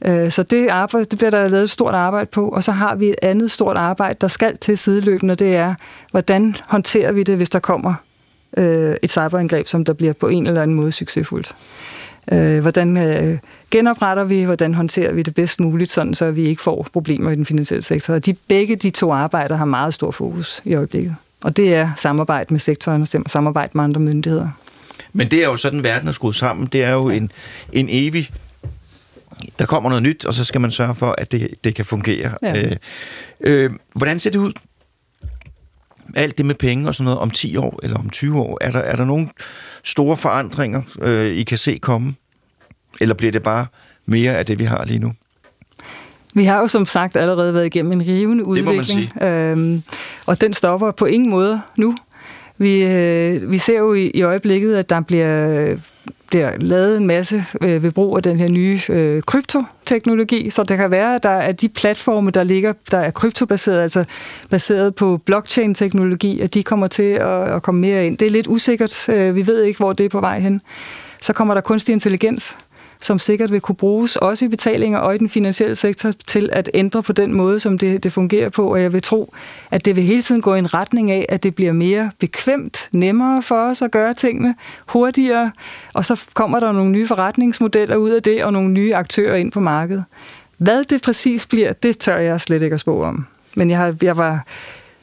Øh, 0.04 0.30
så 0.30 0.42
det, 0.42 0.68
arbejde, 0.68 1.04
det 1.04 1.18
bliver 1.18 1.30
der 1.30 1.48
lavet 1.48 1.62
et 1.62 1.70
stort 1.70 1.94
arbejde 1.94 2.26
på, 2.26 2.48
og 2.48 2.64
så 2.64 2.72
har 2.72 2.94
vi 2.94 3.08
et 3.08 3.14
andet 3.22 3.50
stort 3.50 3.76
arbejde, 3.76 4.16
der 4.20 4.28
skal 4.28 4.56
til 4.56 4.78
sideløbende, 4.78 5.34
det 5.34 5.56
er, 5.56 5.74
hvordan 6.10 6.54
håndterer 6.68 7.12
vi 7.12 7.22
det, 7.22 7.36
hvis 7.36 7.50
der 7.50 7.58
kommer 7.58 7.94
øh, 8.56 8.96
et 9.02 9.10
cyberangreb, 9.10 9.66
som 9.66 9.84
der 9.84 9.92
bliver 9.92 10.12
på 10.12 10.28
en 10.28 10.46
eller 10.46 10.62
anden 10.62 10.76
måde 10.76 10.92
succesfuldt. 10.92 11.54
Øh, 12.32 12.60
hvordan 12.60 13.40
genopretter 13.70 14.24
vi, 14.24 14.42
hvordan 14.42 14.74
håndterer 14.74 15.12
vi 15.12 15.22
det 15.22 15.34
bedst 15.34 15.60
muligt, 15.60 15.90
sådan 15.90 16.14
så 16.14 16.30
vi 16.30 16.42
ikke 16.42 16.62
får 16.62 16.86
problemer 16.92 17.30
i 17.30 17.36
den 17.36 17.46
finansielle 17.46 17.82
sektor. 17.82 18.14
Og 18.14 18.26
de, 18.26 18.34
begge 18.48 18.76
de 18.76 18.90
to 18.90 19.12
arbejder 19.12 19.56
har 19.56 19.64
meget 19.64 19.94
stor 19.94 20.10
fokus 20.10 20.62
i 20.64 20.74
øjeblikket. 20.74 21.16
Og 21.44 21.56
det 21.56 21.74
er 21.74 21.90
samarbejde 21.96 22.54
med 22.54 22.60
sektoren 22.60 23.02
og 23.02 23.08
samarbejde 23.08 23.70
med 23.74 23.84
andre 23.84 24.00
myndigheder. 24.00 24.48
Men 25.12 25.30
det 25.30 25.38
er 25.38 25.46
jo 25.46 25.56
sådan, 25.56 25.82
verden 25.82 26.08
er 26.08 26.12
skruet 26.12 26.34
sammen. 26.34 26.66
Det 26.66 26.84
er 26.84 26.92
jo 26.92 27.08
en, 27.08 27.30
en 27.72 27.88
evig 27.90 28.30
der 29.58 29.66
kommer 29.66 29.90
noget 29.90 30.02
nyt, 30.02 30.24
og 30.24 30.34
så 30.34 30.44
skal 30.44 30.60
man 30.60 30.70
sørge 30.70 30.94
for, 30.94 31.14
at 31.18 31.32
det, 31.32 31.48
det 31.64 31.74
kan 31.74 31.84
fungere. 31.84 32.34
Ja. 32.42 32.62
Øh, 32.62 32.76
øh, 33.40 33.70
hvordan 33.94 34.18
ser 34.18 34.30
det 34.30 34.38
ud? 34.38 34.52
Alt 36.16 36.38
det 36.38 36.46
med 36.46 36.54
penge 36.54 36.88
og 36.88 36.94
sådan 36.94 37.04
noget 37.04 37.18
om 37.18 37.30
10 37.30 37.56
år 37.56 37.80
eller 37.82 37.98
om 37.98 38.10
20 38.10 38.38
år, 38.38 38.58
er 38.60 38.70
der, 38.70 38.78
er 38.78 38.96
der 38.96 39.04
nogle 39.04 39.28
store 39.84 40.16
forandringer, 40.16 40.82
øh, 41.02 41.26
I 41.26 41.42
kan 41.42 41.58
se 41.58 41.78
komme? 41.78 42.14
Eller 43.00 43.14
bliver 43.14 43.32
det 43.32 43.42
bare 43.42 43.66
mere 44.06 44.36
af 44.36 44.46
det, 44.46 44.58
vi 44.58 44.64
har 44.64 44.84
lige 44.84 44.98
nu? 44.98 45.12
Vi 46.34 46.44
har 46.44 46.58
jo 46.60 46.66
som 46.66 46.86
sagt 46.86 47.16
allerede 47.16 47.54
været 47.54 47.66
igennem 47.66 47.92
en 47.92 48.06
rivende 48.06 48.44
udvikling, 48.44 49.22
øhm, 49.22 49.82
og 50.26 50.40
den 50.40 50.54
stopper 50.54 50.90
på 50.90 51.04
ingen 51.04 51.30
måde 51.30 51.60
nu. 51.76 51.96
Vi, 52.58 52.84
øh, 52.84 53.50
vi 53.50 53.58
ser 53.58 53.78
jo 53.78 53.94
i, 53.94 54.10
i 54.14 54.22
øjeblikket, 54.22 54.76
at 54.76 54.90
der 54.90 55.00
bliver 55.00 55.76
bliver 56.28 56.52
lavet 56.60 56.96
en 56.96 57.06
masse 57.06 57.44
øh, 57.60 57.82
ved 57.82 57.90
brug 57.90 58.16
af 58.16 58.22
den 58.22 58.38
her 58.38 58.48
nye 58.48 58.80
øh, 58.88 59.22
kryptoteknologi, 59.22 60.50
så 60.50 60.62
det 60.62 60.76
kan 60.76 60.90
være, 60.90 61.14
at 61.14 61.22
der 61.22 61.30
er 61.30 61.52
de 61.52 61.68
platforme, 61.68 62.30
der 62.30 62.42
ligger, 62.42 62.72
der 62.90 62.98
er 62.98 63.10
kryptobaseret, 63.10 63.80
altså 63.80 64.04
baseret 64.50 64.94
på 64.94 65.20
blockchain-teknologi, 65.26 66.40
at 66.40 66.54
de 66.54 66.62
kommer 66.62 66.86
til 66.86 67.02
at, 67.02 67.48
at 67.54 67.62
komme 67.62 67.80
mere 67.80 68.06
ind. 68.06 68.18
Det 68.18 68.26
er 68.26 68.30
lidt 68.30 68.46
usikkert. 68.46 69.08
Øh, 69.08 69.34
vi 69.34 69.46
ved 69.46 69.62
ikke, 69.62 69.78
hvor 69.78 69.92
det 69.92 70.04
er 70.04 70.08
på 70.08 70.20
vej 70.20 70.40
hen. 70.40 70.60
Så 71.20 71.32
kommer 71.32 71.54
der 71.54 71.60
kunstig 71.60 71.92
intelligens, 71.92 72.56
som 73.00 73.18
sikkert 73.18 73.52
vil 73.52 73.60
kunne 73.60 73.76
bruges 73.76 74.16
også 74.16 74.44
i 74.44 74.48
betalinger 74.48 74.98
og 74.98 75.14
i 75.14 75.18
den 75.18 75.28
finansielle 75.28 75.74
sektor 75.74 76.10
til 76.26 76.50
at 76.52 76.70
ændre 76.74 77.02
på 77.02 77.12
den 77.12 77.34
måde, 77.34 77.60
som 77.60 77.78
det, 77.78 78.04
det 78.04 78.12
fungerer 78.12 78.48
på. 78.48 78.72
Og 78.72 78.82
jeg 78.82 78.92
vil 78.92 79.02
tro, 79.02 79.34
at 79.70 79.84
det 79.84 79.96
vil 79.96 80.04
hele 80.04 80.22
tiden 80.22 80.40
gå 80.40 80.54
i 80.54 80.58
en 80.58 80.74
retning 80.74 81.10
af, 81.10 81.26
at 81.28 81.42
det 81.42 81.54
bliver 81.54 81.72
mere 81.72 82.10
bekvemt, 82.18 82.88
nemmere 82.92 83.42
for 83.42 83.56
os 83.70 83.82
at 83.82 83.90
gøre 83.90 84.14
tingene 84.14 84.54
hurtigere, 84.86 85.52
og 85.94 86.04
så 86.04 86.20
kommer 86.34 86.60
der 86.60 86.72
nogle 86.72 86.90
nye 86.90 87.06
forretningsmodeller 87.06 87.96
ud 87.96 88.10
af 88.10 88.22
det, 88.22 88.44
og 88.44 88.52
nogle 88.52 88.70
nye 88.70 88.94
aktører 88.94 89.36
ind 89.36 89.52
på 89.52 89.60
markedet. 89.60 90.04
Hvad 90.58 90.84
det 90.84 91.02
præcis 91.02 91.46
bliver, 91.46 91.72
det 91.72 91.98
tør 91.98 92.18
jeg 92.18 92.40
slet 92.40 92.62
ikke 92.62 92.74
at 92.74 92.80
spå 92.80 93.02
om. 93.02 93.26
Men 93.56 93.70
jeg, 93.70 93.78
har, 93.78 93.94
jeg 94.02 94.16
var 94.16 94.44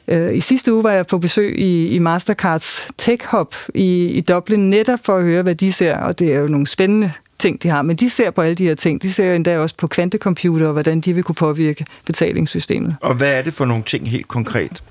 øh, 0.08 0.34
i 0.34 0.40
sidste 0.40 0.74
uge 0.74 0.84
var 0.84 0.92
jeg 0.92 1.06
på 1.06 1.18
besøg 1.18 1.58
i, 1.58 1.88
i 1.88 1.98
Mastercards 1.98 2.88
Tech 2.98 3.26
Hub 3.26 3.54
i, 3.74 4.06
i 4.06 4.20
Dublin, 4.20 4.70
netop 4.70 4.98
for 5.02 5.16
at 5.16 5.22
høre, 5.22 5.42
hvad 5.42 5.54
de 5.54 5.72
ser, 5.72 5.96
og 5.96 6.18
det 6.18 6.34
er 6.34 6.38
jo 6.38 6.46
nogle 6.46 6.66
spændende 6.66 7.12
ting, 7.38 7.62
de 7.62 7.68
har. 7.68 7.82
Men 7.82 7.96
de 7.96 8.10
ser 8.10 8.30
på 8.30 8.42
alle 8.42 8.54
de 8.54 8.64
her 8.64 8.74
ting. 8.74 9.02
De 9.02 9.12
ser 9.12 9.34
endda 9.34 9.58
også 9.58 9.74
på 9.78 9.86
kvantecomputer, 9.86 10.66
og 10.66 10.72
hvordan 10.72 11.00
de 11.00 11.12
vil 11.12 11.22
kunne 11.22 11.34
påvirke 11.34 11.86
betalingssystemet. 12.06 12.96
Og 13.00 13.14
hvad 13.14 13.32
er 13.32 13.42
det 13.42 13.54
for 13.54 13.64
nogle 13.64 13.82
ting 13.82 14.10
helt 14.10 14.28
konkret, 14.28 14.82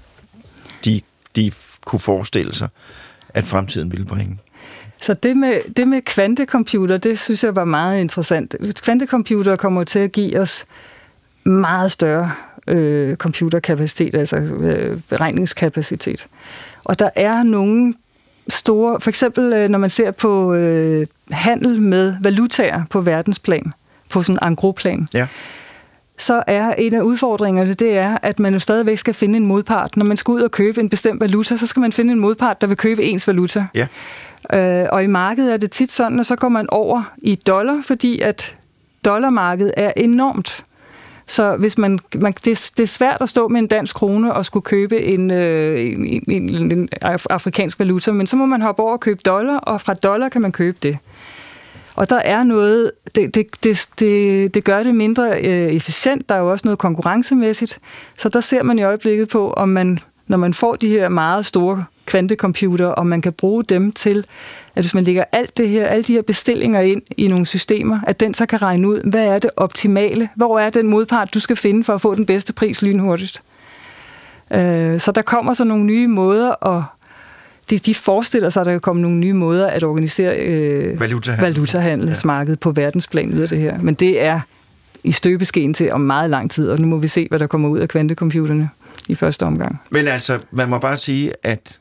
de, 0.86 1.02
de 1.36 1.52
kunne 1.86 2.00
forestille 2.00 2.54
sig, 2.54 2.68
at 3.30 3.44
fremtiden 3.44 3.92
ville 3.92 4.06
bringe? 4.06 4.38
Så 5.02 5.14
det 5.14 5.38
med, 5.38 5.74
det 5.78 5.88
med 5.88 6.02
kvantecomputer, 6.02 6.98
det 6.98 7.20
synes 7.20 7.44
jeg 7.44 7.56
var 7.56 7.66
meget 7.66 8.02
interessant. 8.02 8.56
Kvantecomputer 8.82 9.56
kommer 9.56 9.84
til 9.84 10.00
at 10.00 10.12
give 10.12 10.40
os 10.40 10.66
meget 11.44 11.92
større 11.92 12.32
øh, 12.68 13.16
computerkapacitet, 13.16 14.16
altså 14.16 14.38
øh, 14.38 15.02
beregningskapacitet. 15.10 16.28
Og 16.84 17.00
der 17.00 17.10
er 17.16 17.44
nogle 17.44 17.94
store, 18.48 19.02
for 19.02 19.10
eksempel 19.10 19.54
øh, 19.54 19.70
når 19.70 19.80
man 19.80 19.90
ser 19.90 20.12
på 20.12 20.54
øh, 20.54 21.08
handel 21.32 21.82
med 21.82 22.16
valutaer 22.22 22.84
på 22.90 23.02
verdensplan, 23.02 23.74
på 24.10 24.24
sådan 24.24 24.36
en 24.36 24.40
angroplan, 24.42 25.08
ja. 25.14 25.28
så 26.18 26.44
er 26.48 26.74
en 26.74 26.94
af 26.94 27.02
udfordringerne, 27.02 27.74
det 27.74 27.98
er, 27.98 28.18
at 28.22 28.40
man 28.40 28.54
jo 28.54 28.60
stadigvæk 28.60 28.98
skal 28.98 29.14
finde 29.14 29.38
en 29.38 29.46
modpart. 29.46 29.98
Når 29.98 30.06
man 30.06 30.18
skal 30.18 30.32
ud 30.32 30.42
og 30.42 30.52
købe 30.52 30.82
en 30.82 30.90
bestemt 30.90 31.20
valuta, 31.20 31.58
så 31.58 31.68
skal 31.68 31.80
man 31.80 31.94
finde 31.94 32.14
en 32.14 32.20
modpart, 32.20 32.62
der 32.62 32.68
vil 32.68 32.78
købe 32.78 33.04
ens 33.04 33.28
valuta. 33.28 33.66
Ja. 33.76 33.88
Øh, 34.54 34.88
og 34.92 35.04
i 35.04 35.08
markedet 35.08 35.54
er 35.54 35.58
det 35.58 35.72
tit 35.72 35.92
sådan, 35.92 36.20
at 36.20 36.26
så 36.26 36.36
går 36.36 36.50
man 36.50 36.66
over 36.70 37.14
i 37.18 37.36
dollar, 37.36 37.82
fordi 37.84 38.22
at 38.22 38.56
dollarmarkedet 39.06 39.74
er 39.78 39.92
enormt 39.98 40.66
så 41.28 41.56
hvis 41.58 41.78
man, 41.78 42.00
man 42.22 42.34
det, 42.34 42.72
det 42.78 42.84
er 42.84 42.88
svært 42.88 43.18
at 43.22 43.30
stå 43.30 43.48
med 43.48 43.60
en 43.60 43.68
dansk 43.68 43.96
krone 43.96 44.34
og 44.34 44.46
skulle 44.46 44.64
købe 44.64 45.02
en, 45.02 45.32
øh, 45.32 45.82
en, 45.82 46.24
en, 46.28 46.72
en 46.72 46.90
afrikansk 47.30 47.80
valuta, 47.80 48.12
men 48.12 48.28
så 48.28 48.36
må 48.36 48.46
man 48.46 48.62
hoppe 48.62 48.84
over 48.84 48.92
og 48.92 49.00
købe 49.00 49.22
dollar, 49.26 49.58
og 49.58 49.82
fra 49.82 49.94
dollar 49.94 50.30
kan 50.30 50.42
man 50.42 50.52
købe 50.52 50.78
det. 50.84 50.98
Og 51.96 52.10
der 52.10 52.16
er 52.16 52.44
noget, 52.44 52.92
det, 53.16 53.36
det, 53.36 53.64
det, 53.64 53.90
det, 54.00 54.54
det 54.54 54.64
gør 54.64 54.84
det 54.84 54.96
mindre 54.96 55.42
øh, 55.42 55.76
efficient, 55.76 56.30
der 56.30 56.36
er 56.36 56.40
jo 56.40 56.52
også 56.52 56.68
noget 56.68 56.80
konkurrencemæssigt, 56.80 57.80
så 58.18 58.30
der 58.30 58.42
ser 58.42 58.64
man 58.64 58.80
i 58.80 58.84
øjeblikket 58.84 59.30
på, 59.30 59.54
om 59.54 59.70
man, 59.70 60.00
når 60.28 60.38
man 60.38 60.54
får 60.54 60.74
de 60.74 60.90
her 60.90 61.10
meget 61.10 61.46
store 61.46 61.84
kvantecomputer, 62.06 62.86
og 62.86 63.08
man 63.08 63.22
kan 63.22 63.34
bruge 63.34 63.64
dem 63.64 63.92
til, 63.92 64.26
at 64.76 64.84
hvis 64.84 64.94
man 64.94 65.04
lægger 65.04 65.24
alt 65.32 65.58
det 65.58 65.70
her, 65.70 65.88
alle 65.88 66.04
de 66.04 66.14
her 66.14 66.22
bestillinger 66.22 66.82
ind 66.82 67.02
i 67.18 67.28
nogle 67.28 67.46
systemer, 67.46 68.00
at 68.08 68.20
den 68.20 68.34
så 68.34 68.46
kan 68.46 68.62
regne 68.62 68.88
ud, 68.88 69.10
hvad 69.10 69.28
er 69.28 69.40
det 69.40 69.52
optimale? 69.58 70.30
Hvor 70.36 70.60
er 70.60 70.70
den 70.70 70.88
modpart, 70.88 71.34
du 71.34 71.40
skal 71.40 71.56
finde 71.56 71.84
for 71.84 71.94
at 71.94 72.02
få 72.02 72.16
den 72.16 72.26
bedste 72.26 72.54
pris 72.54 72.82
lynhurtigst? 72.82 73.42
Øh, 74.52 75.00
så 75.00 75.12
der 75.12 75.22
kommer 75.22 75.54
så 75.54 75.64
nogle 75.64 75.84
nye 75.84 76.08
måder 76.08 76.66
at 76.76 76.84
de, 77.70 77.78
de 77.78 77.96
forestiller 77.96 78.50
sig, 78.50 78.62
at 78.62 78.66
der 78.66 78.72
kan 78.72 78.82
komme 78.82 79.02
nogle 79.02 79.18
nye 79.18 79.34
måder 79.34 79.68
at 79.68 79.84
organisere 79.84 80.38
øh, 80.38 81.00
valutahandel. 81.00 81.44
valutahandelsmarkedet 81.44 82.58
ja. 82.58 82.60
på 82.60 82.72
verdensplan 82.72 83.34
ud 83.34 83.40
af 83.40 83.50
det 83.50 83.58
her. 83.58 83.80
Men 83.82 83.94
det 83.94 84.22
er 84.24 84.40
i 85.04 85.12
støbeskeen 85.12 85.74
til 85.74 85.92
om 85.92 86.02
meget 86.02 86.30
lang 86.30 86.52
tid, 86.52 86.70
og 86.70 86.80
nu 86.80 86.88
må 86.88 86.98
vi 86.98 87.08
se, 87.08 87.28
hvad 87.30 87.40
der 87.40 87.48
kommer 87.48 87.70
ud 87.70 87.80
af 87.80 87.88
kvantecomputerne 87.88 88.70
i 89.10 89.16
første 89.16 89.44
omgang. 89.44 89.82
Men 89.90 90.08
altså, 90.08 90.46
man 90.52 90.70
må 90.70 90.80
bare 90.80 90.98
sige, 90.98 91.34
at 91.44 91.80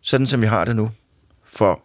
sådan 0.00 0.26
som 0.26 0.40
vi 0.40 0.46
har 0.46 0.64
det 0.64 0.76
nu, 0.76 0.90
for 1.44 1.82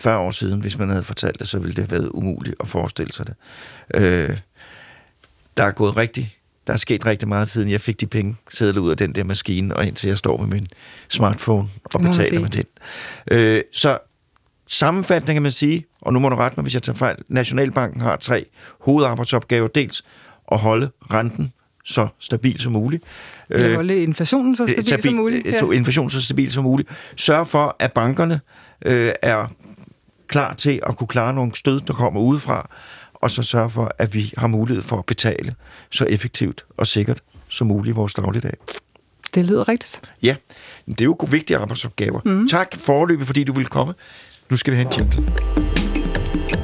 40 0.00 0.18
år 0.18 0.30
siden, 0.30 0.60
hvis 0.60 0.78
man 0.78 0.88
havde 0.88 1.02
fortalt 1.02 1.38
det, 1.38 1.48
så 1.48 1.58
ville 1.58 1.76
det 1.76 1.88
have 1.88 1.90
været 1.90 2.10
umuligt 2.14 2.56
at 2.60 2.68
forestille 2.68 3.12
sig 3.12 3.26
det. 3.26 3.34
Øh, 3.94 4.38
der 5.56 5.64
er 5.64 5.70
gået 5.70 5.96
rigtig, 5.96 6.36
der 6.66 6.72
er 6.72 6.76
sket 6.76 7.06
rigtig 7.06 7.28
meget 7.28 7.48
siden 7.48 7.70
jeg 7.70 7.80
fik 7.80 8.00
de 8.00 8.06
penge 8.06 8.36
sædlet 8.50 8.80
ud 8.80 8.90
af 8.90 8.96
den 8.96 9.14
der 9.14 9.24
maskine, 9.24 9.76
og 9.76 9.86
indtil 9.86 10.08
jeg 10.08 10.18
står 10.18 10.36
med 10.36 10.46
min 10.46 10.68
smartphone 11.08 11.68
og 11.84 12.00
betaler 12.00 12.40
med 12.40 12.50
den. 12.50 12.64
Øh, 13.30 13.62
så 13.72 13.98
sammenfattende 14.68 15.32
kan 15.32 15.42
man 15.42 15.52
sige, 15.52 15.86
og 16.00 16.12
nu 16.12 16.18
må 16.18 16.28
du 16.28 16.36
rette 16.36 16.56
mig, 16.56 16.62
hvis 16.62 16.74
jeg 16.74 16.82
tager 16.82 16.96
fejl, 16.96 17.16
Nationalbanken 17.28 18.00
har 18.00 18.16
tre 18.16 18.46
hovedarbejdsopgaver. 18.80 19.68
Dels 19.68 20.04
at 20.52 20.58
holde 20.58 20.90
renten 21.10 21.52
så 21.84 22.08
stabil 22.18 22.60
som 22.60 22.72
muligt. 22.72 23.04
Ja, 23.50 23.68
øh, 23.68 23.74
holde 23.74 24.02
inflationen 24.02 24.56
så 24.56 24.66
stabil, 24.66 24.86
stabil 24.86 25.02
som 25.02 25.14
muligt. 25.14 25.46
Ja. 25.46 25.70
Inflationen 25.70 26.10
så 26.10 26.22
stabil 26.22 26.52
som 26.52 26.64
muligt. 26.64 26.88
Sørg 27.16 27.46
for, 27.46 27.76
at 27.78 27.92
bankerne 27.92 28.40
øh, 28.86 29.12
er 29.22 29.46
klar 30.28 30.54
til 30.54 30.80
at 30.86 30.96
kunne 30.96 31.08
klare 31.08 31.34
nogle 31.34 31.54
stød, 31.54 31.80
der 31.80 31.92
kommer 31.92 32.20
udefra, 32.20 32.70
og 33.14 33.30
så 33.30 33.42
sørge 33.42 33.70
for, 33.70 33.94
at 33.98 34.14
vi 34.14 34.32
har 34.36 34.46
mulighed 34.46 34.82
for 34.82 34.98
at 34.98 35.06
betale 35.06 35.54
så 35.90 36.04
effektivt 36.04 36.64
og 36.76 36.86
sikkert 36.86 37.20
som 37.48 37.66
muligt 37.66 37.94
i 37.94 37.94
vores 37.94 38.14
dagligdag. 38.14 38.54
Det 39.34 39.44
lyder 39.44 39.68
rigtigt. 39.68 40.12
Ja, 40.22 40.36
det 40.86 41.00
er 41.00 41.04
jo 41.04 41.16
vigtige 41.30 41.56
arbejdsopgaver. 41.56 42.20
Mm. 42.24 42.48
Tak 42.48 42.76
forløbet, 42.76 43.26
fordi 43.26 43.44
du 43.44 43.52
ville 43.52 43.68
komme. 43.68 43.94
Nu 44.50 44.56
skal 44.56 44.70
vi 44.70 44.76
have 44.76 44.86
en 44.86 44.92
jingle. 44.98 46.59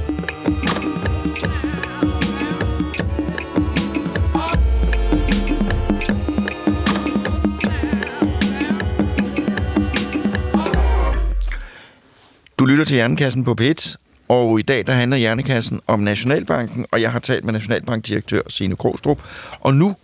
Du 12.59 12.65
lytter 12.65 12.85
til 12.85 12.95
Hjernekassen 12.95 13.45
på 13.45 13.57
P1, 13.61 13.97
og 14.29 14.59
i 14.59 14.63
dag 14.63 14.87
der 14.87 14.93
handler 14.93 15.17
Hjernekassen 15.17 15.81
om 15.87 16.01
Nationalbanken, 16.01 16.87
og 16.91 17.03
jeg 17.03 17.13
har 17.13 17.19
talt 17.19 17.45
med 17.45 17.53
Nationalbankdirektør 17.53 18.43
Signe 18.49 18.77
Krostrup, 18.77 19.23
og 19.61 19.75
nu 19.75 19.95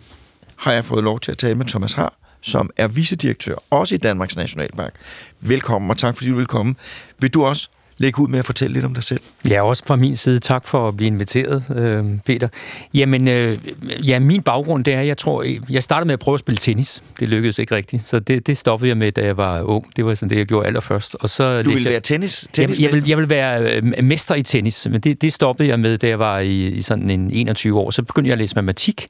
har 0.55 0.71
jeg 0.71 0.85
fået 0.85 1.03
lov 1.03 1.19
til 1.19 1.31
at 1.31 1.37
tale 1.37 1.55
med 1.55 1.65
Thomas 1.65 1.93
Har, 1.93 2.13
som 2.41 2.69
er 2.77 2.87
vicedirektør, 2.87 3.55
også 3.69 3.95
i 3.95 3.97
Danmarks 3.97 4.35
Nationalbank. 4.35 4.93
Velkommen, 5.39 5.91
og 5.91 5.97
tak 5.97 6.17
fordi 6.17 6.29
du 6.29 6.35
vil 6.35 6.45
komme. 6.45 6.75
Vil 7.19 7.33
du 7.33 7.45
også 7.45 7.69
lægge 7.97 8.21
ud 8.21 8.27
med 8.27 8.39
at 8.39 8.45
fortælle 8.45 8.73
lidt 8.73 8.85
om 8.85 8.93
dig 8.93 9.03
selv. 9.03 9.19
Ja, 9.49 9.61
også 9.61 9.83
fra 9.85 9.95
min 9.95 10.15
side. 10.15 10.39
Tak 10.39 10.67
for 10.67 10.87
at 10.87 10.97
blive 10.97 11.07
inviteret, 11.07 11.63
øh, 11.75 12.05
Peter. 12.25 12.47
Jamen, 12.93 13.27
øh, 13.27 13.57
ja, 14.07 14.19
min 14.19 14.41
baggrund, 14.41 14.85
det 14.85 14.93
er, 14.93 15.01
jeg 15.01 15.17
tror, 15.17 15.45
jeg 15.69 15.83
startede 15.83 16.07
med 16.07 16.13
at 16.13 16.19
prøve 16.19 16.33
at 16.33 16.39
spille 16.39 16.57
tennis. 16.57 17.03
Det 17.19 17.27
lykkedes 17.27 17.59
ikke 17.59 17.75
rigtigt, 17.75 18.07
så 18.07 18.19
det, 18.19 18.47
det 18.47 18.57
stoppede 18.57 18.89
jeg 18.89 18.97
med, 18.97 19.11
da 19.11 19.25
jeg 19.25 19.37
var 19.37 19.61
ung. 19.61 19.85
Det 19.95 20.05
var 20.05 20.15
sådan 20.15 20.29
det, 20.29 20.37
jeg 20.37 20.45
gjorde 20.45 20.67
allerførst. 20.67 21.15
Og 21.19 21.29
så 21.29 21.61
du 21.61 21.69
ville 21.69 21.89
være 21.89 21.99
tennis? 21.99 22.47
tennis 22.53 22.79
jeg, 22.79 22.85
jeg, 22.85 22.95
vil, 22.95 23.07
jeg 23.07 23.17
vil 23.17 23.29
være 23.29 23.75
øh, 23.75 24.03
mester 24.03 24.35
i 24.35 24.43
tennis, 24.43 24.87
men 24.91 25.01
det, 25.01 25.21
det 25.21 25.33
stoppede 25.33 25.69
jeg 25.69 25.79
med, 25.79 25.97
da 25.97 26.07
jeg 26.07 26.19
var 26.19 26.39
i, 26.39 26.67
i 26.67 26.81
sådan 26.81 27.09
en 27.09 27.31
21 27.31 27.79
år. 27.79 27.91
Så 27.91 28.03
begyndte 28.03 28.27
jeg 28.27 28.33
at 28.33 28.39
læse 28.39 28.55
matematik, 28.55 29.07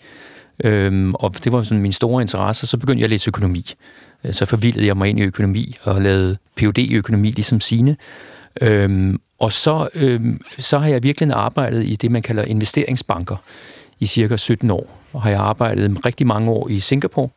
Øhm, 0.64 1.14
og 1.14 1.44
det 1.44 1.52
var 1.52 1.64
sådan 1.64 1.82
min 1.82 1.92
store 1.92 2.22
interesse, 2.22 2.68
så 2.68 2.78
begyndte 2.78 3.00
jeg 3.00 3.04
at 3.04 3.10
læse 3.10 3.30
økonomi. 3.30 3.74
Så 4.32 4.46
forvildede 4.46 4.86
jeg 4.86 4.98
mig 4.98 5.10
ind 5.10 5.20
i 5.20 5.24
økonomi 5.24 5.76
og 5.84 6.02
lavede 6.02 6.38
Ph.D. 6.56 6.78
i 6.78 6.96
økonomi, 6.96 7.32
ligesom 7.32 7.60
sine. 7.60 7.96
Øhm, 8.62 9.22
og 9.40 9.52
så, 9.52 9.88
øhm, 9.96 10.42
så 10.60 10.80
har 10.80 10.88
jeg 10.88 11.04
virkelig 11.04 11.34
arbejdet 11.34 11.86
i 11.86 11.96
det, 11.96 12.12
man 12.12 12.22
kalder 12.22 12.44
investeringsbanker 12.44 13.36
i 14.00 14.06
cirka 14.06 14.38
17 14.38 14.72
år. 14.72 14.88
Og 15.14 15.22
har 15.22 15.30
jeg 15.30 15.40
arbejdet 15.40 16.06
rigtig 16.06 16.28
mange 16.28 16.52
år 16.52 16.70
i 16.70 16.80
Singapore, 16.80 17.30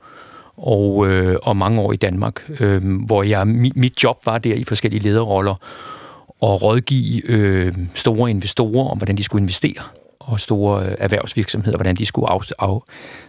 og, 0.56 1.08
øh, 1.08 1.36
og 1.42 1.56
mange 1.56 1.80
år 1.80 1.92
i 1.92 1.96
Danmark, 1.96 2.50
øh, 2.60 3.00
hvor 3.06 3.22
jeg, 3.22 3.46
mit, 3.46 3.76
mit 3.76 4.02
job 4.02 4.26
var 4.26 4.38
der 4.38 4.54
i 4.54 4.64
forskellige 4.64 5.02
lederroller, 5.02 5.54
og 6.40 6.62
rådgive 6.62 7.30
øh, 7.30 7.74
store 7.94 8.30
investorer 8.30 8.88
om, 8.88 8.98
hvordan 8.98 9.16
de 9.16 9.24
skulle 9.24 9.42
investere, 9.42 9.82
og 10.20 10.40
store 10.40 10.86
øh, 10.86 10.94
erhvervsvirksomheder, 10.98 11.76
hvordan 11.78 11.96
de 11.96 12.06
skulle 12.06 12.28
af, 12.28 12.40
af, 12.58 12.78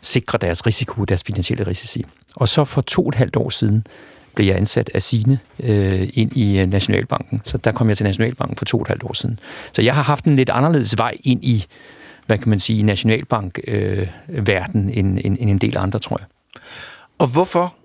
sikre 0.02 0.38
deres 0.42 0.66
risiko, 0.66 1.06
deres 1.06 1.24
finansielle 1.24 1.68
risici. 1.68 2.04
Og 2.36 2.48
så 2.48 2.66
for 2.66 2.82
to 2.82 3.02
og 3.02 3.10
et 3.10 3.16
halvt 3.16 3.36
år 3.38 3.50
siden 3.50 3.88
blev 4.38 4.48
jeg 4.48 4.58
ansat 4.58 4.90
af 4.94 5.02
Sine 5.02 5.40
øh, 5.60 6.10
ind 6.14 6.38
i 6.38 6.60
øh, 6.60 6.68
Nationalbanken. 6.68 7.42
Så 7.44 7.58
der 7.58 7.72
kom 7.72 7.90
jeg 7.90 7.98
til 7.98 8.04
Nationalbanken 8.04 8.58
for 8.58 8.66
to 8.66 8.78
og 8.78 8.82
et 8.82 8.88
halvt 8.88 9.04
år 9.04 9.14
siden. 9.14 9.40
Så 9.74 9.82
jeg 9.82 9.96
har 9.96 10.02
haft 10.02 10.26
en 10.26 10.36
lidt 10.36 10.50
anderledes 10.50 10.98
vej 10.98 11.18
ind 11.24 11.44
i, 11.44 11.66
hvad 12.26 12.38
kan 12.38 12.50
man 12.50 12.60
sige, 12.60 12.84
nationalbank-verden 12.84 14.90
øh, 14.90 14.98
end, 14.98 15.20
end, 15.24 15.38
end 15.40 15.50
en 15.50 15.58
del 15.58 15.78
andre, 15.78 16.00
tror 16.00 16.18
jeg. 16.20 16.28
Og 17.18 17.28
hvorfor 17.28 17.76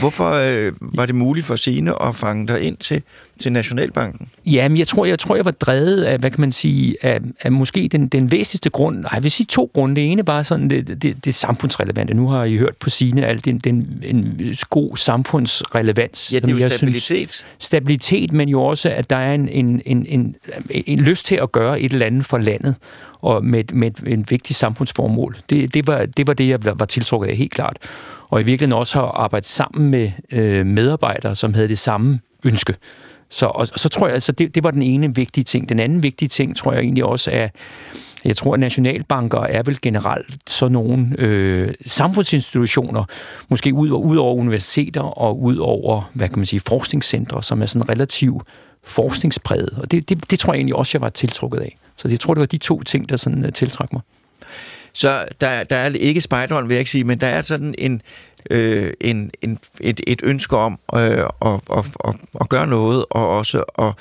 Hvorfor 0.00 0.30
øh, 0.30 0.72
var 0.80 1.06
det 1.06 1.14
muligt 1.14 1.46
for 1.46 1.56
Sine 1.56 2.02
at 2.02 2.16
fange 2.16 2.48
dig 2.48 2.60
ind 2.60 2.76
til, 2.76 3.02
til 3.38 3.52
Nationalbanken? 3.52 4.28
Jamen, 4.46 4.78
jeg 4.78 4.86
tror, 4.86 5.04
jeg 5.04 5.18
tror, 5.18 5.36
jeg 5.36 5.44
var 5.44 5.50
drevet 5.50 6.02
af, 6.02 6.18
hvad 6.18 6.30
kan 6.30 6.40
man 6.40 6.52
sige, 6.52 6.96
af, 7.02 7.20
af 7.40 7.52
måske 7.52 7.88
den, 7.88 8.08
den 8.08 8.30
væsentligste 8.30 8.70
grund. 8.70 8.96
Nej, 8.96 9.10
jeg 9.14 9.22
vil 9.22 9.30
sige 9.30 9.46
to 9.46 9.70
grunde. 9.74 9.94
Det 9.94 10.12
ene 10.12 10.24
bare 10.24 10.44
sådan 10.44 10.70
det, 10.70 11.02
det, 11.02 11.24
det 11.24 11.34
samfundsrelevante. 11.34 12.14
Nu 12.14 12.28
har 12.28 12.44
I 12.44 12.56
hørt 12.56 12.76
på 12.76 12.90
Sine 12.90 13.26
alt 13.26 13.44
den, 13.44 13.58
den 13.58 14.02
en 14.02 14.40
god 14.70 14.96
samfundsrelevans. 14.96 16.32
Ja, 16.32 16.38
det 16.38 16.48
er 16.48 16.64
jo 16.64 16.68
stabilitet. 16.68 17.30
Synes, 17.30 17.44
stabilitet, 17.58 18.32
men 18.32 18.48
jo 18.48 18.62
også, 18.62 18.90
at 18.90 19.10
der 19.10 19.16
er 19.16 19.34
en, 19.34 19.48
en, 19.48 19.82
en, 19.86 20.06
en, 20.08 20.36
en 20.70 20.98
lyst 20.98 21.26
til 21.26 21.38
at 21.42 21.52
gøre 21.52 21.80
et 21.80 21.92
eller 21.92 22.06
andet 22.06 22.26
for 22.26 22.38
landet 22.38 22.74
og 23.20 23.44
med, 23.44 23.64
med 23.72 23.90
et 24.06 24.30
vigtigt 24.30 24.58
samfundsformål. 24.58 25.36
Det, 25.50 25.74
det, 25.74 25.86
var, 25.86 26.06
det 26.06 26.26
var 26.26 26.34
det, 26.34 26.48
jeg 26.48 26.58
var 26.78 26.84
tiltrukket 26.84 27.28
af 27.28 27.36
helt 27.36 27.52
klart 27.52 27.78
og 28.32 28.40
i 28.40 28.44
virkeligheden 28.44 28.78
også 28.78 28.98
har 28.98 29.06
arbejdet 29.06 29.48
sammen 29.48 29.90
med 29.90 30.10
øh, 30.30 30.66
medarbejdere, 30.66 31.36
som 31.36 31.54
havde 31.54 31.68
det 31.68 31.78
samme 31.78 32.20
ønske. 32.44 32.74
Så, 33.28 33.46
og, 33.46 33.68
og 33.72 33.78
så 33.78 33.88
tror 33.88 34.06
jeg, 34.06 34.14
altså 34.14 34.32
det, 34.32 34.54
det 34.54 34.64
var 34.64 34.70
den 34.70 34.82
ene 34.82 35.14
vigtige 35.14 35.44
ting. 35.44 35.68
Den 35.68 35.78
anden 35.78 36.02
vigtige 36.02 36.28
ting, 36.28 36.56
tror 36.56 36.72
jeg 36.72 36.82
egentlig 36.82 37.04
også 37.04 37.30
er, 37.30 37.48
jeg 38.24 38.36
tror, 38.36 38.54
at 38.54 38.60
nationalbanker 38.60 39.40
er 39.40 39.62
vel 39.62 39.80
generelt 39.80 40.50
sådan 40.50 40.72
nogle 40.72 41.14
øh, 41.18 41.74
samfundsinstitutioner, 41.86 43.04
måske 43.48 43.74
ud, 43.74 43.90
ud 43.90 44.16
over 44.16 44.34
universiteter 44.34 45.00
og 45.00 45.42
ud 45.42 45.56
over, 45.56 46.10
hvad 46.14 46.28
kan 46.28 46.38
man 46.38 46.46
sige, 46.46 46.60
forskningscentre, 46.60 47.42
som 47.42 47.62
er 47.62 47.66
sådan 47.66 47.88
relativt 47.88 48.42
forskningspræget. 48.84 49.74
Og 49.76 49.90
det, 49.90 50.08
det, 50.08 50.30
det 50.30 50.38
tror 50.38 50.52
jeg 50.52 50.58
egentlig 50.58 50.76
også, 50.76 50.90
jeg 50.94 51.00
var 51.00 51.08
tiltrukket 51.08 51.58
af. 51.58 51.78
Så 51.96 52.08
jeg 52.08 52.20
tror, 52.20 52.34
det 52.34 52.40
var 52.40 52.46
de 52.46 52.58
to 52.58 52.82
ting, 52.82 53.08
der 53.08 53.16
sådan 53.16 53.44
uh, 53.44 53.50
tiltrak 53.52 53.92
mig. 53.92 54.02
Så 54.92 55.24
der, 55.40 55.64
der 55.64 55.76
er 55.76 55.88
ikke 55.88 56.20
spejderen, 56.20 56.68
vil 56.68 56.74
jeg 56.74 56.80
ikke 56.80 56.90
sige, 56.90 57.04
men 57.04 57.20
der 57.20 57.26
er 57.26 57.40
sådan 57.40 57.74
en, 57.78 58.02
øh, 58.50 58.92
en, 59.00 59.30
en, 59.42 59.58
et, 59.80 60.00
et 60.06 60.20
ønske 60.24 60.56
om 60.56 60.78
øh, 60.94 61.00
at, 61.00 61.60
at, 61.76 61.86
at, 62.04 62.14
at 62.40 62.48
gøre 62.48 62.66
noget, 62.66 63.04
og 63.10 63.28
også 63.28 63.64
at 63.78 63.92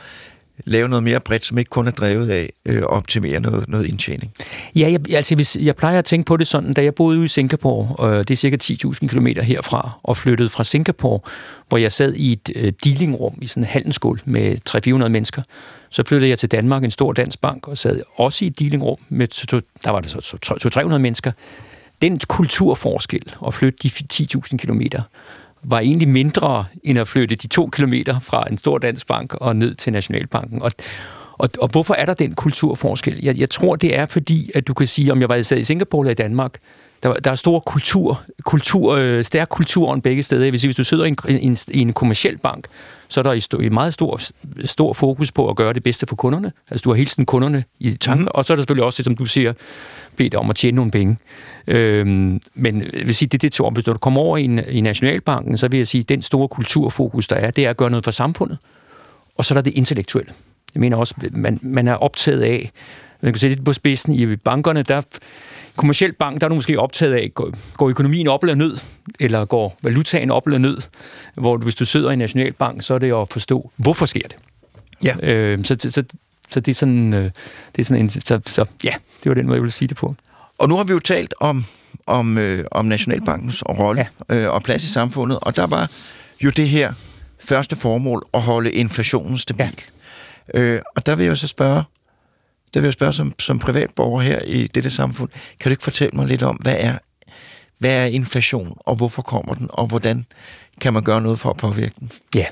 lave 0.65 0.89
noget 0.89 1.03
mere 1.03 1.19
bredt, 1.19 1.45
som 1.45 1.57
ikke 1.57 1.69
kun 1.69 1.87
er 1.87 1.91
drevet 1.91 2.29
af 2.29 2.53
øh, 2.65 2.77
at 2.77 2.83
optimere 2.83 3.39
noget, 3.39 3.69
noget 3.69 3.85
indtjening? 3.85 4.31
Ja, 4.75 4.91
jeg, 4.91 5.15
altså, 5.15 5.35
hvis, 5.35 5.57
jeg 5.61 5.75
plejer 5.75 5.99
at 5.99 6.05
tænke 6.05 6.25
på 6.25 6.37
det 6.37 6.47
sådan, 6.47 6.73
da 6.73 6.83
jeg 6.83 6.95
boede 6.95 7.25
i 7.25 7.27
Singapore, 7.27 8.09
øh, 8.09 8.17
det 8.17 8.31
er 8.31 8.35
cirka 8.35 8.57
10.000 8.63 9.07
km 9.07 9.27
herfra, 9.27 9.99
og 10.03 10.17
flyttede 10.17 10.49
fra 10.49 10.63
Singapore, 10.63 11.19
hvor 11.69 11.77
jeg 11.77 11.91
sad 11.91 12.13
i 12.13 12.31
et 12.31 12.49
øh, 12.55 12.73
dealingrum 12.83 13.37
i 13.41 13.47
sådan 13.47 13.63
en 13.63 13.67
handelsskål 13.67 14.21
med 14.25 14.57
300-400 15.03 15.07
mennesker, 15.07 15.41
så 15.89 16.03
flyttede 16.03 16.29
jeg 16.29 16.39
til 16.39 16.51
Danmark, 16.51 16.83
en 16.83 16.91
stor 16.91 17.13
dansk 17.13 17.41
bank, 17.41 17.67
og 17.67 17.77
sad 17.77 18.01
også 18.15 18.45
i 18.45 18.47
et 18.47 18.59
dealingrum 18.59 18.97
med, 19.09 19.27
der 19.83 19.89
var 19.89 19.99
det 19.99 20.09
så 20.09 20.69
300 20.71 21.01
mennesker. 21.01 21.31
Den 22.01 22.19
kulturforskel 22.27 23.33
at 23.47 23.53
flytte 23.53 23.79
de 23.83 23.89
10.000 24.13 24.57
kilometer, 24.57 25.01
var 25.63 25.79
egentlig 25.79 26.09
mindre 26.09 26.65
end 26.83 26.99
at 26.99 27.07
flytte 27.07 27.35
de 27.35 27.47
to 27.47 27.69
kilometer 27.73 28.19
fra 28.19 28.45
en 28.51 28.57
stor 28.57 28.77
dansk 28.77 29.07
bank 29.07 29.33
og 29.33 29.55
ned 29.55 29.75
til 29.75 29.93
Nationalbanken. 29.93 30.61
Og, 30.61 30.71
og, 31.37 31.49
og 31.59 31.67
hvorfor 31.67 31.93
er 31.93 32.05
der 32.05 32.13
den 32.13 32.35
kulturforskel? 32.35 33.19
Jeg, 33.23 33.39
jeg 33.39 33.49
tror, 33.49 33.75
det 33.75 33.97
er 33.97 34.05
fordi, 34.05 34.51
at 34.55 34.67
du 34.67 34.73
kan 34.73 34.87
sige, 34.87 35.11
om 35.11 35.21
jeg 35.21 35.29
var 35.29 35.35
i 35.35 35.63
Singapore 35.63 36.03
eller 36.05 36.11
i 36.11 36.15
Danmark, 36.15 36.57
der, 37.03 37.13
der 37.13 37.31
er 37.31 37.35
stor 37.35 37.59
kultur, 37.59 38.21
kultur 38.43 38.95
øh, 38.95 39.23
stærk 39.23 39.49
kulturen 39.49 40.01
begge 40.01 40.23
steder. 40.23 40.43
Jeg 40.43 40.51
vil 40.51 40.59
sige, 40.59 40.67
hvis 40.67 40.75
du 40.75 40.83
sidder 40.83 41.05
i 41.05 41.07
en, 41.07 41.17
en, 41.27 41.57
i 41.67 41.79
en 41.79 41.93
kommersiel 41.93 42.37
bank, 42.37 42.67
så 43.11 43.19
er 43.19 43.23
der 43.23 43.59
i, 43.61 43.65
i 43.65 43.69
meget 43.69 43.93
stor, 43.93 44.19
stor 44.65 44.93
fokus 44.93 45.31
på 45.31 45.49
at 45.49 45.55
gøre 45.55 45.73
det 45.73 45.83
bedste 45.83 46.07
for 46.07 46.15
kunderne. 46.15 46.51
Altså, 46.69 46.83
du 46.83 46.89
har 46.89 46.95
hele 46.95 47.07
tiden 47.07 47.25
kunderne 47.25 47.63
i 47.79 47.91
tanken, 47.91 48.23
mm. 48.23 48.31
og 48.31 48.45
så 48.45 48.53
er 48.53 48.55
der 48.55 48.61
selvfølgelig 48.61 48.85
også 48.85 48.97
det, 48.97 49.05
som 49.05 49.15
du 49.15 49.25
siger, 49.25 49.53
bedt 50.15 50.35
om 50.35 50.49
at 50.49 50.55
tjene 50.55 50.75
nogle 50.75 50.91
penge. 50.91 51.17
Øhm, 51.67 52.41
men 52.53 52.81
jeg 52.81 53.05
vil 53.05 53.15
sige, 53.15 53.29
det 53.29 53.37
er 53.37 53.39
det 53.39 53.51
to. 53.51 53.69
Hvis 53.69 53.85
du 53.85 53.93
kommer 53.93 54.21
over 54.21 54.37
i, 54.37 54.43
i 54.69 54.81
Nationalbanken, 54.81 55.57
så 55.57 55.67
vil 55.67 55.77
jeg 55.77 55.87
sige, 55.87 56.01
at 56.01 56.09
den 56.09 56.21
store 56.21 56.47
kulturfokus, 56.47 57.27
der 57.27 57.35
er, 57.35 57.51
det 57.51 57.65
er 57.65 57.69
at 57.69 57.77
gøre 57.77 57.89
noget 57.89 58.03
for 58.03 58.11
samfundet. 58.11 58.57
Og 59.37 59.45
så 59.45 59.53
er 59.53 59.55
der 59.55 59.61
det 59.61 59.73
intellektuelle. 59.73 60.33
Jeg 60.75 60.81
mener 60.81 60.97
også, 60.97 61.15
man, 61.31 61.59
man 61.61 61.87
er 61.87 61.93
optaget 61.93 62.41
af, 62.41 62.71
man 63.21 63.33
kan 63.33 63.39
se 63.39 63.47
lidt 63.47 63.65
på 63.65 63.73
spidsen 63.73 64.13
i 64.13 64.35
bankerne, 64.35 64.83
der 64.83 65.01
kommersiel 65.75 66.13
bank, 66.13 66.41
der 66.41 66.47
er 66.47 66.49
du 66.49 66.55
måske 66.55 66.79
optaget 66.79 67.13
af, 67.13 67.31
går, 67.33 67.51
går 67.77 67.89
økonomien 67.89 68.27
op 68.27 68.43
eller 68.43 68.55
ned, 68.55 68.77
eller 69.19 69.45
går 69.45 69.77
valutaen 69.81 70.31
op 70.31 70.47
eller 70.47 70.59
ned, 70.59 70.77
hvor 71.35 71.57
hvis 71.57 71.75
du 71.75 71.85
sidder 71.85 72.09
i 72.09 72.13
en 72.13 72.19
nationalbank, 72.19 72.81
så 72.81 72.93
er 72.93 72.99
det 72.99 73.13
at 73.13 73.27
forstå, 73.29 73.71
hvorfor 73.75 74.05
sker 74.05 74.27
det. 74.27 74.35
Ja. 75.03 75.15
Øh, 75.23 75.65
så, 75.65 75.75
så, 75.79 76.03
så 76.51 76.59
det 76.59 76.67
er 76.67 76.73
sådan, 76.73 77.13
øh, 77.13 77.23
det 77.75 77.79
er 77.79 77.83
sådan 77.83 78.03
en, 78.03 78.09
så, 78.09 78.41
så 78.45 78.65
ja, 78.83 78.93
det 79.23 79.29
var 79.29 79.33
den 79.33 79.45
måde, 79.45 79.55
jeg 79.55 79.61
ville 79.61 79.71
sige 79.71 79.87
det 79.87 79.97
på. 79.97 80.15
Og 80.57 80.69
nu 80.69 80.77
har 80.77 80.83
vi 80.83 80.93
jo 80.93 80.99
talt 80.99 81.33
om, 81.39 81.65
om, 82.05 82.37
øh, 82.37 82.65
om 82.71 82.85
Nationalbankens 82.85 83.63
rolle 83.69 84.07
ja. 84.29 84.35
øh, 84.35 84.53
og 84.53 84.63
plads 84.63 84.83
i 84.83 84.87
samfundet, 84.87 85.39
og 85.41 85.55
der 85.55 85.67
var 85.67 85.91
jo 86.43 86.49
det 86.49 86.69
her 86.69 86.93
første 87.39 87.75
formål 87.75 88.23
at 88.33 88.41
holde 88.41 88.71
inflationen 88.71 89.37
stabil. 89.37 89.79
Ja. 90.53 90.59
Øh, 90.59 90.81
og 90.95 91.05
der 91.05 91.15
vil 91.15 91.25
jeg 91.25 91.37
så 91.37 91.47
spørge, 91.47 91.83
vil 92.79 92.83
jeg 92.83 92.93
spørge 92.93 93.13
som, 93.13 93.33
som 93.39 93.59
privatborger 93.59 94.21
her 94.21 94.41
i 94.41 94.67
dette 94.67 94.89
samfund, 94.89 95.29
kan 95.59 95.69
du 95.69 95.73
ikke 95.73 95.83
fortælle 95.83 96.15
mig 96.15 96.27
lidt 96.27 96.43
om, 96.43 96.55
hvad 96.55 96.75
er, 96.79 96.97
hvad 97.77 97.91
er 97.91 98.05
inflation, 98.05 98.77
og 98.79 98.95
hvorfor 98.95 99.21
kommer 99.21 99.53
den, 99.53 99.67
og 99.69 99.87
hvordan 99.87 100.25
kan 100.81 100.93
man 100.93 101.03
gøre 101.03 101.21
noget 101.21 101.39
for 101.39 101.49
at 101.49 101.57
påvirke 101.57 101.93
den? 101.99 102.11
Ja, 102.35 102.45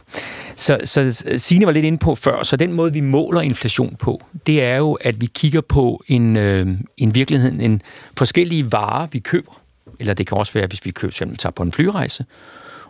så, 0.55 0.77
så 0.83 1.23
Signe 1.37 1.65
var 1.65 1.71
lidt 1.71 1.85
inde 1.85 1.97
på 1.97 2.15
før, 2.15 2.43
så 2.43 2.55
den 2.55 2.73
måde, 2.73 2.93
vi 2.93 2.99
måler 2.99 3.41
inflation 3.41 3.95
på, 3.99 4.21
det 4.47 4.63
er 4.63 4.75
jo, 4.75 4.93
at 4.93 5.21
vi 5.21 5.25
kigger 5.25 5.61
på 5.61 6.03
en, 6.07 6.37
øh, 6.37 6.67
en 6.97 7.15
virkelighed, 7.15 7.51
en 7.51 7.81
forskellige 8.17 8.71
varer, 8.71 9.07
vi 9.11 9.19
køber, 9.19 9.61
eller 9.99 10.13
det 10.13 10.27
kan 10.27 10.37
også 10.37 10.53
være, 10.53 10.67
hvis 10.67 10.85
vi 10.85 10.91
køber, 10.91 11.11
eksempel 11.11 11.37
tager 11.37 11.51
på 11.51 11.63
en 11.63 11.71
flyrejse, 11.71 12.25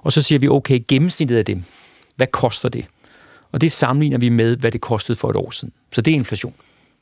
og 0.01 0.13
så 0.13 0.21
siger 0.21 0.39
vi, 0.39 0.47
okay, 0.47 0.79
gennemsnittet 0.87 1.37
af 1.37 1.45
dem, 1.45 1.63
hvad 2.15 2.27
koster 2.27 2.69
det? 2.69 2.85
Og 3.51 3.61
det 3.61 3.71
sammenligner 3.71 4.17
vi 4.17 4.29
med, 4.29 4.57
hvad 4.57 4.71
det 4.71 4.81
kostede 4.81 5.17
for 5.17 5.29
et 5.29 5.35
år 5.35 5.51
siden. 5.51 5.73
Så 5.91 6.01
det 6.01 6.11
er 6.11 6.15
inflation. 6.15 6.53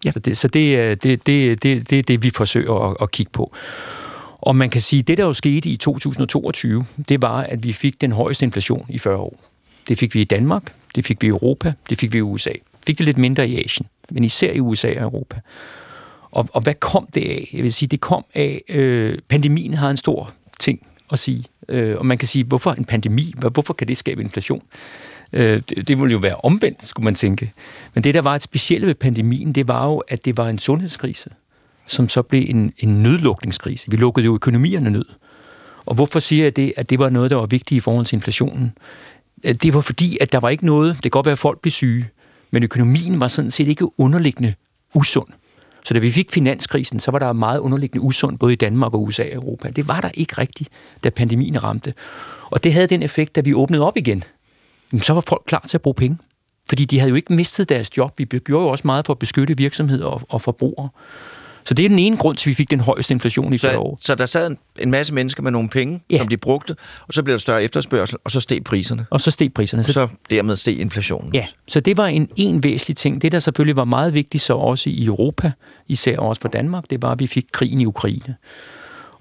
Ja. 0.05 0.11
Så, 0.11 0.19
det, 0.19 0.37
så 0.37 0.47
det, 0.47 0.77
øh, 0.77 0.97
det, 1.03 1.03
det, 1.03 1.63
det, 1.63 1.89
det 1.89 1.99
er 1.99 2.03
det, 2.03 2.23
vi 2.23 2.29
forsøger 2.29 2.73
at, 2.73 2.97
at 3.01 3.11
kigge 3.11 3.31
på. 3.31 3.55
Og 4.37 4.55
man 4.55 4.69
kan 4.69 4.81
sige, 4.81 4.99
at 4.99 5.07
det, 5.07 5.17
der 5.17 5.23
jo 5.23 5.33
skete 5.33 5.69
i 5.69 5.75
2022, 5.75 6.85
det 7.09 7.21
var, 7.21 7.41
at 7.41 7.63
vi 7.63 7.73
fik 7.73 8.01
den 8.01 8.11
højeste 8.11 8.45
inflation 8.45 8.85
i 8.89 8.99
40 8.99 9.17
år. 9.17 9.39
Det 9.87 9.99
fik 9.99 10.13
vi 10.13 10.21
i 10.21 10.23
Danmark, 10.23 10.73
det 10.95 11.05
fik 11.05 11.21
vi 11.21 11.27
i 11.27 11.29
Europa, 11.29 11.73
det 11.89 11.99
fik 11.99 12.13
vi 12.13 12.17
i 12.17 12.21
USA. 12.21 12.51
Fik 12.87 12.97
det 12.97 13.05
lidt 13.05 13.17
mindre 13.17 13.49
i 13.49 13.63
Asien, 13.63 13.87
men 14.09 14.23
især 14.23 14.51
i 14.51 14.59
USA 14.59 14.87
og 14.87 15.01
Europa. 15.01 15.39
Og, 16.31 16.49
og 16.53 16.61
hvad 16.61 16.73
kom 16.73 17.07
det 17.13 17.21
af? 17.21 17.49
Jeg 17.53 17.63
vil 17.63 17.73
sige, 17.73 17.89
det 17.89 18.01
kom 18.01 18.25
af, 18.35 18.61
øh, 18.69 19.17
pandemien 19.29 19.73
har 19.73 19.89
en 19.89 19.97
stor 19.97 20.33
ting 20.59 20.87
at 21.11 21.19
sige. 21.19 21.45
Øh, 21.69 21.97
og 21.97 22.05
man 22.05 22.17
kan 22.17 22.27
sige, 22.27 22.43
hvorfor 22.43 22.71
en 22.71 22.85
pandemi? 22.85 23.33
Hvorfor 23.37 23.73
kan 23.73 23.87
det 23.87 23.97
skabe 23.97 24.21
inflation? 24.21 24.61
Øh, 25.33 25.61
det, 25.69 25.87
det 25.87 25.99
ville 25.99 26.11
jo 26.11 26.17
være 26.17 26.35
omvendt, 26.35 26.83
skulle 26.83 27.03
man 27.03 27.15
tænke. 27.15 27.51
Men 27.93 28.03
det, 28.03 28.13
der 28.13 28.21
var 28.21 28.35
et 28.35 28.41
specielt 28.41 28.85
ved 28.85 28.95
pandemien, 28.95 29.53
det 29.53 29.67
var 29.67 29.85
jo, 29.85 29.97
at 29.97 30.25
det 30.25 30.37
var 30.37 30.49
en 30.49 30.59
sundhedskrise, 30.59 31.29
som 31.87 32.09
så 32.09 32.21
blev 32.21 32.45
en, 32.49 32.73
en 32.77 33.03
nødlukningskrise. 33.03 33.91
Vi 33.91 33.97
lukkede 33.97 34.25
jo 34.25 34.33
økonomierne 34.33 34.89
ned. 34.89 35.05
Og 35.85 35.95
hvorfor 35.95 36.19
siger 36.19 36.43
jeg 36.43 36.55
det, 36.55 36.73
at 36.77 36.89
det 36.89 36.99
var 36.99 37.09
noget, 37.09 37.31
der 37.31 37.37
var 37.37 37.45
vigtigt 37.45 37.77
i 37.77 37.79
forhold 37.79 38.05
til 38.05 38.15
inflationen? 38.15 38.77
Øh, 39.43 39.53
det 39.53 39.73
var 39.73 39.81
fordi, 39.81 40.17
at 40.21 40.31
der 40.31 40.39
var 40.39 40.49
ikke 40.49 40.65
noget, 40.65 40.95
det 40.95 41.01
kan 41.01 41.11
godt 41.11 41.25
være, 41.25 41.33
at 41.33 41.39
folk 41.39 41.61
blev 41.61 41.71
syge, 41.71 42.09
men 42.51 42.63
økonomien 42.63 43.19
var 43.19 43.27
sådan 43.27 43.51
set 43.51 43.67
ikke 43.67 43.99
underliggende 43.99 44.53
usund. 44.93 45.27
Så 45.83 45.93
da 45.93 45.99
vi 45.99 46.11
fik 46.11 46.31
finanskrisen, 46.31 46.99
så 46.99 47.11
var 47.11 47.19
der 47.19 47.33
meget 47.33 47.59
underliggende 47.59 48.01
usund, 48.01 48.37
både 48.37 48.53
i 48.53 48.55
Danmark 48.55 48.93
og 48.93 49.03
USA 49.03 49.23
og 49.23 49.33
Europa. 49.33 49.69
Det 49.69 49.87
var 49.87 50.01
der 50.01 50.09
ikke 50.13 50.37
rigtigt, 50.37 50.69
da 51.03 51.09
pandemien 51.09 51.63
ramte. 51.63 51.93
Og 52.49 52.63
det 52.63 52.73
havde 52.73 52.87
den 52.87 53.03
effekt, 53.03 53.35
da 53.35 53.41
vi 53.41 53.53
åbnede 53.53 53.83
op 53.83 53.97
igen 53.97 54.23
så 55.01 55.13
var 55.13 55.21
folk 55.21 55.41
klar 55.47 55.65
til 55.67 55.77
at 55.77 55.81
bruge 55.81 55.93
penge. 55.93 56.17
Fordi 56.69 56.85
de 56.85 56.99
havde 56.99 57.09
jo 57.09 57.15
ikke 57.15 57.33
mistet 57.33 57.69
deres 57.69 57.97
job. 57.97 58.13
Vi 58.17 58.25
gjorde 58.25 58.63
jo 58.65 58.69
også 58.71 58.81
meget 58.87 59.05
for 59.05 59.13
at 59.13 59.19
beskytte 59.19 59.57
virksomheder 59.57 60.05
og, 60.05 60.21
og 60.29 60.41
forbrugere. 60.41 60.89
Så 61.65 61.73
det 61.73 61.85
er 61.85 61.89
den 61.89 61.99
ene 61.99 62.17
grund 62.17 62.37
til, 62.37 62.49
at 62.49 62.51
vi 62.51 62.53
fik 62.55 62.71
den 62.71 62.79
højeste 62.79 63.13
inflation 63.13 63.53
i 63.53 63.57
40 63.57 63.73
Så, 63.73 63.79
år. 63.79 63.97
så 64.01 64.15
der 64.15 64.25
sad 64.25 64.47
en, 64.49 64.57
en 64.79 64.91
masse 64.91 65.13
mennesker 65.13 65.43
med 65.43 65.51
nogle 65.51 65.69
penge, 65.69 66.03
ja. 66.09 66.17
som 66.17 66.27
de 66.27 66.37
brugte, 66.37 66.75
og 67.07 67.13
så 67.13 67.23
blev 67.23 67.33
der 67.33 67.39
større 67.39 67.63
efterspørgsel, 67.63 68.17
og 68.23 68.31
så 68.31 68.39
steg 68.39 68.63
priserne. 68.63 69.05
Og 69.09 69.21
så 69.21 69.31
steg 69.31 69.53
priserne. 69.53 69.83
Så, 69.83 69.93
Så 69.93 70.07
dermed 70.29 70.55
steg 70.55 70.79
inflationen. 70.79 71.33
ja, 71.33 71.45
så 71.67 71.79
det 71.79 71.97
var 71.97 72.07
en, 72.07 72.29
en 72.35 72.63
væsentlig 72.63 72.97
ting. 72.97 73.21
Det, 73.21 73.31
der 73.31 73.39
selvfølgelig 73.39 73.75
var 73.75 73.85
meget 73.85 74.13
vigtigt 74.13 74.43
så 74.43 74.53
også 74.53 74.89
i 74.89 75.05
Europa, 75.05 75.51
især 75.87 76.17
også 76.17 76.41
for 76.41 76.49
Danmark, 76.49 76.83
det 76.89 77.01
var, 77.01 77.11
at 77.11 77.19
vi 77.19 77.27
fik 77.27 77.45
krigen 77.51 77.81
i 77.81 77.85
Ukraine. 77.85 78.35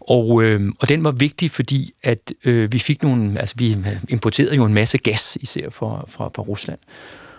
Og, 0.09 0.43
øh, 0.43 0.73
og 0.81 0.89
den 0.89 1.05
var 1.05 1.11
vigtig, 1.11 1.51
fordi 1.51 1.93
at 2.03 2.33
øh, 2.45 2.73
vi 2.73 2.79
fik 2.79 3.03
nogle, 3.03 3.41
altså 3.41 3.55
vi 3.59 3.77
importerede 4.09 4.57
jo 4.57 4.65
en 4.65 4.75
masse 4.75 4.99
gas, 4.99 5.39
især 5.41 5.71
fra, 5.71 6.05
fra, 6.09 6.31
fra 6.35 6.43
Rusland. 6.43 6.79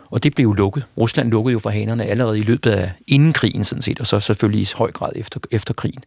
Og 0.10 0.24
det 0.24 0.36
blev 0.36 0.44
jo 0.44 0.54
lukket. 0.54 0.84
Rusland 0.98 1.32
lukkede 1.32 1.54
jo 1.54 1.60
for 1.60 1.70
hanerne 1.70 2.06
allerede 2.06 2.40
i 2.40 2.42
løbet 2.42 2.70
af 2.70 2.92
inden 3.08 3.34
krigen, 3.34 3.64
sådan 3.64 3.82
set, 3.82 4.00
og 4.00 4.08
så 4.08 4.20
selvfølgelig 4.20 4.62
i 4.62 4.68
høj 4.76 4.92
grad 4.92 5.12
efter, 5.16 5.40
efter 5.52 5.74
krigen. 5.74 6.04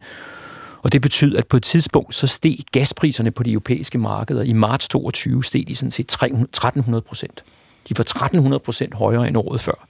Og 0.81 0.91
det 0.91 1.01
betyder, 1.01 1.37
at 1.37 1.47
på 1.47 1.57
et 1.57 1.63
tidspunkt, 1.63 2.15
så 2.15 2.27
steg 2.27 2.57
gaspriserne 2.71 3.31
på 3.31 3.43
de 3.43 3.51
europæiske 3.51 3.97
markeder. 3.97 4.43
I 4.43 4.53
marts 4.53 4.87
22 4.87 5.43
steg 5.43 5.63
de 5.67 5.75
sådan 5.75 5.91
set 5.91 6.07
300 6.07 6.43
1300 6.43 7.01
procent. 7.01 7.43
De 7.89 7.97
var 7.97 8.01
1300 8.01 8.59
procent 8.59 8.93
højere 8.93 9.27
end 9.27 9.37
året 9.37 9.61
før. 9.61 9.87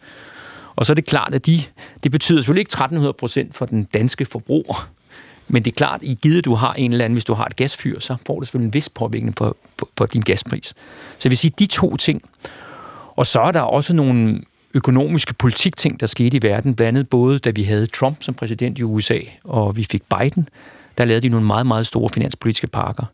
Og 0.75 0.85
så 0.85 0.93
er 0.93 0.95
det 0.95 1.05
klart, 1.05 1.33
at 1.33 1.45
de, 1.45 1.61
det 2.03 2.11
betyder 2.11 2.39
selvfølgelig 2.39 2.61
ikke 2.61 2.69
1300 2.69 3.13
procent 3.13 3.55
for 3.55 3.65
den 3.65 3.83
danske 3.83 4.25
forbruger. 4.25 4.89
Men 5.51 5.63
det 5.63 5.71
er 5.71 5.75
klart, 5.75 5.99
i 6.03 6.17
givet 6.21 6.45
du 6.45 6.53
har 6.53 6.73
en 6.73 6.91
eller 6.91 7.05
anden, 7.05 7.15
hvis 7.15 7.25
du 7.25 7.33
har 7.33 7.45
et 7.45 7.55
gasfyr, 7.55 7.99
så 7.99 8.15
får 8.27 8.39
du 8.39 8.45
selvfølgelig 8.45 8.67
en 8.67 8.73
vis 8.73 8.89
påvirkning 8.89 9.35
på, 9.35 9.57
på, 9.77 9.89
på 9.95 10.05
din 10.05 10.21
gaspris. 10.21 10.67
Så 10.67 10.75
jeg 11.23 11.29
vil 11.29 11.37
sige, 11.37 11.53
de 11.59 11.65
to 11.65 11.97
ting. 11.97 12.21
Og 13.15 13.25
så 13.25 13.39
er 13.41 13.51
der 13.51 13.61
også 13.61 13.93
nogle 13.93 14.41
økonomiske 14.73 15.33
politikting, 15.33 15.99
der 15.99 16.05
skete 16.05 16.37
i 16.37 16.41
verden, 16.41 16.75
blandt 16.75 16.87
andet 16.87 17.09
både 17.09 17.39
da 17.39 17.49
vi 17.49 17.63
havde 17.63 17.85
Trump 17.85 18.23
som 18.23 18.33
præsident 18.33 18.79
i 18.79 18.83
USA, 18.83 19.19
og 19.43 19.77
vi 19.77 19.83
fik 19.83 20.01
Biden, 20.19 20.49
der 20.97 21.05
lavede 21.05 21.21
de 21.21 21.29
nogle 21.29 21.45
meget, 21.45 21.67
meget 21.67 21.87
store 21.87 22.09
finanspolitiske 22.13 22.67
pakker. 22.67 23.05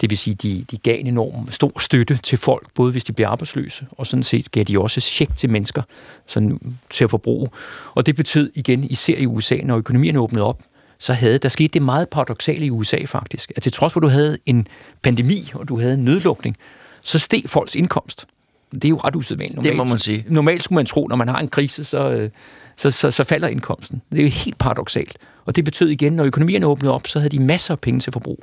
Det 0.00 0.10
vil 0.10 0.18
sige, 0.18 0.34
de, 0.34 0.64
de 0.70 0.76
gav 0.76 1.00
en 1.00 1.06
enorm 1.06 1.50
stor 1.50 1.80
støtte 1.80 2.18
til 2.22 2.38
folk, 2.38 2.66
både 2.74 2.92
hvis 2.92 3.04
de 3.04 3.12
bliver 3.12 3.28
arbejdsløse, 3.28 3.86
og 3.90 4.06
sådan 4.06 4.22
set 4.22 4.50
gav 4.50 4.64
de 4.64 4.80
også 4.80 5.00
check 5.00 5.36
til 5.36 5.50
mennesker 5.50 5.82
sådan, 6.26 6.76
til 6.90 7.04
at 7.04 7.10
forbruge. 7.10 7.48
Og 7.94 8.06
det 8.06 8.16
betød 8.16 8.50
igen, 8.54 8.84
især 8.84 9.16
i 9.16 9.26
USA, 9.26 9.56
når 9.56 9.76
økonomien 9.76 10.16
åbnede 10.16 10.44
op, 10.44 10.60
så 11.04 11.12
havde 11.12 11.38
der 11.38 11.48
skete 11.48 11.68
det 11.68 11.82
meget 11.82 12.08
paradoxale 12.08 12.66
i 12.66 12.70
USA 12.70 12.98
faktisk, 13.06 13.52
at 13.56 13.62
til 13.62 13.72
trods 13.72 13.92
for, 13.92 14.00
at 14.00 14.02
du 14.02 14.08
havde 14.08 14.38
en 14.46 14.66
pandemi, 15.02 15.50
og 15.54 15.68
du 15.68 15.80
havde 15.80 15.94
en 15.94 16.04
nødlukning, 16.04 16.56
så 17.02 17.18
steg 17.18 17.42
folks 17.46 17.74
indkomst. 17.74 18.26
Det 18.74 18.84
er 18.84 18.88
jo 18.88 18.96
ret 18.96 19.16
usædvanligt. 19.16 19.64
Det 19.64 19.76
må 19.76 19.84
man 19.84 19.98
sige. 19.98 20.24
Normalt 20.28 20.64
skulle 20.64 20.76
man 20.76 20.86
tro, 20.86 21.06
når 21.06 21.16
man 21.16 21.28
har 21.28 21.38
en 21.38 21.48
krise, 21.48 21.84
så, 21.84 22.10
øh, 22.10 22.30
så, 22.76 22.90
så, 22.90 23.10
så 23.10 23.24
falder 23.24 23.48
indkomsten. 23.48 24.02
Det 24.12 24.18
er 24.18 24.22
jo 24.22 24.28
helt 24.28 24.58
paradoxalt. 24.58 25.18
Og 25.46 25.56
det 25.56 25.64
betød 25.64 25.88
igen, 25.88 26.12
når 26.12 26.24
økonomien 26.24 26.64
åbnede 26.64 26.94
op, 26.94 27.06
så 27.06 27.18
havde 27.18 27.36
de 27.36 27.42
masser 27.42 27.74
af 27.74 27.80
penge 27.80 28.00
til 28.00 28.12
forbrug. 28.12 28.38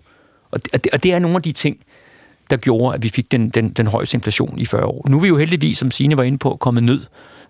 Og 0.52 0.66
det, 0.66 0.74
og 0.74 0.84
det, 0.84 0.92
og 0.94 1.04
det 1.04 1.14
er 1.14 1.20
nogle 1.20 1.36
af 1.36 1.42
de 1.42 1.52
ting, 1.52 1.78
der 2.50 2.58
gjorde, 2.58 2.96
at 2.96 3.04
vi 3.04 3.10
fik 3.10 3.32
den, 3.32 3.50
den, 3.50 3.70
den 3.70 3.88
højeste 3.88 4.16
inflation 4.16 4.60
i 4.60 4.66
40 4.66 4.86
år. 4.86 5.10
Nu 5.10 5.18
er 5.18 5.22
vi 5.22 5.28
jo 5.28 5.38
heldigvis, 5.38 5.78
som 5.78 5.92
Signe 5.92 6.18
var 6.18 6.24
inde 6.24 6.38
på, 6.38 6.56
kommet 6.56 6.84
ned. 6.84 7.02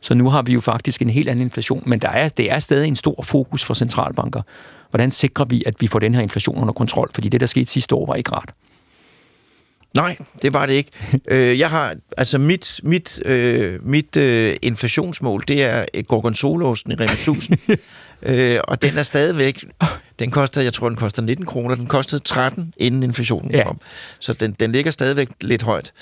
Så 0.01 0.13
nu 0.13 0.29
har 0.29 0.41
vi 0.41 0.53
jo 0.53 0.61
faktisk 0.61 1.01
en 1.01 1.09
helt 1.09 1.29
anden 1.29 1.45
inflation. 1.45 1.83
Men 1.85 1.99
der 1.99 2.09
er, 2.09 2.29
det 2.29 2.51
er 2.51 2.59
stadig 2.59 2.87
en 2.87 2.95
stor 2.95 3.21
fokus 3.23 3.63
for 3.63 3.73
centralbanker. 3.73 4.41
Hvordan 4.91 5.11
sikrer 5.11 5.45
vi, 5.45 5.63
at 5.65 5.73
vi 5.79 5.87
får 5.87 5.99
den 5.99 6.15
her 6.15 6.21
inflation 6.21 6.57
under 6.57 6.73
kontrol? 6.73 7.09
Fordi 7.13 7.29
det, 7.29 7.39
der 7.41 7.47
skete 7.47 7.71
sidste 7.71 7.95
år, 7.95 8.05
var 8.05 8.15
ikke 8.15 8.31
rart. 8.31 8.53
Nej, 9.95 10.17
det 10.41 10.53
var 10.53 10.65
det 10.65 10.73
ikke. 10.73 10.91
øh, 11.27 11.59
jeg 11.59 11.69
har, 11.69 11.95
altså 12.17 12.37
mit, 12.37 12.79
mit, 12.83 13.21
øh, 13.25 13.85
mit 13.87 14.17
øh, 14.17 14.55
inflationsmål, 14.61 15.43
det 15.47 15.63
er 15.63 16.01
gorgonzolaosten 16.01 16.91
i 16.91 16.95
Rema 16.95 17.11
1000. 17.13 17.57
øh, 18.23 18.59
og 18.67 18.81
den 18.81 18.97
er 18.97 19.03
stadigvæk, 19.03 19.65
den 20.19 20.31
koster, 20.31 20.61
jeg 20.61 20.73
tror, 20.73 20.89
den 20.89 20.97
koster 20.97 21.21
19 21.21 21.45
kroner. 21.45 21.75
Den 21.75 21.87
kostede 21.87 22.23
13, 22.23 22.73
inden 22.77 23.03
inflationen 23.03 23.51
Ja. 23.51 23.63
kom. 23.63 23.81
Så 24.19 24.33
den, 24.33 24.51
den 24.59 24.71
ligger 24.71 24.91
stadigvæk 24.91 25.29
lidt 25.41 25.61
højt. 25.63 25.93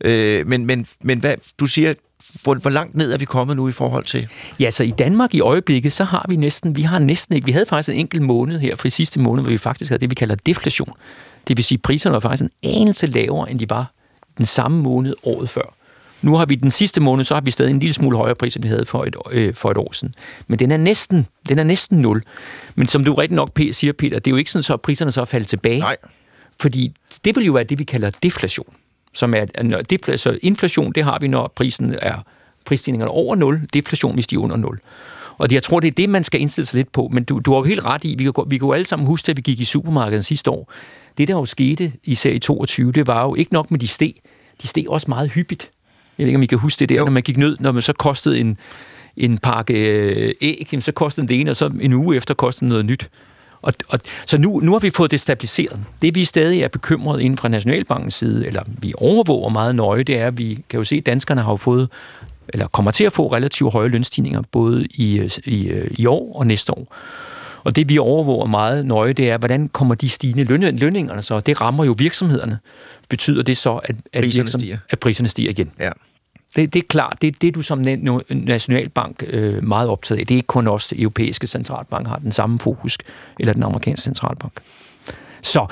Øh, 0.00 0.46
men, 0.46 0.66
men, 0.66 0.86
men 1.00 1.18
hvad, 1.18 1.34
du 1.58 1.66
siger, 1.66 1.94
hvor, 2.42 2.54
hvor 2.54 2.70
langt 2.70 2.94
ned 2.94 3.12
er 3.12 3.18
vi 3.18 3.24
kommet 3.24 3.56
nu 3.56 3.68
i 3.68 3.72
forhold 3.72 4.04
til? 4.04 4.28
Ja, 4.60 4.70
så 4.70 4.84
i 4.84 4.90
Danmark 4.90 5.34
i 5.34 5.40
øjeblikket, 5.40 5.92
så 5.92 6.04
har 6.04 6.26
vi 6.28 6.36
næsten, 6.36 6.76
vi 6.76 6.82
har 6.82 6.98
næsten 6.98 7.34
ikke, 7.34 7.44
vi 7.44 7.52
havde 7.52 7.66
faktisk 7.66 7.88
en 7.88 8.00
enkelt 8.00 8.22
måned 8.22 8.58
her, 8.58 8.76
for 8.76 8.86
i 8.86 8.90
sidste 8.90 9.20
måned, 9.20 9.42
hvor 9.42 9.50
vi 9.50 9.58
faktisk 9.58 9.88
havde 9.88 10.00
det, 10.00 10.10
vi 10.10 10.14
kalder 10.14 10.34
deflation. 10.34 10.92
Det 11.48 11.56
vil 11.56 11.64
sige, 11.64 11.76
at 11.76 11.82
priserne 11.82 12.12
var 12.12 12.20
faktisk 12.20 12.42
en 12.42 12.50
anelse 12.62 13.06
lavere, 13.06 13.50
end 13.50 13.58
de 13.58 13.70
var 13.70 13.92
den 14.38 14.46
samme 14.46 14.82
måned 14.82 15.14
året 15.22 15.50
før. 15.50 15.74
Nu 16.22 16.36
har 16.36 16.46
vi 16.46 16.54
den 16.54 16.70
sidste 16.70 17.00
måned, 17.00 17.24
så 17.24 17.34
har 17.34 17.40
vi 17.40 17.50
stadig 17.50 17.70
en 17.70 17.78
lille 17.78 17.94
smule 17.94 18.16
højere 18.16 18.34
pris, 18.34 18.56
end 18.56 18.62
vi 18.62 18.68
havde 18.68 18.86
for 18.86 19.04
et, 19.04 19.16
øh, 19.30 19.54
for 19.54 19.70
et 19.70 19.76
år 19.76 19.92
siden. 19.92 20.14
Men 20.46 20.58
den 20.58 20.70
er 20.70 20.76
næsten, 20.76 21.26
den 21.48 21.58
er 21.58 21.64
næsten 21.64 21.98
nul. 21.98 22.22
Men 22.74 22.88
som 22.88 23.04
du 23.04 23.14
rigtig 23.14 23.36
nok 23.36 23.50
siger, 23.72 23.92
Peter, 23.92 24.18
det 24.18 24.26
er 24.26 24.30
jo 24.30 24.36
ikke 24.36 24.50
sådan, 24.50 24.62
så 24.62 24.72
at 24.74 24.80
priserne 24.80 25.12
så 25.12 25.20
er 25.20 25.24
faldet 25.24 25.48
tilbage. 25.48 25.80
Nej. 25.80 25.96
Fordi 26.60 26.94
det 27.24 27.36
vil 27.36 27.44
jo 27.44 27.52
være 27.52 27.64
det, 27.64 27.78
vi 27.78 27.84
kalder 27.84 28.10
deflation. 28.22 28.66
Som 29.14 29.34
er, 29.34 29.62
når 29.62 29.82
defla- 29.92 30.16
så 30.16 30.38
inflation, 30.42 30.92
det 30.92 31.04
har 31.04 31.18
vi, 31.20 31.28
når 31.28 31.52
prisen 31.56 31.94
er 32.02 32.14
prisstigningerne 32.64 33.10
over 33.10 33.36
0, 33.36 33.60
deflation, 33.72 34.14
hvis 34.14 34.26
de 34.26 34.34
er 34.34 34.38
under 34.40 34.56
0. 34.56 34.80
Og 35.38 35.50
det- 35.50 35.54
jeg 35.54 35.62
tror, 35.62 35.80
det 35.80 35.88
er 35.88 35.92
det, 35.92 36.08
man 36.08 36.24
skal 36.24 36.40
indstille 36.40 36.66
sig 36.66 36.76
lidt 36.76 36.92
på. 36.92 37.08
Men 37.12 37.24
du, 37.24 37.38
du 37.38 37.50
har 37.52 37.58
jo 37.58 37.64
helt 37.64 37.84
ret 37.86 38.04
i, 38.04 38.14
vi 38.18 38.24
gå- 38.34 38.46
vi 38.50 38.56
jo 38.56 38.72
alle 38.72 38.86
sammen 38.86 39.06
huske, 39.06 39.30
at 39.30 39.36
vi 39.36 39.42
gik 39.42 39.60
i 39.60 39.64
supermarkedet 39.64 40.24
sidste 40.24 40.50
år. 40.50 40.72
Det, 41.18 41.28
der 41.28 41.34
jo 41.34 41.44
skete, 41.44 41.92
især 42.04 42.30
i 42.30 42.38
22, 42.38 42.92
det 42.92 43.06
var 43.06 43.24
jo 43.24 43.34
ikke 43.34 43.52
nok 43.52 43.70
med 43.70 43.78
de 43.78 43.88
steg. 43.88 44.12
De 44.62 44.68
steg 44.68 44.84
også 44.88 45.06
meget 45.08 45.30
hyppigt. 45.30 45.70
Jeg 46.18 46.24
ved 46.24 46.28
ikke, 46.28 46.36
om 46.36 46.42
I 46.42 46.46
kan 46.46 46.58
huske 46.58 46.78
det 46.80 46.88
der, 46.88 46.94
Jo. 46.94 47.04
når 47.04 47.10
man 47.10 47.22
gik 47.22 47.36
ned, 47.36 47.56
når 47.60 47.72
man 47.72 47.82
så 47.82 47.92
kostede 47.92 48.38
en, 48.40 48.56
en 49.16 49.38
pakke 49.38 49.74
øh, 49.74 50.34
æg, 50.40 50.68
så 50.80 50.92
kostede 50.92 51.26
den 51.26 51.28
det 51.28 51.40
ene, 51.40 51.50
og 51.50 51.56
så 51.56 51.70
en 51.80 51.92
uge 51.92 52.16
efter 52.16 52.34
kostede 52.34 52.68
noget 52.68 52.84
nyt. 52.86 53.10
Og, 53.62 53.72
og, 53.88 53.98
så 54.26 54.38
nu, 54.38 54.60
nu 54.62 54.72
har 54.72 54.78
vi 54.78 54.90
fået 54.90 55.10
det 55.10 55.20
stabiliseret. 55.20 55.80
Det 56.02 56.14
vi 56.14 56.24
stadig 56.24 56.62
er 56.62 56.68
bekymret 56.68 57.20
inden 57.20 57.38
fra 57.38 57.48
Nationalbankens 57.48 58.14
side, 58.14 58.46
eller 58.46 58.62
vi 58.66 58.92
overvåger 58.96 59.48
meget 59.48 59.74
nøje, 59.74 60.02
det 60.02 60.18
er, 60.18 60.26
at 60.26 60.38
vi 60.38 60.64
kan 60.68 60.78
jo 60.78 60.84
se, 60.84 60.96
at 60.96 61.06
danskerne 61.06 61.42
har 61.42 61.52
jo 61.52 61.56
fået, 61.56 61.88
eller 62.48 62.66
kommer 62.66 62.90
til 62.90 63.04
at 63.04 63.12
få 63.12 63.26
relativt 63.26 63.72
høje 63.72 63.88
lønstigninger, 63.88 64.42
både 64.52 64.86
i, 64.90 65.30
i, 65.44 65.72
i 65.98 66.06
år 66.06 66.36
og 66.38 66.46
næste 66.46 66.72
år. 66.72 66.96
Og 67.64 67.76
det 67.76 67.88
vi 67.88 67.98
overvåger 67.98 68.46
meget 68.46 68.86
nøje, 68.86 69.12
det 69.12 69.30
er, 69.30 69.38
hvordan 69.38 69.68
kommer 69.68 69.94
de 69.94 70.08
stigende 70.08 70.44
løn, 70.44 70.76
lønningerne 70.76 71.22
så? 71.22 71.40
Det 71.40 71.60
rammer 71.60 71.84
jo 71.84 71.94
virksomhederne. 71.98 72.58
Betyder 73.08 73.42
det 73.42 73.58
så, 73.58 73.76
at, 73.76 73.96
at, 74.12 74.24
Priserne 74.24 74.50
stiger. 74.50 74.78
at 74.90 74.98
priserne 74.98 75.28
stiger 75.28 75.50
igen? 75.50 75.70
Ja. 75.80 75.90
Det, 76.56 76.74
det 76.74 76.82
er 76.82 76.86
klart, 76.88 77.18
det 77.22 77.28
er 77.28 77.38
det, 77.40 77.54
du 77.54 77.62
som 77.62 77.80
na- 77.80 78.34
nationalbank 78.34 79.24
øh, 79.26 79.64
meget 79.64 79.88
optaget 79.88 80.20
af. 80.20 80.26
Det 80.26 80.34
er 80.34 80.36
ikke 80.36 80.46
kun 80.46 80.68
os, 80.68 80.88
det 80.88 81.00
europæiske 81.00 81.46
centralbank 81.46 82.06
har 82.06 82.16
den 82.18 82.32
samme 82.32 82.58
fokus, 82.58 82.98
eller 83.40 83.52
den 83.52 83.62
amerikanske 83.62 84.04
centralbank. 84.04 84.52
Så 85.42 85.66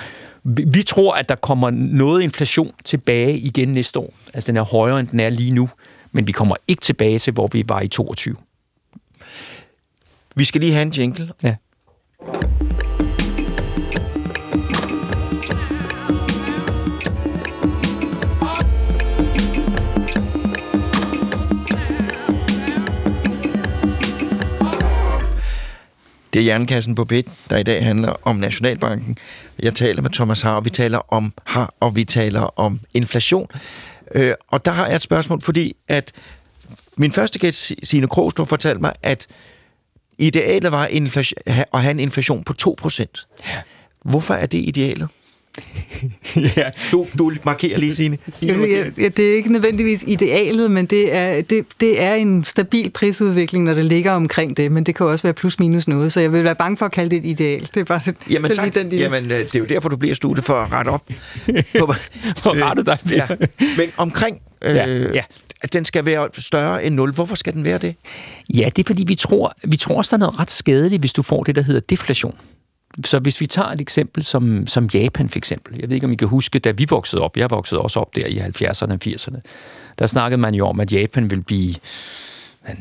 vi, 0.45 0.65
vi 0.69 0.83
tror, 0.83 1.15
at 1.15 1.29
der 1.29 1.35
kommer 1.35 1.71
noget 1.71 2.23
inflation 2.23 2.73
tilbage 2.85 3.39
igen 3.39 3.69
næste 3.69 3.99
år. 3.99 4.15
Altså 4.35 4.53
den 4.53 4.57
er 4.57 4.63
højere, 4.63 5.01
end 5.01 5.09
den 5.09 5.21
er 5.21 5.29
lige 5.29 5.51
nu, 5.51 5.69
men 6.13 6.27
vi 6.27 6.33
kommer 6.33 6.57
ikke 6.69 6.81
tilbage 6.81 7.19
til, 7.19 7.33
hvor 7.33 7.47
vi 7.53 7.65
var 7.69 7.81
i 7.81 7.89
22. 7.89 8.37
Vi 10.35 10.45
skal 10.45 10.61
lige 10.61 10.73
have 10.73 10.83
en 10.83 10.91
jingle. 10.91 11.33
Ja. 11.43 11.55
Det 26.37 26.43
er 26.43 26.47
Jernkassen 26.47 26.95
på 26.95 27.05
BIT, 27.05 27.29
der 27.51 27.57
i 27.57 27.63
dag 27.63 27.85
handler 27.85 28.15
om 28.23 28.37
Nationalbanken. 28.37 29.19
Jeg 29.59 29.75
taler 29.75 30.03
med 30.03 30.11
Thomas 30.11 30.43
Har, 30.43 30.55
og 30.55 30.65
vi 30.65 30.71
taler 30.71 31.13
om 31.13 31.33
har, 31.45 31.75
og 31.81 31.97
vi 31.97 32.05
taler 32.05 32.41
om 32.41 32.81
inflation. 32.95 33.49
Øh, 34.15 34.35
og 34.49 34.65
der 34.65 34.71
har 34.71 34.87
jeg 34.87 34.97
et 34.97 35.03
spørgsmål, 35.03 35.41
fordi 35.43 35.77
at 35.89 36.13
min 36.97 37.13
første 37.13 37.39
gæst, 37.39 37.73
Signe 37.83 38.09
Krogstor, 38.09 38.45
fortalte 38.45 38.81
mig, 38.81 38.93
at 39.03 39.27
idealet 40.19 40.73
var 40.73 40.89
at 41.73 41.83
have 41.83 41.91
en 41.91 42.01
inflation 42.01 42.45
på 42.45 42.55
2%. 42.87 43.27
Hvorfor 44.05 44.35
er 44.35 44.47
det 44.47 44.59
idealet? 44.59 45.09
Ja. 46.57 46.71
Du, 46.93 47.07
du 47.19 47.33
markerer 47.45 47.79
lige, 47.79 47.95
Signe. 47.95 48.19
Ja, 48.43 48.55
ja, 48.99 49.09
det 49.09 49.19
er 49.21 49.35
ikke 49.37 49.53
nødvendigvis 49.53 50.05
idealet, 50.07 50.71
men 50.71 50.87
det 50.87 51.15
er, 51.15 51.41
det, 51.43 51.67
det 51.81 52.03
er 52.03 52.15
en 52.15 52.45
stabil 52.45 52.91
prisudvikling, 52.91 53.65
når 53.65 53.75
det 53.75 53.85
ligger 53.85 54.13
omkring 54.13 54.57
det, 54.57 54.73
men 54.73 54.85
det 54.87 54.95
kan 54.95 55.07
også 55.07 55.23
være 55.23 55.35
plus 55.35 55.59
minus 55.59 55.89
noget, 55.89 56.13
så 56.13 56.21
jeg 56.21 56.33
vil 56.33 56.45
være 56.45 56.55
bange 56.55 56.77
for 56.77 56.87
at 56.87 56.93
kalde 56.93 57.11
det 57.11 57.17
et 57.19 57.25
ideal. 57.25 57.61
Det 57.75 57.81
er 57.81 57.85
bare 57.85 58.01
det, 58.07 58.17
Jamen 58.31 58.51
tak. 58.55 58.75
den 58.75 58.89
lille- 58.89 59.03
Jamen, 59.05 59.25
øh, 59.31 59.39
det 59.39 59.55
er 59.55 59.59
jo 59.59 59.65
derfor, 59.65 59.89
du 59.89 59.97
bliver 59.97 60.15
studiet 60.15 60.45
for 60.45 60.55
at 60.55 60.73
rette 60.73 60.89
op. 60.89 61.03
på, 61.79 61.93
For 62.43 62.51
at 62.51 62.63
rette 62.63 62.85
dig, 62.85 62.99
ja. 63.11 63.27
Men 63.77 63.91
omkring, 63.97 64.39
øh, 64.65 64.75
Ja, 64.77 64.97
ja. 65.15 65.23
at 65.61 65.73
den 65.73 65.85
skal 65.85 66.07
være 66.07 66.29
større 66.39 66.85
end 66.85 66.95
0. 66.95 67.13
Hvorfor 67.13 67.35
skal 67.37 67.53
den 67.53 67.65
være 67.65 67.79
det? 67.79 67.95
Ja, 68.55 68.69
det 68.77 68.79
er 68.83 68.87
fordi, 68.87 69.05
vi 69.07 69.15
tror, 69.15 69.53
vi 69.69 69.77
tror 69.77 69.97
også, 69.97 70.17
der 70.17 70.23
er 70.23 70.27
noget 70.27 70.41
ret 70.41 70.51
skadeligt, 70.51 71.03
hvis 71.03 71.13
du 71.13 71.23
får 71.23 71.43
det, 71.45 71.55
der 71.55 71.63
hedder 71.63 71.81
deflation. 71.81 72.35
Så 73.05 73.19
hvis 73.19 73.41
vi 73.41 73.47
tager 73.47 73.69
et 73.69 73.81
eksempel 73.81 74.25
som, 74.25 74.67
som 74.67 74.89
Japan 74.95 75.29
for 75.29 75.39
eksempel. 75.39 75.79
Jeg 75.81 75.89
ved 75.89 75.95
ikke, 75.95 76.07
om 76.07 76.13
I 76.13 76.17
kan 76.17 76.29
huske, 76.29 76.59
da 76.59 76.71
vi 76.71 76.87
voksede 76.91 77.23
op, 77.23 77.37
jeg 77.37 77.51
voksede 77.51 77.81
også 77.81 78.01
op 78.01 78.17
der 78.17 78.27
i 78.27 78.39
70'erne 78.39 78.93
og 78.93 78.99
80'erne, 79.07 79.41
der 79.99 80.07
snakkede 80.07 80.41
man 80.41 80.55
jo 80.55 80.67
om, 80.69 80.81
at 80.81 80.93
Japan 80.93 81.31
ville 81.31 81.45
blive 81.45 81.75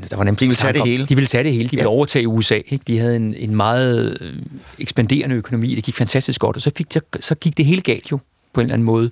der 0.09 0.15
var 0.17 0.23
nemt 0.23 0.39
De 0.39 0.45
ville 0.45 0.55
tage 0.55 0.73
det 0.73 0.81
om- 0.81 0.87
hele. 0.87 1.05
De 1.05 1.15
ville 1.15 1.27
tage 1.27 1.43
det 1.43 1.51
hele. 1.51 1.63
De 1.63 1.69
ville 1.71 1.81
Ja. 1.83 1.87
overtage 1.87 2.27
USA. 2.27 2.55
Ikke? 2.55 2.79
De 2.87 2.99
havde 2.99 3.15
en, 3.15 3.33
en 3.33 3.55
meget 3.55 4.17
øh, 4.21 4.33
ekspanderende 4.79 5.35
økonomi. 5.35 5.75
Det 5.75 5.83
gik 5.83 5.95
fantastisk 5.95 6.41
godt. 6.41 6.55
Og 6.55 6.61
så, 6.61 6.71
fik, 6.77 6.85
så, 6.91 7.01
så 7.19 7.35
gik 7.35 7.57
det 7.57 7.65
hele 7.65 7.81
galt 7.81 8.11
jo 8.11 8.19
på 8.53 8.61
en 8.61 8.65
eller 8.65 8.73
anden 8.73 8.85
måde. 8.85 9.11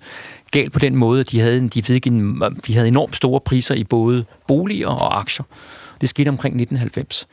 Galt 0.51 0.71
på 0.71 0.79
den 0.79 0.95
måde, 0.95 1.19
at 1.19 1.31
de 1.31 1.39
havde, 1.39 1.57
en, 1.57 1.67
de, 1.67 1.83
fik 1.83 2.07
en, 2.07 2.41
de 2.67 2.73
havde 2.73 2.87
enormt 2.87 3.15
store 3.15 3.39
priser 3.39 3.75
i 3.75 3.83
både 3.83 4.25
boliger 4.47 4.87
og 4.87 5.19
aktier. 5.19 5.45
Det 6.03 6.09
skete 6.09 6.29
omkring 6.29 6.55
1990. 6.61 7.27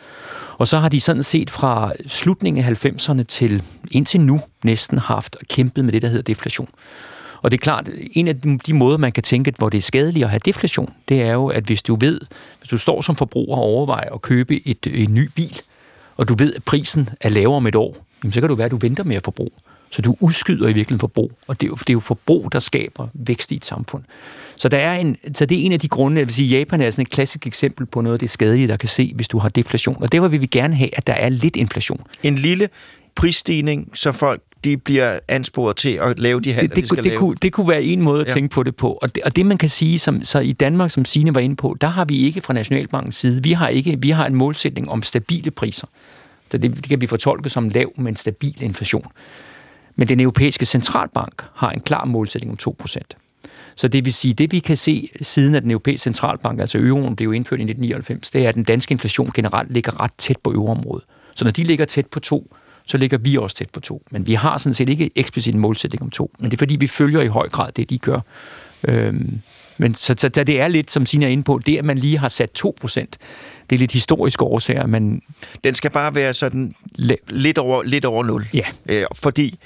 Og 0.58 0.68
så 0.68 0.78
har 0.78 0.88
de 0.88 1.00
sådan 1.00 1.22
set 1.22 1.50
fra 1.50 1.92
slutningen 2.06 2.64
af 2.64 2.84
90'erne 2.84 3.22
til 3.22 3.62
indtil 3.90 4.20
nu 4.20 4.40
næsten 4.64 4.98
haft 4.98 5.36
og 5.36 5.46
kæmpet 5.48 5.84
med 5.84 5.92
det, 5.92 6.02
der 6.02 6.08
hedder 6.08 6.22
deflation. 6.22 6.68
Og 7.42 7.50
det 7.50 7.56
er 7.56 7.62
klart, 7.62 7.90
en 8.12 8.28
af 8.28 8.40
de, 8.40 8.74
måder, 8.74 8.98
man 8.98 9.12
kan 9.12 9.22
tænke, 9.22 9.54
hvor 9.58 9.68
det 9.68 9.78
er 9.78 9.82
skadeligt 9.82 10.24
at 10.24 10.30
have 10.30 10.40
deflation, 10.44 10.92
det 11.08 11.22
er 11.22 11.32
jo, 11.32 11.46
at 11.46 11.64
hvis 11.64 11.82
du 11.82 11.96
ved, 12.00 12.20
hvis 12.58 12.68
du 12.68 12.78
står 12.78 13.02
som 13.02 13.16
forbruger 13.16 13.56
og 13.56 13.62
overvejer 13.62 14.14
at 14.14 14.22
købe 14.22 14.68
et, 14.68 14.86
en 14.94 15.14
ny 15.14 15.30
bil, 15.34 15.60
og 16.16 16.28
du 16.28 16.34
ved, 16.34 16.54
at 16.54 16.64
prisen 16.64 17.08
er 17.20 17.28
lavere 17.28 17.56
om 17.56 17.66
et 17.66 17.74
år, 17.74 17.96
jamen, 18.22 18.32
så 18.32 18.40
kan 18.40 18.48
du 18.48 18.54
være, 18.54 18.64
at 18.64 18.70
du 18.70 18.78
venter 18.80 19.04
med 19.04 19.16
at 19.16 19.24
forbruge. 19.24 19.50
Så 19.90 20.02
du 20.02 20.16
udskyder 20.20 20.64
i 20.64 20.72
virkeligheden 20.72 21.00
forbrug, 21.00 21.32
og 21.46 21.60
det 21.60 21.66
er, 21.66 21.68
jo, 21.68 21.74
det 21.74 21.90
er 21.90 21.92
jo 21.92 22.00
forbrug, 22.00 22.52
der 22.52 22.58
skaber 22.58 23.08
vækst 23.14 23.52
i 23.52 23.56
et 23.56 23.64
samfund. 23.64 24.02
Så, 24.60 24.68
der 24.68 24.78
er 24.78 24.94
en, 24.96 25.16
så 25.34 25.46
det 25.46 25.60
er 25.60 25.66
en 25.66 25.72
af 25.72 25.80
de 25.80 25.88
grunde, 25.88 26.18
jeg 26.18 26.26
vil 26.26 26.34
sige, 26.34 26.58
Japan 26.58 26.80
er 26.80 26.90
sådan 26.90 27.02
et 27.02 27.10
klassisk 27.10 27.46
eksempel 27.46 27.86
på 27.86 28.00
noget 28.00 28.14
af 28.14 28.18
det 28.18 28.30
skadelige, 28.30 28.68
der 28.68 28.76
kan 28.76 28.88
se, 28.88 29.12
hvis 29.14 29.28
du 29.28 29.38
har 29.38 29.48
deflation. 29.48 30.02
Og 30.02 30.12
derfor 30.12 30.28
vil 30.28 30.40
vi 30.40 30.46
gerne 30.46 30.74
have, 30.74 30.90
at 30.96 31.06
der 31.06 31.12
er 31.12 31.28
lidt 31.28 31.56
inflation. 31.56 32.00
En 32.22 32.34
lille 32.34 32.68
prisstigning, 33.14 33.90
så 33.94 34.12
folk 34.12 34.42
de 34.64 34.76
bliver 34.76 35.18
ansporet 35.28 35.76
til 35.76 35.98
at 36.02 36.18
lave 36.18 36.40
de 36.40 36.52
handler, 36.52 36.68
det, 36.68 36.76
det, 36.76 36.82
de 36.84 36.88
skal 36.88 36.96
det, 36.96 37.06
lave. 37.06 37.18
kunne, 37.18 37.36
det 37.42 37.52
kunne 37.52 37.68
være 37.68 37.82
en 37.82 38.02
måde 38.02 38.20
at 38.20 38.26
Ja. 38.26 38.30
ja. 38.30 38.34
tænke 38.34 38.52
på 38.54 38.62
det 38.62 38.76
på. 38.76 38.98
Og 39.02 39.14
det, 39.14 39.22
og 39.22 39.36
det 39.36 39.46
man 39.46 39.58
kan 39.58 39.68
sige, 39.68 39.98
som, 39.98 40.24
så 40.24 40.38
i 40.38 40.52
Danmark, 40.52 40.90
som 40.90 41.04
Signe 41.04 41.34
var 41.34 41.40
inde 41.40 41.56
på, 41.56 41.76
der 41.80 41.86
har 41.88 42.04
vi 42.04 42.18
ikke 42.18 42.40
fra 42.40 42.54
Nationalbankens 42.54 43.14
side, 43.16 43.42
vi 43.42 43.52
har, 43.52 43.68
ikke, 43.68 43.96
vi 44.00 44.10
har 44.10 44.26
en 44.26 44.34
målsætning 44.34 44.88
om 44.90 45.02
stabile 45.02 45.50
priser. 45.50 45.86
Så 46.50 46.58
det, 46.58 46.76
det 46.76 46.88
kan 46.88 47.00
vi 47.00 47.06
fortolke 47.06 47.50
som 47.50 47.68
lav, 47.68 47.92
men 47.96 48.16
stabil 48.16 48.62
inflation. 48.62 49.06
Men 49.96 50.08
den 50.08 50.20
europæiske 50.20 50.66
centralbank 50.66 51.44
har 51.54 51.70
en 51.70 51.80
klar 51.80 52.04
målsætning 52.04 52.58
om 52.66 52.74
2%. 52.82 53.29
Så 53.80 53.88
det 53.88 54.04
vil 54.04 54.12
sige, 54.12 54.34
det 54.34 54.52
vi 54.52 54.58
kan 54.58 54.76
se 54.76 55.08
siden 55.22 55.54
at 55.54 55.62
den 55.62 55.70
europæiske 55.70 56.02
centralbank, 56.02 56.60
altså 56.60 56.78
euroen 56.78 57.16
blev 57.16 57.34
indført 57.34 57.60
i 57.60 57.62
1999, 57.62 58.30
det 58.30 58.44
er, 58.44 58.48
at 58.48 58.54
den 58.54 58.64
danske 58.64 58.92
inflation 58.92 59.30
generelt 59.34 59.72
ligger 59.72 60.00
ret 60.00 60.12
tæt 60.18 60.36
på 60.44 60.52
euroområdet. 60.52 61.04
Så 61.36 61.44
når 61.44 61.50
de 61.50 61.64
ligger 61.64 61.84
tæt 61.84 62.06
på 62.06 62.20
2, 62.20 62.56
så 62.86 62.96
ligger 62.96 63.18
vi 63.18 63.36
også 63.36 63.56
tæt 63.56 63.70
på 63.70 63.80
2. 63.80 64.02
Men 64.10 64.26
vi 64.26 64.34
har 64.34 64.58
sådan 64.58 64.74
set 64.74 64.88
ikke 64.88 65.10
eksplicit 65.16 65.54
en 65.54 65.60
målsætning 65.60 66.02
om 66.02 66.10
2. 66.10 66.30
Men 66.38 66.50
det 66.50 66.56
er 66.56 66.58
fordi, 66.58 66.76
vi 66.76 66.86
følger 66.86 67.20
i 67.20 67.26
høj 67.26 67.48
grad 67.48 67.72
det, 67.72 67.90
de 67.90 67.98
gør. 67.98 68.20
Øhm, 68.88 69.40
men 69.78 69.94
så, 69.94 70.14
så, 70.18 70.30
så 70.34 70.44
det 70.44 70.60
er 70.60 70.68
lidt, 70.68 70.90
som 70.90 71.06
Sina 71.06 71.26
er 71.26 71.30
inde 71.30 71.42
på, 71.42 71.60
det 71.66 71.78
at 71.78 71.84
man 71.84 71.98
lige 71.98 72.18
har 72.18 72.28
sat 72.28 72.50
2%, 72.66 72.70
det 72.90 73.08
er 73.70 73.78
lidt 73.78 73.92
historiske 73.92 74.44
årsager, 74.44 74.86
men 74.86 75.22
Den 75.64 75.74
skal 75.74 75.90
bare 75.90 76.14
være 76.14 76.34
sådan 76.34 76.74
lidt 77.28 77.58
over, 77.58 77.82
lidt 77.82 78.04
over 78.04 78.24
0. 78.24 78.46
ja, 78.54 78.64
øh, 78.86 79.04
fordi 79.14 79.58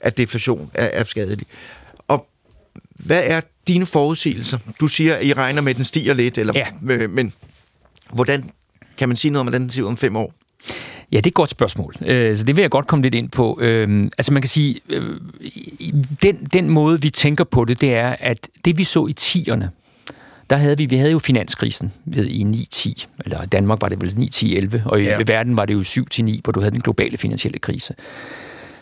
at 0.00 0.16
deflation 0.16 0.70
er, 0.74 0.84
er 0.92 1.04
skadelig. 1.04 1.46
Hvad 2.98 3.22
er 3.24 3.40
dine 3.68 3.86
forudsigelser? 3.86 4.58
Du 4.80 4.88
siger, 4.88 5.16
at 5.16 5.24
I 5.24 5.32
regner 5.32 5.62
med, 5.62 5.70
at 5.70 5.76
den 5.76 5.84
stiger 5.84 6.14
lidt, 6.14 6.38
eller, 6.38 6.52
Ja. 6.56 6.92
øh, 6.94 7.10
men 7.10 7.32
hvordan 8.12 8.50
kan 8.98 9.08
man 9.08 9.16
sige 9.16 9.30
noget 9.30 9.40
om, 9.40 9.46
hvordan 9.46 9.62
den 9.62 9.70
ser 9.70 9.82
ud 9.82 9.86
om 9.88 9.96
fem 9.96 10.16
år? 10.16 10.34
Ja, 11.12 11.16
det 11.16 11.26
er 11.26 11.30
et 11.30 11.34
godt 11.34 11.50
spørgsmål. 11.50 11.94
Øh, 12.06 12.36
så 12.36 12.44
det 12.44 12.56
vil 12.56 12.62
jeg 12.62 12.70
godt 12.70 12.86
komme 12.86 13.02
lidt 13.02 13.14
ind 13.14 13.28
på. 13.28 13.58
Øh, 13.60 14.10
altså 14.18 14.32
man 14.32 14.42
kan 14.42 14.48
sige, 14.48 14.80
øh, 14.88 15.20
den, 16.22 16.48
den 16.52 16.68
måde 16.68 17.02
vi 17.02 17.10
tænker 17.10 17.44
på 17.44 17.64
det, 17.64 17.80
det 17.80 17.94
er, 17.94 18.16
at 18.20 18.48
det 18.64 18.78
vi 18.78 18.84
så 18.84 19.06
i 19.06 19.14
10'erne, 19.20 19.64
der 20.50 20.56
havde 20.56 20.76
vi, 20.76 20.86
vi 20.86 20.96
havde 20.96 21.10
jo 21.10 21.18
finanskrisen 21.18 21.92
ved, 22.04 22.26
i 22.26 22.42
9-10, 22.74 23.06
eller 23.24 23.42
i 23.42 23.46
Danmark 23.46 23.80
var 23.80 23.88
det 23.88 24.00
vel 24.00 24.08
9-10-11, 24.78 24.88
og 24.88 25.00
i 25.00 25.04
ja. 25.04 25.18
verden 25.26 25.56
var 25.56 25.64
det 25.66 25.74
jo 25.74 25.80
7-9, 25.80 26.40
hvor 26.44 26.52
du 26.52 26.60
havde 26.60 26.70
den 26.70 26.80
globale 26.80 27.18
finansielle 27.18 27.58
krise. 27.58 27.94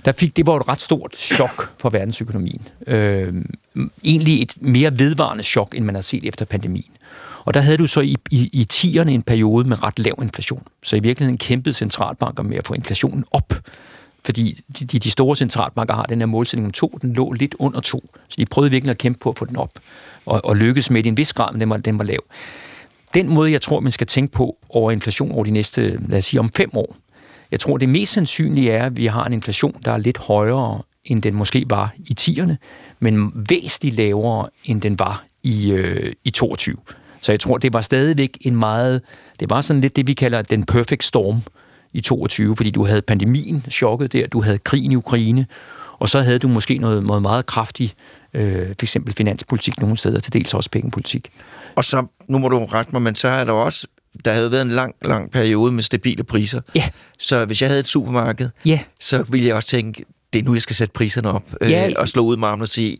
Der 0.06 0.12
fik, 0.12 0.36
det 0.36 0.46
var 0.46 0.56
et 0.56 0.68
ret 0.68 0.82
stort 0.82 1.16
chok 1.16 1.70
for 1.78 1.90
verdensøkonomien. 1.90 2.68
Øh, 2.86 3.34
egentlig 4.04 4.42
et 4.42 4.52
mere 4.60 4.98
vedvarende 4.98 5.44
chok, 5.44 5.74
end 5.74 5.84
man 5.84 5.94
har 5.94 6.02
set 6.02 6.24
efter 6.24 6.44
pandemien. 6.44 6.90
Og 7.44 7.54
der 7.54 7.60
havde 7.60 7.78
du 7.78 7.86
så 7.86 8.00
i, 8.00 8.16
i, 8.30 8.50
i 8.52 8.66
10'erne 8.72 9.08
en 9.08 9.22
periode 9.22 9.68
med 9.68 9.82
ret 9.82 9.98
lav 9.98 10.14
inflation. 10.22 10.62
Så 10.82 10.96
i 10.96 11.00
virkeligheden 11.00 11.38
kæmpede 11.38 11.74
centralbanker 11.74 12.42
med 12.42 12.56
at 12.56 12.66
få 12.66 12.74
inflationen 12.74 13.24
op. 13.30 13.54
Fordi 14.24 14.62
de, 14.78 14.84
de, 14.84 14.98
de 14.98 15.10
store 15.10 15.36
centralbanker 15.36 15.94
har 15.94 16.02
den 16.02 16.18
her 16.18 16.26
målsætning 16.26 16.66
om 16.66 16.72
to, 16.72 16.98
den 17.02 17.12
lå 17.12 17.32
lidt 17.32 17.54
under 17.58 17.80
to. 17.80 18.10
Så 18.28 18.36
de 18.38 18.46
prøvede 18.46 18.70
virkelig 18.70 18.90
at 18.90 18.98
kæmpe 18.98 19.18
på 19.18 19.30
at 19.30 19.38
få 19.38 19.44
den 19.44 19.56
op. 19.56 19.70
Og, 20.26 20.44
og 20.44 20.56
lykkedes 20.56 20.90
med 20.90 21.02
det 21.02 21.06
i 21.06 21.08
en 21.08 21.16
vis 21.16 21.32
grad, 21.32 21.52
men 21.52 21.60
den 21.60 21.70
var, 21.70 21.76
den 21.76 21.98
var 21.98 22.04
lav. 22.04 22.24
Den 23.14 23.28
måde, 23.28 23.52
jeg 23.52 23.60
tror, 23.60 23.80
man 23.80 23.92
skal 23.92 24.06
tænke 24.06 24.32
på 24.32 24.56
over 24.68 24.90
inflation 24.90 25.32
over 25.32 25.44
de 25.44 25.50
næste, 25.50 26.00
lad 26.08 26.18
os 26.18 26.24
sige, 26.24 26.40
om 26.40 26.50
fem 26.56 26.70
år, 26.74 26.96
jeg 27.50 27.60
tror, 27.60 27.76
det 27.76 27.88
mest 27.88 28.12
sandsynlige 28.12 28.70
er, 28.70 28.86
at 28.86 28.96
vi 28.96 29.06
har 29.06 29.24
en 29.24 29.32
inflation, 29.32 29.80
der 29.84 29.92
er 29.92 29.98
lidt 29.98 30.18
højere, 30.18 30.82
end 31.04 31.22
den 31.22 31.34
måske 31.34 31.64
var 31.68 31.94
i 31.98 32.16
10'erne, 32.20 32.54
men 33.00 33.32
væsentligt 33.48 33.96
lavere, 33.96 34.48
end 34.64 34.80
den 34.80 34.98
var 34.98 35.24
i, 35.42 35.70
øh, 35.70 36.12
i 36.24 36.30
22. 36.30 36.76
Så 37.20 37.32
jeg 37.32 37.40
tror, 37.40 37.58
det 37.58 37.72
var 37.72 37.80
stadigvæk 37.80 38.38
en 38.40 38.56
meget... 38.56 39.02
Det 39.40 39.50
var 39.50 39.60
sådan 39.60 39.80
lidt 39.80 39.96
det, 39.96 40.06
vi 40.06 40.14
kalder 40.14 40.42
den 40.42 40.66
perfect 40.66 41.04
storm 41.04 41.42
i 41.92 42.00
22, 42.00 42.56
fordi 42.56 42.70
du 42.70 42.84
havde 42.86 43.02
pandemien, 43.02 43.64
chokket 43.70 44.12
der, 44.12 44.26
du 44.26 44.42
havde 44.42 44.58
krigen 44.58 44.92
i 44.92 44.96
Ukraine, 44.96 45.46
og 45.98 46.08
så 46.08 46.20
havde 46.22 46.38
du 46.38 46.48
måske 46.48 46.78
noget, 46.78 47.04
noget 47.04 47.22
meget 47.22 47.46
kraftig, 47.46 47.94
øh, 48.34 48.66
for 48.66 48.82
eksempel 48.82 49.14
finanspolitik 49.14 49.80
nogle 49.80 49.96
steder, 49.96 50.20
til 50.20 50.32
dels 50.32 50.54
også 50.54 50.70
pengepolitik. 50.70 51.30
Og 51.76 51.84
så, 51.84 52.06
nu 52.28 52.38
må 52.38 52.48
du 52.48 52.64
rette 52.64 52.92
mig, 52.92 53.02
men 53.02 53.14
så 53.14 53.28
er 53.28 53.44
der 53.44 53.52
også, 53.52 53.86
der 54.24 54.32
havde 54.32 54.52
været 54.52 54.62
en 54.62 54.70
lang, 54.70 54.94
lang 55.04 55.30
periode 55.30 55.72
med 55.72 55.82
stabile 55.82 56.24
priser. 56.24 56.60
Ja. 56.74 56.84
Så 57.18 57.44
hvis 57.44 57.60
jeg 57.62 57.68
havde 57.70 57.80
et 57.80 57.86
supermarked, 57.86 58.48
Ja, 58.64 58.80
så 59.00 59.22
ville 59.22 59.46
jeg 59.46 59.54
også 59.54 59.68
tænke, 59.68 60.04
det 60.32 60.38
er 60.38 60.42
nu, 60.44 60.52
jeg 60.54 60.62
skal 60.62 60.76
sætte 60.76 60.92
priserne 60.92 61.30
op, 61.30 61.42
Ja. 61.60 61.86
øh, 61.88 61.92
og 61.96 62.08
slå 62.08 62.22
ud 62.22 62.36
med 62.36 62.48
armene 62.48 62.64
og 62.64 62.68
sige, 62.68 62.98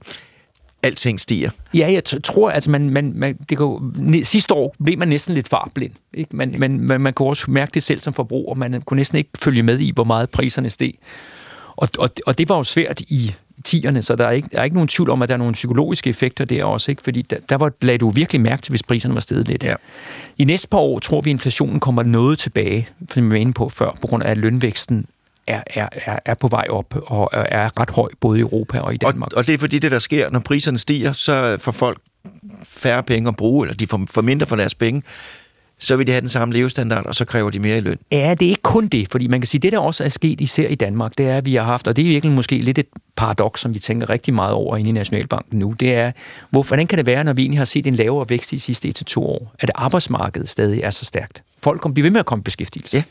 alting 0.83 1.21
stiger. 1.21 1.51
Ja, 1.75 1.91
jeg 1.93 2.23
tror, 2.25 2.51
altså 2.51 2.71
man, 2.71 2.91
man, 2.91 3.13
man 3.15 3.37
det 3.49 3.59
ne, 3.97 4.25
sidste 4.25 4.55
år 4.55 4.75
blev 4.85 4.99
man 4.99 5.09
næsten 5.09 5.35
lidt 5.35 5.49
farblind. 5.49 5.93
Ikke? 6.15 6.37
Man, 6.37 6.55
man, 6.59 6.81
man, 6.81 7.01
man 7.01 7.13
kunne 7.13 7.29
også 7.29 7.51
mærke 7.51 7.71
det 7.75 7.83
selv 7.83 8.01
som 8.01 8.13
forbruger. 8.15 8.55
Man 8.55 8.83
kunne 8.83 8.97
næsten 8.97 9.19
ikke 9.19 9.31
følge 9.39 9.63
med 9.63 9.79
i, 9.79 9.93
hvor 9.95 10.05
meget 10.05 10.31
priserne 10.31 10.71
steg. 10.71 10.93
Og, 11.77 11.89
og, 11.99 12.11
og 12.27 12.39
det 12.39 12.49
var 12.49 12.57
jo 12.57 12.63
svært 12.63 13.01
i 13.01 13.35
10'erne, 13.69 14.01
så 14.01 14.17
der 14.17 14.27
er, 14.27 14.31
ikke, 14.31 14.49
der 14.53 14.59
er 14.59 14.65
ikke 14.65 14.75
nogen 14.75 14.89
tvivl 14.89 15.11
om, 15.11 15.23
at 15.23 15.29
der 15.29 15.35
er 15.35 15.39
nogle 15.39 15.53
psykologiske 15.53 16.11
effekter 16.11 16.45
der 16.45 16.65
også. 16.65 16.91
Ikke? 16.91 17.03
Fordi 17.03 17.23
der, 17.23 17.37
der 17.49 17.57
var, 17.57 17.73
lagde 17.83 17.99
du 17.99 18.11
virkelig 18.11 18.41
mærke 18.41 18.63
til, 18.63 18.73
hvis 18.73 18.83
priserne 18.83 19.15
var 19.15 19.21
steget 19.21 19.49
lidt. 19.49 19.63
Ja. 19.65 19.75
I 20.39 20.45
næste 20.45 20.69
par 20.69 20.79
år 20.79 20.99
tror 20.99 21.21
vi, 21.21 21.31
at 21.31 21.33
inflationen 21.33 21.81
kommer 21.81 22.03
noget 22.03 22.39
tilbage, 22.39 22.89
som 23.11 23.25
vi 23.25 23.31
var 23.31 23.37
inde 23.37 23.53
på 23.53 23.69
før, 23.69 23.91
på 24.01 24.07
grund 24.07 24.23
af, 24.23 24.31
at 24.31 24.39
lønvæksten 24.39 25.07
er, 25.47 25.63
er, 25.67 25.89
er, 25.93 26.19
er 26.25 26.35
på 26.35 26.49
vej 26.49 26.67
op 26.71 26.95
og 27.07 27.31
er- 27.33 27.81
ret 27.81 27.91
høj 27.91 28.09
både 28.21 28.39
i 28.39 28.41
Europa 28.41 28.79
og 28.81 28.95
i 28.95 28.99
Og, 29.05 29.13
Danmark. 29.13 29.33
og 29.33 29.47
det 29.47 29.55
er 29.55 29.59
fordi, 29.59 29.79
det 29.79 29.91
der 29.91 29.99
sker, 29.99 30.31
når 30.31 30.41
priserne 30.41 30.79
stiger, 30.79 31.13
så 31.13 31.57
får 31.61 31.73
folk 31.73 31.99
færre 32.63 33.03
penge 33.03 33.29
at 33.29 33.37
bruge, 33.37 33.67
eller 33.67 33.77
de 33.77 33.87
får, 33.87 34.01
får 34.11 34.23
mindre 34.23 34.47
for 34.47 34.57
deres 34.57 34.75
penge, 34.75 35.03
så 35.79 35.97
vil 35.97 36.07
de 36.07 36.13
have 36.13 36.21
den 36.21 36.29
samme 36.29 36.55
levestandard, 36.55 37.07
og 37.07 37.15
så 37.15 37.25
kræver 37.25 37.51
de 37.51 37.59
mere 37.59 37.79
i 37.79 37.81
løn. 37.81 37.99
Ja, 38.13 38.35
det 38.41 38.47
er 38.47 38.51
ikke 38.51 38.63
kun 38.63 38.87
det, 38.87 39.09
fordi 39.11 39.27
man 39.27 39.41
kan 39.41 39.47
sige, 39.47 39.61
det 39.61 39.73
der 39.73 39.79
også 39.79 40.05
er 40.05 40.09
sket 40.09 40.41
især 40.41 40.69
i 40.69 40.75
Danmark, 40.75 41.13
det 41.19 41.27
er, 41.29 41.37
at 41.37 41.45
vi 41.45 41.55
har 41.55 41.63
haft, 41.63 41.89
og 41.89 41.97
det 41.97 42.03
er 42.03 42.09
virkelig 42.09 42.35
måske 42.35 42.59
lidt 42.59 42.79
et 42.79 42.87
paradoks, 43.17 43.61
som 43.61 43.75
vi 43.75 43.79
tænker 43.79 44.11
rigtig 44.11 44.35
meget 44.35 44.53
over 44.53 44.77
inde 44.77 44.91
i 44.91 44.93
Nationalbanken 44.93 45.59
nu, 45.59 45.75
det 45.81 45.95
er, 45.95 46.13
hvor, 46.51 46.63
hvordan 46.63 46.87
kan 46.87 46.99
det 46.99 47.07
være, 47.07 47.25
når 47.25 47.33
vi 47.33 47.43
egentlig 47.43 47.61
har 47.61 47.65
set 47.65 47.87
en 47.87 47.95
lavere 47.95 48.27
vækst 48.29 48.53
i 48.53 48.57
de 48.57 48.61
sidste 48.61 48.93
1-2 49.11 49.19
år, 49.19 49.55
at 49.59 49.71
arbejdsmarkedet 49.75 50.49
stadig 50.49 50.81
er 50.81 50.91
så 50.91 51.05
stærkt? 51.05 51.43
Folk 51.63 51.81
kommer, 51.81 51.95
bliver 51.95 52.05
ved 52.05 52.11
med 52.11 52.21
at 52.21 52.27
komme 52.27 52.41
i 52.41 52.43
beskæftigelse. 52.43 52.97
Ja. 52.97 53.03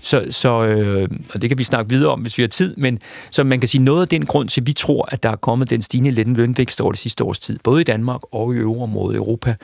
Så, 0.00 0.26
så 0.30 0.64
øh, 0.64 1.08
og 1.34 1.42
det 1.42 1.50
kan 1.50 1.58
vi 1.58 1.64
snakke 1.64 1.90
videre 1.90 2.12
om, 2.12 2.20
hvis 2.20 2.38
vi 2.38 2.42
har 2.42 2.48
tid, 2.48 2.76
men 2.76 2.98
så 3.30 3.44
man 3.44 3.60
kan 3.60 3.68
sige, 3.68 3.82
noget 3.82 4.02
af 4.02 4.08
den 4.08 4.26
grund 4.26 4.48
til, 4.48 4.60
at 4.60 4.66
vi 4.66 4.72
tror, 4.72 5.08
at 5.12 5.22
der 5.22 5.30
er 5.30 5.36
kommet 5.36 5.70
den 5.70 5.82
stigende 5.82 6.24
lønvækst 6.24 6.80
over 6.80 6.92
det 6.92 6.98
sidste 6.98 7.24
års 7.24 7.38
tid, 7.38 7.58
både 7.62 7.80
i 7.80 7.84
Danmark 7.84 8.20
og 8.32 8.54
i 8.54 8.56
øvreområdet 8.56 9.14
i 9.14 9.16
Europa, 9.16 9.54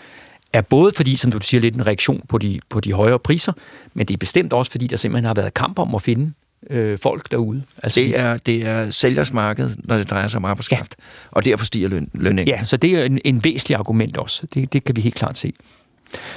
er 0.53 0.61
både 0.61 0.93
fordi, 0.97 1.17
som 1.17 1.31
du 1.31 1.41
siger, 1.43 1.61
lidt 1.61 1.75
en 1.75 1.87
reaktion 1.87 2.23
på 2.29 2.39
de, 2.39 2.61
på 2.69 2.81
de 2.81 2.93
højere 2.93 3.19
priser, 3.19 3.53
men 3.95 4.07
det 4.07 4.15
er 4.15 4.19
bestemt 4.19 4.53
også 4.53 4.73
fordi, 4.73 4.87
der 4.87 4.97
simpelthen 4.97 5.25
har 5.25 5.35
været 5.35 5.55
kamp 5.55 5.79
om 5.79 5.95
at 5.95 6.03
finde 6.03 6.33
øh, 6.71 6.99
folk 6.99 7.31
derude. 7.31 7.63
Altså, 7.83 8.01
Det 8.01 8.19
er, 8.19 8.37
det 8.37 8.67
er 8.67 8.91
sælgers 8.91 9.33
marked, 9.33 9.71
når 9.85 9.99
det 9.99 10.11
drejer 10.11 10.29
sig 10.29 10.39
om 10.39 10.45
arbejdskraft, 10.45 10.97
ja. 10.99 11.05
og 11.31 11.45
derfor 11.45 11.65
stiger 11.65 11.89
løn, 11.89 12.11
lønningen. 12.15 12.57
Ja, 12.57 12.65
så 12.65 12.77
det 12.77 12.91
er 12.91 13.05
en, 13.05 13.19
en 13.25 13.45
væsentlig 13.45 13.77
argument 13.77 14.17
også. 14.17 14.47
Det, 14.55 14.73
det 14.73 14.85
kan 14.85 14.97
vi 14.97 15.01
helt 15.01 15.15
klart 15.15 15.39
se. 15.39 15.53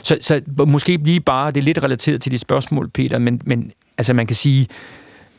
Så, 0.04 0.18
så 0.22 0.42
måske 0.68 0.98
lige 0.98 1.20
bare, 1.20 1.52
det 1.52 1.58
er 1.58 1.66
lidt 1.66 1.84
relateret 1.84 2.22
til 2.22 2.32
de 2.32 2.38
spørgsmål, 2.38 2.90
Peter, 2.90 3.20
men, 3.20 3.42
men 3.46 3.72
altså 3.98 4.14
man 4.14 4.28
kan 4.28 4.36
sige, 4.36 4.68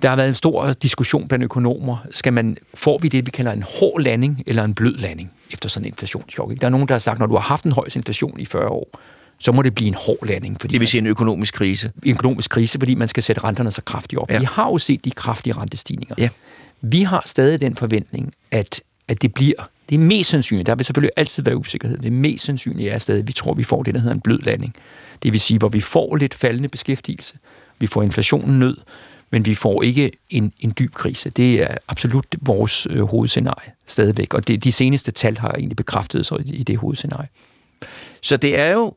der 0.05 0.11
har 0.11 0.17
været 0.17 0.29
en 0.29 0.35
stor 0.35 0.73
diskussion 0.73 1.29
blandt 1.29 1.45
økonomer. 1.45 1.97
Skal 2.11 2.33
man, 2.33 2.57
får 2.75 2.99
vi 2.99 3.09
det, 3.09 3.27
vi 3.27 3.31
kalder 3.31 3.53
en 3.53 3.65
hård 3.81 4.01
landing 4.01 4.43
eller 4.47 4.65
en 4.65 4.75
blød 4.75 4.97
landing 4.97 5.31
efter 5.53 5.69
sådan 5.69 5.85
en 5.85 5.93
inflationschok? 5.93 6.51
Ikke? 6.51 6.61
Der 6.61 6.67
er 6.67 6.71
nogen, 6.71 6.89
der 6.89 6.95
har 6.95 6.99
sagt, 6.99 7.19
når 7.19 7.27
du 7.27 7.35
har 7.35 7.43
haft 7.43 7.65
en 7.65 7.73
høj 7.73 7.85
inflation 7.97 8.41
i 8.41 8.45
40 8.45 8.69
år, 8.69 8.89
så 9.39 9.53
må 9.53 9.63
det 9.63 9.75
blive 9.75 9.89
en 9.89 9.95
hård 9.95 10.27
landing, 10.27 10.61
fordi 10.61 10.73
Det 10.73 10.81
vil 10.81 10.89
sige 10.89 11.01
en 11.01 11.07
økonomisk 11.07 11.55
krise. 11.55 11.93
en 12.03 12.13
økonomisk 12.13 12.51
krise, 12.51 12.79
fordi 12.79 12.95
man 12.95 13.09
skal 13.09 13.23
sætte 13.23 13.45
renterne 13.45 13.71
så 13.71 13.83
kraftigt 13.83 14.19
op. 14.21 14.31
Ja. 14.31 14.39
Vi 14.39 14.45
har 14.45 14.67
jo 14.67 14.79
set 14.79 15.05
de 15.05 15.11
kraftige 15.11 15.53
rentestigninger. 15.53 16.15
Ja. 16.19 16.29
Vi 16.81 17.03
har 17.03 17.23
stadig 17.27 17.61
den 17.61 17.77
forventning, 17.77 18.35
at, 18.51 18.81
at 19.09 19.23
det 19.23 19.35
bliver 19.35 19.69
Det 19.89 19.95
er 19.95 19.99
mest 19.99 20.31
sandsynligt. 20.31 20.67
Der 20.67 20.75
vil 20.75 20.85
selvfølgelig 20.85 21.11
altid 21.17 21.43
være 21.43 21.57
usikkerhed. 21.57 21.99
Det 21.99 22.13
mest 22.13 22.45
sandsynlige 22.45 22.91
er 22.91 22.99
stadig, 22.99 23.21
at 23.21 23.29
vi 23.29 23.33
tror, 23.33 23.51
at 23.51 23.59
vi 23.59 23.65
får 23.65 23.83
det, 23.83 23.95
der 23.95 24.01
hedder 24.01 24.15
en 24.15 24.21
blød 24.21 24.39
landing. 24.39 24.75
Det 25.23 25.33
vil 25.33 25.41
sige, 25.41 25.59
hvor 25.59 25.69
vi 25.69 25.81
får 25.81 26.17
lidt 26.17 26.35
faldende 26.35 26.69
beskæftigelse. 26.69 27.35
Vi 27.79 27.87
får 27.87 28.03
inflationen 28.03 28.59
ned, 28.59 28.77
men 29.31 29.47
vi 29.47 29.55
får 29.55 29.83
ikke 29.83 30.11
en, 30.31 30.53
en 30.61 30.75
dyb 30.79 30.95
krise. 30.95 31.31
Det 31.31 31.63
er 31.63 31.77
absolut 31.89 32.27
vores 32.41 32.87
øh, 32.91 33.03
hovedscenarie 33.03 33.73
stadigvæk. 33.87 34.35
Og 34.35 34.49
det, 34.49 34.65
de 34.65 34.73
seneste 34.73 35.13
tal 35.13 35.39
har 35.39 35.51
egentlig 35.51 35.77
bekræftet 35.77 36.27
sig 36.27 36.39
i, 36.41 36.55
i 36.55 36.63
det 36.63 36.77
hovedscenarie. 36.77 37.29
Så 38.21 38.37
det 38.37 38.59
er 38.59 38.73
jo 38.73 38.95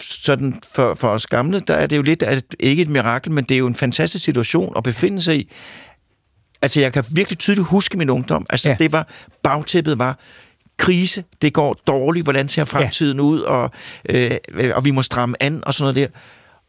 sådan 0.00 0.60
for, 0.74 0.94
for 0.94 1.08
os 1.08 1.26
gamle, 1.26 1.60
der 1.60 1.74
er 1.74 1.86
det 1.86 1.96
jo 1.96 2.02
lidt, 2.02 2.22
at, 2.22 2.44
ikke 2.60 2.82
et 2.82 2.88
mirakel, 2.88 3.32
men 3.32 3.44
det 3.44 3.54
er 3.54 3.58
jo 3.58 3.66
en 3.66 3.74
fantastisk 3.74 4.24
situation 4.24 4.72
at 4.76 4.82
befinde 4.82 5.22
sig 5.22 5.36
i. 5.36 5.50
Altså, 6.62 6.80
jeg 6.80 6.92
kan 6.92 7.04
virkelig 7.10 7.38
tydeligt 7.38 7.66
huske 7.66 7.98
min 7.98 8.10
ungdom. 8.10 8.46
Altså, 8.50 8.68
ja. 8.68 8.76
det 8.78 8.92
var, 8.92 9.08
bagtæppet 9.42 9.98
var, 9.98 10.18
krise, 10.78 11.24
det 11.42 11.52
går 11.52 11.80
dårligt, 11.86 12.26
hvordan 12.26 12.48
ser 12.48 12.64
fremtiden 12.64 13.16
ja. 13.16 13.22
ud, 13.22 13.40
og, 13.40 13.70
øh, 14.08 14.30
og 14.74 14.84
vi 14.84 14.90
må 14.90 15.02
stramme 15.02 15.42
an, 15.42 15.62
og 15.66 15.74
sådan 15.74 15.94
noget 15.94 15.96
der. 15.96 16.18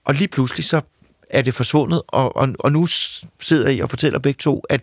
Og 0.05 0.13
lige 0.13 0.27
pludselig, 0.27 0.65
så 0.65 0.81
er 1.31 1.41
det 1.41 1.53
forsvundet, 1.53 2.01
og, 2.07 2.35
og, 2.35 2.49
og 2.59 2.71
nu 2.71 2.87
sidder 3.39 3.69
I 3.69 3.79
og 3.79 3.89
fortæller 3.89 4.19
begge 4.19 4.37
to, 4.37 4.63
at, 4.69 4.81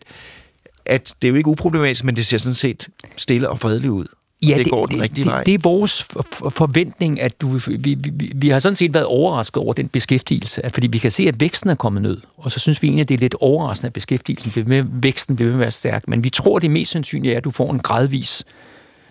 at 0.85 1.15
det 1.23 1.29
er 1.29 1.31
jo 1.31 1.37
ikke 1.37 1.51
uproblematisk, 1.51 2.05
men 2.05 2.17
det 2.17 2.27
ser 2.27 2.39
sådan 2.39 2.55
set 2.55 2.89
stille 3.17 3.49
og 3.49 3.59
fredeligt 3.59 3.91
ud. 3.91 4.07
Ja, 4.43 4.49
det, 4.49 4.57
det 4.65 4.71
går 4.71 4.87
den 4.87 5.03
rigtige 5.03 5.25
det, 5.25 5.33
vej. 5.33 5.45
Det 5.45 5.55
er 5.55 5.59
vores 5.63 6.03
forventning, 6.51 7.21
at 7.21 7.41
du, 7.41 7.49
vi, 7.49 7.95
vi, 7.95 8.33
vi 8.35 8.49
har 8.49 8.59
sådan 8.59 8.77
set 8.77 8.95
været 8.95 9.07
overrasket 9.07 9.57
over 9.57 9.73
den 9.73 9.89
beskæftigelse, 9.89 10.63
fordi 10.75 10.87
vi 10.87 10.99
kan 10.99 11.11
se, 11.11 11.29
at 11.29 11.41
væksten 11.41 11.71
er 11.71 11.75
kommet 11.75 12.03
ned, 12.03 12.21
og 12.37 12.51
så 12.51 12.61
synes 12.61 12.83
vi 12.83 12.87
egentlig, 12.87 13.03
at 13.03 13.09
det 13.09 13.15
er 13.15 13.19
lidt 13.19 13.35
overraskende, 13.41 13.87
at 13.87 13.93
beskæftigelsen 13.93 14.51
bliver 14.51 14.69
med, 14.69 14.85
væksten 15.03 15.37
bliver 15.37 15.49
med 15.49 15.55
at 15.55 15.61
være 15.61 15.71
stærk, 15.71 16.09
men 16.09 16.25
vi 16.25 16.31
tror, 16.31 16.59
det 16.59 16.71
mest 16.71 16.91
sandsynlige 16.91 17.33
er, 17.33 17.37
at 17.37 17.45
du 17.45 17.51
får 17.51 17.73
en 17.73 17.79
gradvis 17.79 18.45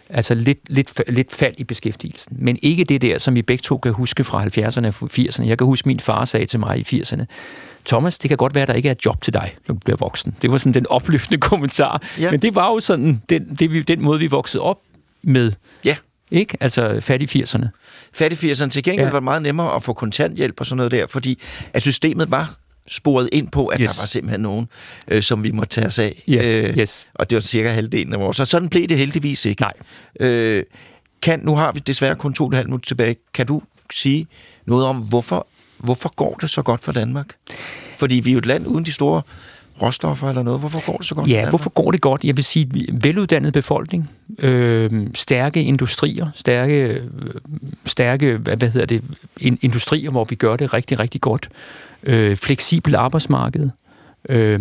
Altså 0.10 0.34
lidt, 0.34 0.60
lidt, 0.70 1.02
lidt 1.08 1.32
fald 1.32 1.54
i 1.58 1.64
beskæftigelsen. 1.64 2.38
Men 2.40 2.58
ikke 2.62 2.84
det 2.84 3.02
der, 3.02 3.18
som 3.18 3.36
vi 3.36 3.42
begge 3.42 3.62
to 3.62 3.78
kan 3.78 3.94
huske 3.94 4.24
fra 4.24 4.46
70'erne 4.46 4.88
og 4.88 5.10
80'erne. 5.14 5.48
Jeg 5.48 5.58
kan 5.58 5.66
huske, 5.66 5.88
min 5.88 6.00
far 6.00 6.26
sagde 6.26 6.46
til 6.46 6.60
mig 6.60 6.94
i 6.94 7.02
80'erne, 7.02 7.26
Thomas, 7.86 8.18
det 8.18 8.30
kan 8.30 8.38
godt 8.38 8.56
være, 8.56 8.62
at 8.62 8.68
der 8.68 8.74
ikke 8.74 8.88
er 8.88 8.92
et 8.92 9.06
job 9.06 9.22
til 9.22 9.34
dig, 9.34 9.56
når 9.68 9.74
du 9.74 9.80
bliver 9.80 9.98
voksen. 9.98 10.36
Det 10.42 10.52
var 10.52 10.58
sådan 10.58 10.74
den 10.74 10.88
opløftende 10.90 11.38
kommentar. 11.50 12.02
Ja. 12.20 12.32
Men 12.32 12.40
det 12.40 12.56
var 12.56 12.72
jo 12.72 12.80
sådan 12.80 13.22
den, 13.30 13.56
det, 13.56 13.88
den 13.88 14.02
måde, 14.02 14.20
vi 14.20 14.28
voksede 14.28 14.64
op 14.64 14.80
med. 15.22 15.52
Ja. 15.86 15.96
Ikke? 16.32 16.58
Altså 16.60 17.00
fat 17.00 17.22
i 17.22 17.44
80'erne. 17.44 17.68
Fat 18.14 18.44
i 18.44 18.52
80'erne. 18.52 18.70
Til 18.70 18.84
gengæld 18.84 19.08
ja. 19.08 19.12
var 19.12 19.20
det 19.20 19.24
meget 19.24 19.42
nemmere 19.42 19.76
at 19.76 19.84
få 19.84 19.94
kontanthjælp 19.94 20.60
og 20.60 20.66
sådan 20.66 20.78
noget 20.78 20.92
der, 20.92 21.08
fordi 21.08 21.40
at 21.74 21.82
systemet 21.82 22.32
var 22.32 22.58
sporet 22.88 23.30
ind 23.32 23.48
på, 23.48 23.68
at 23.68 23.80
yes. 23.82 23.92
der 23.92 24.02
var 24.02 24.06
simpelthen 24.06 24.42
nogen, 24.42 24.68
øh, 25.08 25.24
som 25.24 25.44
vi 25.44 25.52
måtte 25.52 25.70
tage 25.70 25.88
os 25.88 26.00
af. 26.00 26.24
Yes. 26.30 26.46
Øh, 26.46 26.78
yes. 26.78 27.10
Og 27.14 27.30
det 27.30 27.36
var 27.36 27.42
cirka 27.42 27.70
halvdelen 27.70 28.14
af 28.14 28.20
vores. 28.20 28.38
Så 28.38 28.46
sådan 28.46 28.70
blev 28.70 28.88
det 28.88 28.98
heldigvis 28.98 29.46
ikke. 29.46 29.62
Nej. 29.62 29.74
Øh, 30.20 30.64
kan, 31.22 31.40
nu 31.40 31.56
har 31.56 31.72
vi 31.72 31.80
desværre 31.80 32.16
kun 32.16 32.34
to 32.34 32.46
og 32.46 32.54
halv 32.54 32.68
minut 32.68 32.84
tilbage. 32.84 33.16
Kan 33.34 33.46
du 33.46 33.62
sige 33.92 34.28
noget 34.66 34.86
om, 34.86 34.98
hvorfor, 34.98 35.48
hvorfor 35.78 36.14
går 36.16 36.38
det 36.42 36.50
så 36.50 36.62
godt 36.62 36.84
for 36.84 36.92
Danmark? 36.92 37.28
Fordi 37.98 38.16
vi 38.16 38.30
er 38.30 38.34
jo 38.34 38.40
et 38.40 38.46
land 38.46 38.68
uden 38.68 38.86
de 38.86 38.92
store 38.92 39.22
råstoffer 39.82 40.30
eller 40.30 40.44
noget. 40.44 40.60
Hvorfor 40.60 40.92
går 40.92 40.98
det 40.98 41.06
så 41.06 41.16
godt? 41.16 41.30
Ja, 41.30 41.50
hvorfor 41.50 41.70
går 41.70 41.92
det 41.92 42.02
godt? 42.02 42.24
Jeg 42.24 42.38
vil 42.38 42.44
sige, 42.44 42.70
veluddannet 42.94 43.54
befolkning, 43.54 44.10
øh, 44.40 45.08
stærke 45.14 45.64
industrier, 45.64 46.28
stærke, 46.36 46.74
øh, 46.74 47.02
stærke 47.86 48.38
hvad, 48.38 48.70
hedder 48.72 48.86
det, 48.86 49.04
industrier, 49.40 50.10
hvor 50.10 50.24
vi 50.24 50.36
gør 50.36 50.56
det 50.56 50.74
rigtig, 50.74 51.00
rigtig 51.00 51.22
godt. 51.22 51.50
Øh, 52.04 52.38
fleksibel 52.38 52.96
arbejdsmarked. 52.96 53.70
Øh, 54.30 54.60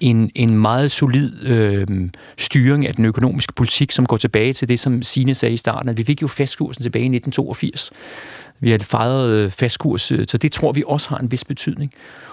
en, 0.00 0.30
en 0.34 0.56
meget 0.58 0.90
solid 0.90 1.46
øh, 1.46 1.86
styring 2.38 2.86
af 2.86 2.94
den 2.94 3.04
økonomiske 3.04 3.52
politik, 3.52 3.92
som 3.92 4.06
går 4.06 4.16
tilbage 4.16 4.52
til 4.52 4.68
det, 4.68 4.80
som 4.80 5.02
Sine 5.02 5.34
sagde 5.34 5.54
i 5.54 5.56
starten, 5.56 5.88
at 5.88 5.96
vi 5.96 6.04
fik 6.04 6.22
jo 6.22 6.28
fastkursen 6.28 6.82
tilbage 6.82 7.02
i 7.02 7.16
1982. 7.16 7.92
Vi 8.60 8.70
har 8.70 8.78
fejret 8.78 9.30
øh, 9.30 9.50
fastkurs, 9.50 10.02
så 10.02 10.38
det 10.42 10.52
tror 10.52 10.72
vi 10.72 10.82
også 10.86 11.08
har 11.08 11.18
en 11.18 11.32
vis 11.32 11.44
betydning 11.44 11.92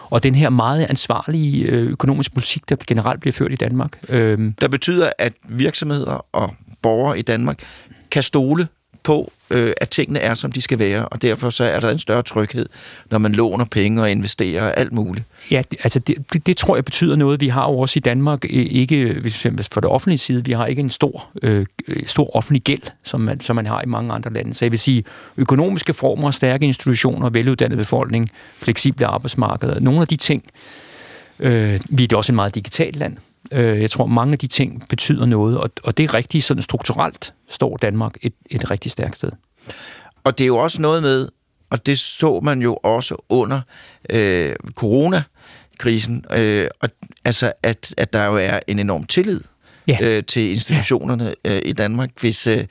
og 0.10 0.24
den 0.24 0.36
her 0.36 0.50
meget 0.50 0.86
ansvarlige 0.90 1.64
øh, 1.64 1.92
økonomiske 1.92 2.34
politik, 2.34 2.70
der 2.70 2.76
generelt 2.88 3.20
bliver 3.20 3.34
ført 3.34 3.52
i 3.52 3.56
Danmark. 3.56 4.00
Øhm, 4.10 4.54
der 4.62 4.68
betyder, 4.68 5.10
at 5.18 5.34
virksomheder 5.50 6.26
og 6.32 6.56
borgere 6.82 7.20
i 7.20 7.22
Danmark 7.22 7.64
kan 8.12 8.24
stole 8.24 8.68
på, 9.04 9.32
øh, 9.50 9.74
at 9.78 9.90
tingene 9.90 10.20
er, 10.20 10.34
som 10.34 10.52
de 10.52 10.62
skal 10.62 10.80
være, 10.80 11.06
og 11.06 11.22
derfor 11.22 11.50
så 11.50 11.64
er 11.64 11.80
der 11.80 11.90
en 11.90 12.00
større 12.00 12.22
tryghed, 12.22 12.66
når 13.12 13.18
man 13.18 13.32
låner 13.32 13.66
penge 13.66 14.02
og 14.02 14.12
investerer 14.12 14.72
alt 14.72 14.92
muligt. 14.92 15.26
Ja, 15.52 15.62
det, 15.72 15.80
altså 15.84 16.00
det, 16.00 16.34
det, 16.34 16.46
det 16.48 16.58
tror 16.58 16.76
jeg 16.76 16.86
betyder 16.86 17.16
noget. 17.16 17.42
Vi 17.42 17.48
har 17.48 17.70
jo 17.70 17.80
også 17.80 18.00
i 18.00 18.00
Danmark 18.00 18.46
øh, 18.46 18.50
ikke, 18.52 19.14
hvis 19.22 19.48
for 19.72 19.82
det 19.82 19.90
offentlige 19.90 20.18
side, 20.18 20.46
vi 20.46 20.52
har 20.52 20.66
ikke 20.66 20.80
en 20.80 20.90
stor, 20.90 21.28
øh, 21.42 21.66
øh, 21.88 22.08
stor 22.08 22.36
offentlig 22.36 22.62
gæld, 22.62 22.84
som 23.04 23.22
man, 23.22 23.40
som 23.40 23.56
man 23.56 23.66
har 23.66 23.82
i 23.82 23.86
mange 23.86 24.14
andre 24.14 24.34
lande. 24.34 24.54
Så 24.54 24.66
jeg 24.66 24.72
vil 24.72 24.80
sige, 24.80 25.04
økonomiske 25.38 25.94
former, 25.94 26.32
stærke 26.32 26.66
institutioner, 26.66 27.30
veluddannet 27.30 27.78
befolkning, 27.78 28.30
fleksible 28.58 29.06
arbejdsmarkeder, 29.06 29.80
nogle 29.80 30.02
af 30.02 30.08
de 30.08 30.16
ting, 30.16 30.44
øh, 31.40 31.80
vi 31.90 32.08
er 32.12 32.18
også 32.18 32.32
et 32.32 32.36
meget 32.36 32.56
digitalt 32.56 32.96
land, 32.96 33.18
Øh, 33.52 33.82
jeg 33.82 33.92
tror, 33.92 34.06
mange 34.06 34.34
af 34.34 34.40
de 34.40 34.48
ting 34.48 34.84
betyder 34.90 35.26
noget, 35.26 35.58
og, 35.58 35.72
og 35.84 35.98
det 35.98 36.04
er 36.04 36.14
rigtigt 36.14 36.44
sådan 36.44 36.64
strukturelt 36.64 37.34
står 37.50 37.78
Danmark 37.78 38.18
et, 38.22 38.34
et 38.50 38.72
rigtig 38.72 38.92
stærkt 38.92 39.16
sted. 39.16 39.32
Og 40.24 40.38
det 40.38 40.44
er 40.44 40.48
jo 40.48 40.58
også 40.58 40.82
noget 40.82 41.04
med, 41.04 41.28
og 41.70 41.86
det 41.86 42.00
så 42.00 42.40
man 42.44 42.62
jo 42.62 42.76
også 42.76 43.16
under 43.30 43.62
øh, 44.10 44.56
coronakrisen, 44.72 46.26
øh, 46.32 46.68
og, 46.80 46.90
altså 47.26 47.54
at, 47.64 47.94
at 47.98 48.14
der 48.14 48.26
jo 48.26 48.38
er 48.38 48.60
en 48.68 48.80
enorm 48.80 49.04
tillid 49.04 49.42
ja. 49.88 49.98
øh, 50.02 50.24
til 50.24 50.50
institutionerne 50.50 51.36
øh, 51.46 51.62
i 51.66 51.74
Danmark, 51.74 52.10
hvis... 52.20 52.48
Øh, 52.48 52.66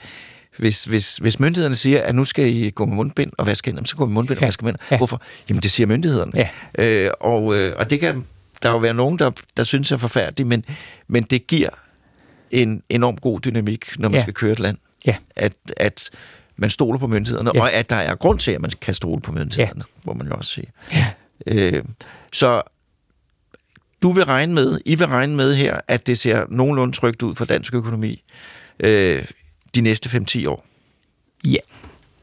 hvis, 0.58 0.84
hvis, 0.84 1.16
hvis 1.16 1.40
myndighederne 1.40 1.74
siger, 1.74 2.02
at 2.02 2.14
nu 2.14 2.24
skal 2.24 2.54
I 2.54 2.70
gå 2.70 2.86
med 2.86 2.96
mundbind 2.96 3.32
og 3.38 3.46
vaske 3.46 3.70
hænder, 3.70 3.84
så 3.84 3.96
går 3.96 4.04
vi 4.04 4.08
med 4.08 4.14
mundbind 4.14 4.38
ja. 4.38 4.44
og 4.44 4.46
vaske 4.46 4.64
hænder. 4.64 4.80
Ja. 4.90 4.96
Hvorfor? 4.96 5.22
Jamen, 5.48 5.62
det 5.62 5.70
siger 5.70 5.86
myndighederne. 5.86 6.32
Ja. 6.36 6.48
Øh, 6.78 7.10
og, 7.20 7.56
øh, 7.56 7.72
og 7.76 7.90
det 7.90 8.00
kan 8.00 8.24
der 8.62 8.72
vil 8.72 8.82
være 8.82 8.94
nogen, 8.94 9.18
der, 9.18 9.30
der 9.56 9.62
synes 9.62 9.92
er 9.92 9.96
forfærdeligt, 9.96 10.48
men, 10.48 10.64
men 11.09 11.22
det 11.22 11.46
giver 11.46 11.70
en 12.50 12.82
enorm 12.88 13.16
god 13.16 13.40
dynamik, 13.40 13.98
når 13.98 14.09
man 14.09 14.16
ja. 14.18 14.22
skal 14.22 14.34
køre 14.34 14.52
et 14.52 14.59
land. 14.59 14.78
Ja. 15.06 15.16
At, 15.36 15.52
at 15.76 16.11
man 16.56 16.70
stoler 16.70 16.98
på 16.98 17.06
myndighederne, 17.06 17.50
ja. 17.54 17.61
og 17.61 17.72
at 17.72 17.90
der 17.90 17.96
er 17.96 18.14
grund 18.14 18.38
til, 18.38 18.50
at 18.50 18.61
man 18.61 18.70
kan 18.80 18.94
stole 18.94 19.20
på 19.20 19.32
myndighederne, 19.32 19.84
ja. 19.86 20.02
må 20.06 20.14
man 20.14 20.26
jo 20.26 20.34
også 20.34 20.50
sige. 20.50 20.66
Ja. 20.92 21.06
Øh, 21.46 21.84
så 22.32 22.62
du 24.02 24.12
vil 24.12 24.24
regne 24.24 24.54
med, 24.54 24.80
I 24.84 24.94
vil 24.94 25.06
regne 25.06 25.36
med 25.36 25.54
her, 25.54 25.80
at 25.88 26.06
det 26.06 26.18
ser 26.18 26.44
nogenlunde 26.48 26.96
trygt 26.96 27.22
ud 27.22 27.34
for 27.34 27.44
dansk 27.44 27.74
økonomi 27.74 28.24
øh, 28.80 29.24
de 29.74 29.80
næste 29.80 30.09
5-10 30.09 30.48
år. 30.48 30.66
Ja, 31.44 31.59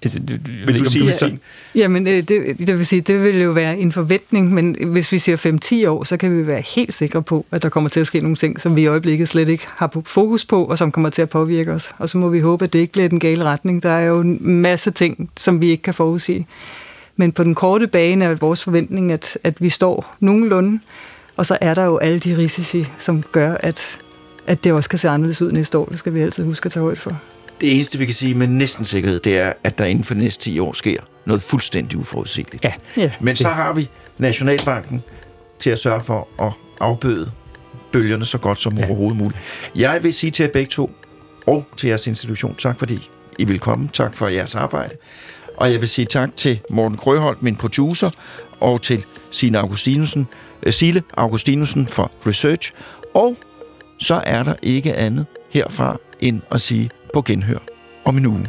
Altså, 0.06 0.20
du, 0.20 0.34
vil 0.44 0.68
du 0.68 0.74
ikke, 0.74 0.90
sige, 0.90 1.06
du 1.06 1.18
sige? 1.18 1.40
Jamen, 1.76 2.08
øh, 2.08 2.14
det, 2.14 2.60
det 2.60 2.78
vil 2.78 2.86
sige, 2.86 3.02
det 3.02 3.24
vil 3.24 3.42
jo 3.42 3.52
være 3.52 3.78
en 3.78 3.92
forventning, 3.92 4.54
men 4.54 4.76
hvis 4.88 5.12
vi 5.12 5.18
siger 5.18 5.84
5-10 5.86 5.90
år, 5.90 6.04
så 6.04 6.18
kan 6.18 6.38
vi 6.38 6.48
være 6.48 6.62
helt 6.76 6.94
sikre 6.94 7.24
på, 7.24 7.46
at 7.52 7.64
der 7.64 7.70
kommer 7.70 7.90
til 7.90 8.00
at 8.00 8.08
ske 8.08 8.22
nogle 8.22 8.36
ting, 8.36 8.62
som 8.62 8.76
vi 8.76 8.82
i 8.82 8.88
øjeblikket 8.88 9.28
slet 9.28 9.50
ikke 9.50 9.68
har 9.76 10.02
fokus 10.06 10.46
på, 10.46 10.66
og 10.66 10.78
som 10.78 10.92
kommer 10.92 11.10
til 11.10 11.22
at 11.22 11.30
påvirke 11.30 11.72
os. 11.72 11.90
Og 11.98 12.10
så 12.10 12.18
må 12.18 12.30
vi 12.30 12.40
håbe, 12.40 12.66
at 12.66 12.74
det 12.74 12.80
ikke 12.80 12.94
bliver 12.94 13.10
den 13.10 13.20
gale 13.20 13.44
retning. 13.44 13.84
Der 13.84 13.90
er 13.90 14.06
jo 14.06 14.20
en 14.20 14.40
masse 14.42 14.92
ting, 14.92 15.30
som 15.38 15.62
vi 15.62 15.68
ikke 15.68 15.84
kan 15.84 15.94
forudsige. 15.94 16.48
Men 17.16 17.32
på 17.32 17.44
den 17.44 17.56
korte 17.56 17.88
bane 17.88 18.26
er 18.26 18.36
vores 18.36 18.64
forventning, 18.64 19.12
at, 19.12 19.38
at 19.44 19.62
vi 19.62 19.70
står 19.70 20.16
nogenlunde, 20.20 20.80
og 21.38 21.46
så 21.46 21.58
er 21.62 21.74
der 21.74 21.86
jo 21.86 21.98
alle 21.98 22.20
de 22.20 22.38
risici, 22.38 22.86
som 23.00 23.24
gør, 23.32 23.58
at, 23.60 24.00
at 24.48 24.64
det 24.64 24.74
også 24.74 24.90
kan 24.90 25.00
se 25.00 25.10
anderledes 25.10 25.42
ud 25.42 25.52
næste 25.52 25.78
år. 25.78 25.86
Det 25.86 26.00
skal 26.00 26.14
vi 26.14 26.22
altid 26.22 26.46
huske 26.46 26.66
at 26.66 26.72
tage 26.72 26.84
højde 26.84 27.00
for. 27.00 27.22
Det 27.62 27.76
eneste, 27.76 27.98
vi 27.98 28.06
kan 28.06 28.14
sige 28.14 28.36
med 28.36 28.48
næsten 28.48 28.86
sikkerhed, 28.86 29.20
det 29.20 29.38
er, 29.38 29.54
at 29.64 29.78
der 29.78 29.86
inden 29.86 30.04
for 30.04 30.14
de 30.14 30.20
næste 30.20 30.44
10 30.44 30.60
år 30.60 30.74
sker 30.74 31.02
noget 31.26 31.44
fuldstændig 31.44 32.00
uforudsigeligt. 32.00 32.64
Ja. 32.64 32.74
ja. 32.98 33.12
Men 33.20 33.36
så 33.36 33.48
har 33.48 33.74
vi 33.74 33.90
Nationalbanken 34.18 35.04
til 35.60 35.70
at 35.70 35.80
sørge 35.80 36.02
for 36.02 36.28
at 36.42 36.54
afbøde 36.80 37.32
bølgerne 37.92 38.26
så 38.26 38.38
godt 38.38 38.60
som 38.60 38.78
ja. 38.78 38.86
overhovedet 38.86 39.18
muligt. 39.18 39.40
Jeg 39.76 40.04
vil 40.04 40.14
sige 40.14 40.32
til 40.32 40.44
jer 40.44 40.52
begge 40.52 40.70
to, 40.70 40.92
og 41.48 41.66
til 41.78 41.88
jeres 41.88 42.08
institution, 42.08 42.56
tak 42.56 42.80
fordi 42.80 43.10
I 43.40 43.44
vil 43.44 43.60
komme. 43.60 43.90
Tak 43.94 44.14
for 44.14 44.28
jeres 44.28 44.56
arbejde. 44.56 44.96
Og 45.58 45.72
jeg 45.72 45.82
vil 45.82 45.90
sige 45.90 46.06
tak 46.06 46.36
til 46.36 46.60
Morten 46.70 46.98
Grøholt, 46.98 47.44
min 47.44 47.56
producer, 47.56 48.10
og 48.60 48.82
til 48.82 49.06
Sine 49.32 49.60
Augustinusen, 49.60 50.28
uh, 50.66 50.74
Sile 50.74 51.04
Augustinusen 51.18 51.88
for 51.88 52.12
research. 52.28 52.74
Og 53.14 53.36
så 54.00 54.22
er 54.26 54.44
der 54.44 54.54
ikke 54.62 54.96
andet 54.96 55.26
herfra 55.50 55.98
end 56.20 56.42
at 56.52 56.62
sige 56.62 56.90
på 57.16 57.22
genhør 57.22 57.60
om 58.06 58.18
en 58.18 58.26
uge. 58.26 58.48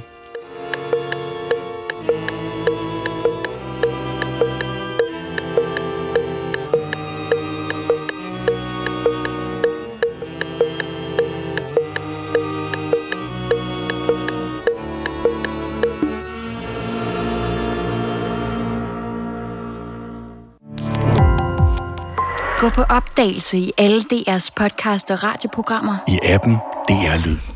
Gå 22.61 22.71
på 22.71 22.83
opdagelse 22.83 23.59
i 23.59 23.73
alle 23.79 24.01
DR's 24.01 24.51
podcast 24.57 25.11
og 25.11 25.23
radioprogrammer. 25.23 25.97
I 26.09 26.19
appen 26.23 26.55
DR 26.89 27.27
Lyd. 27.27 27.56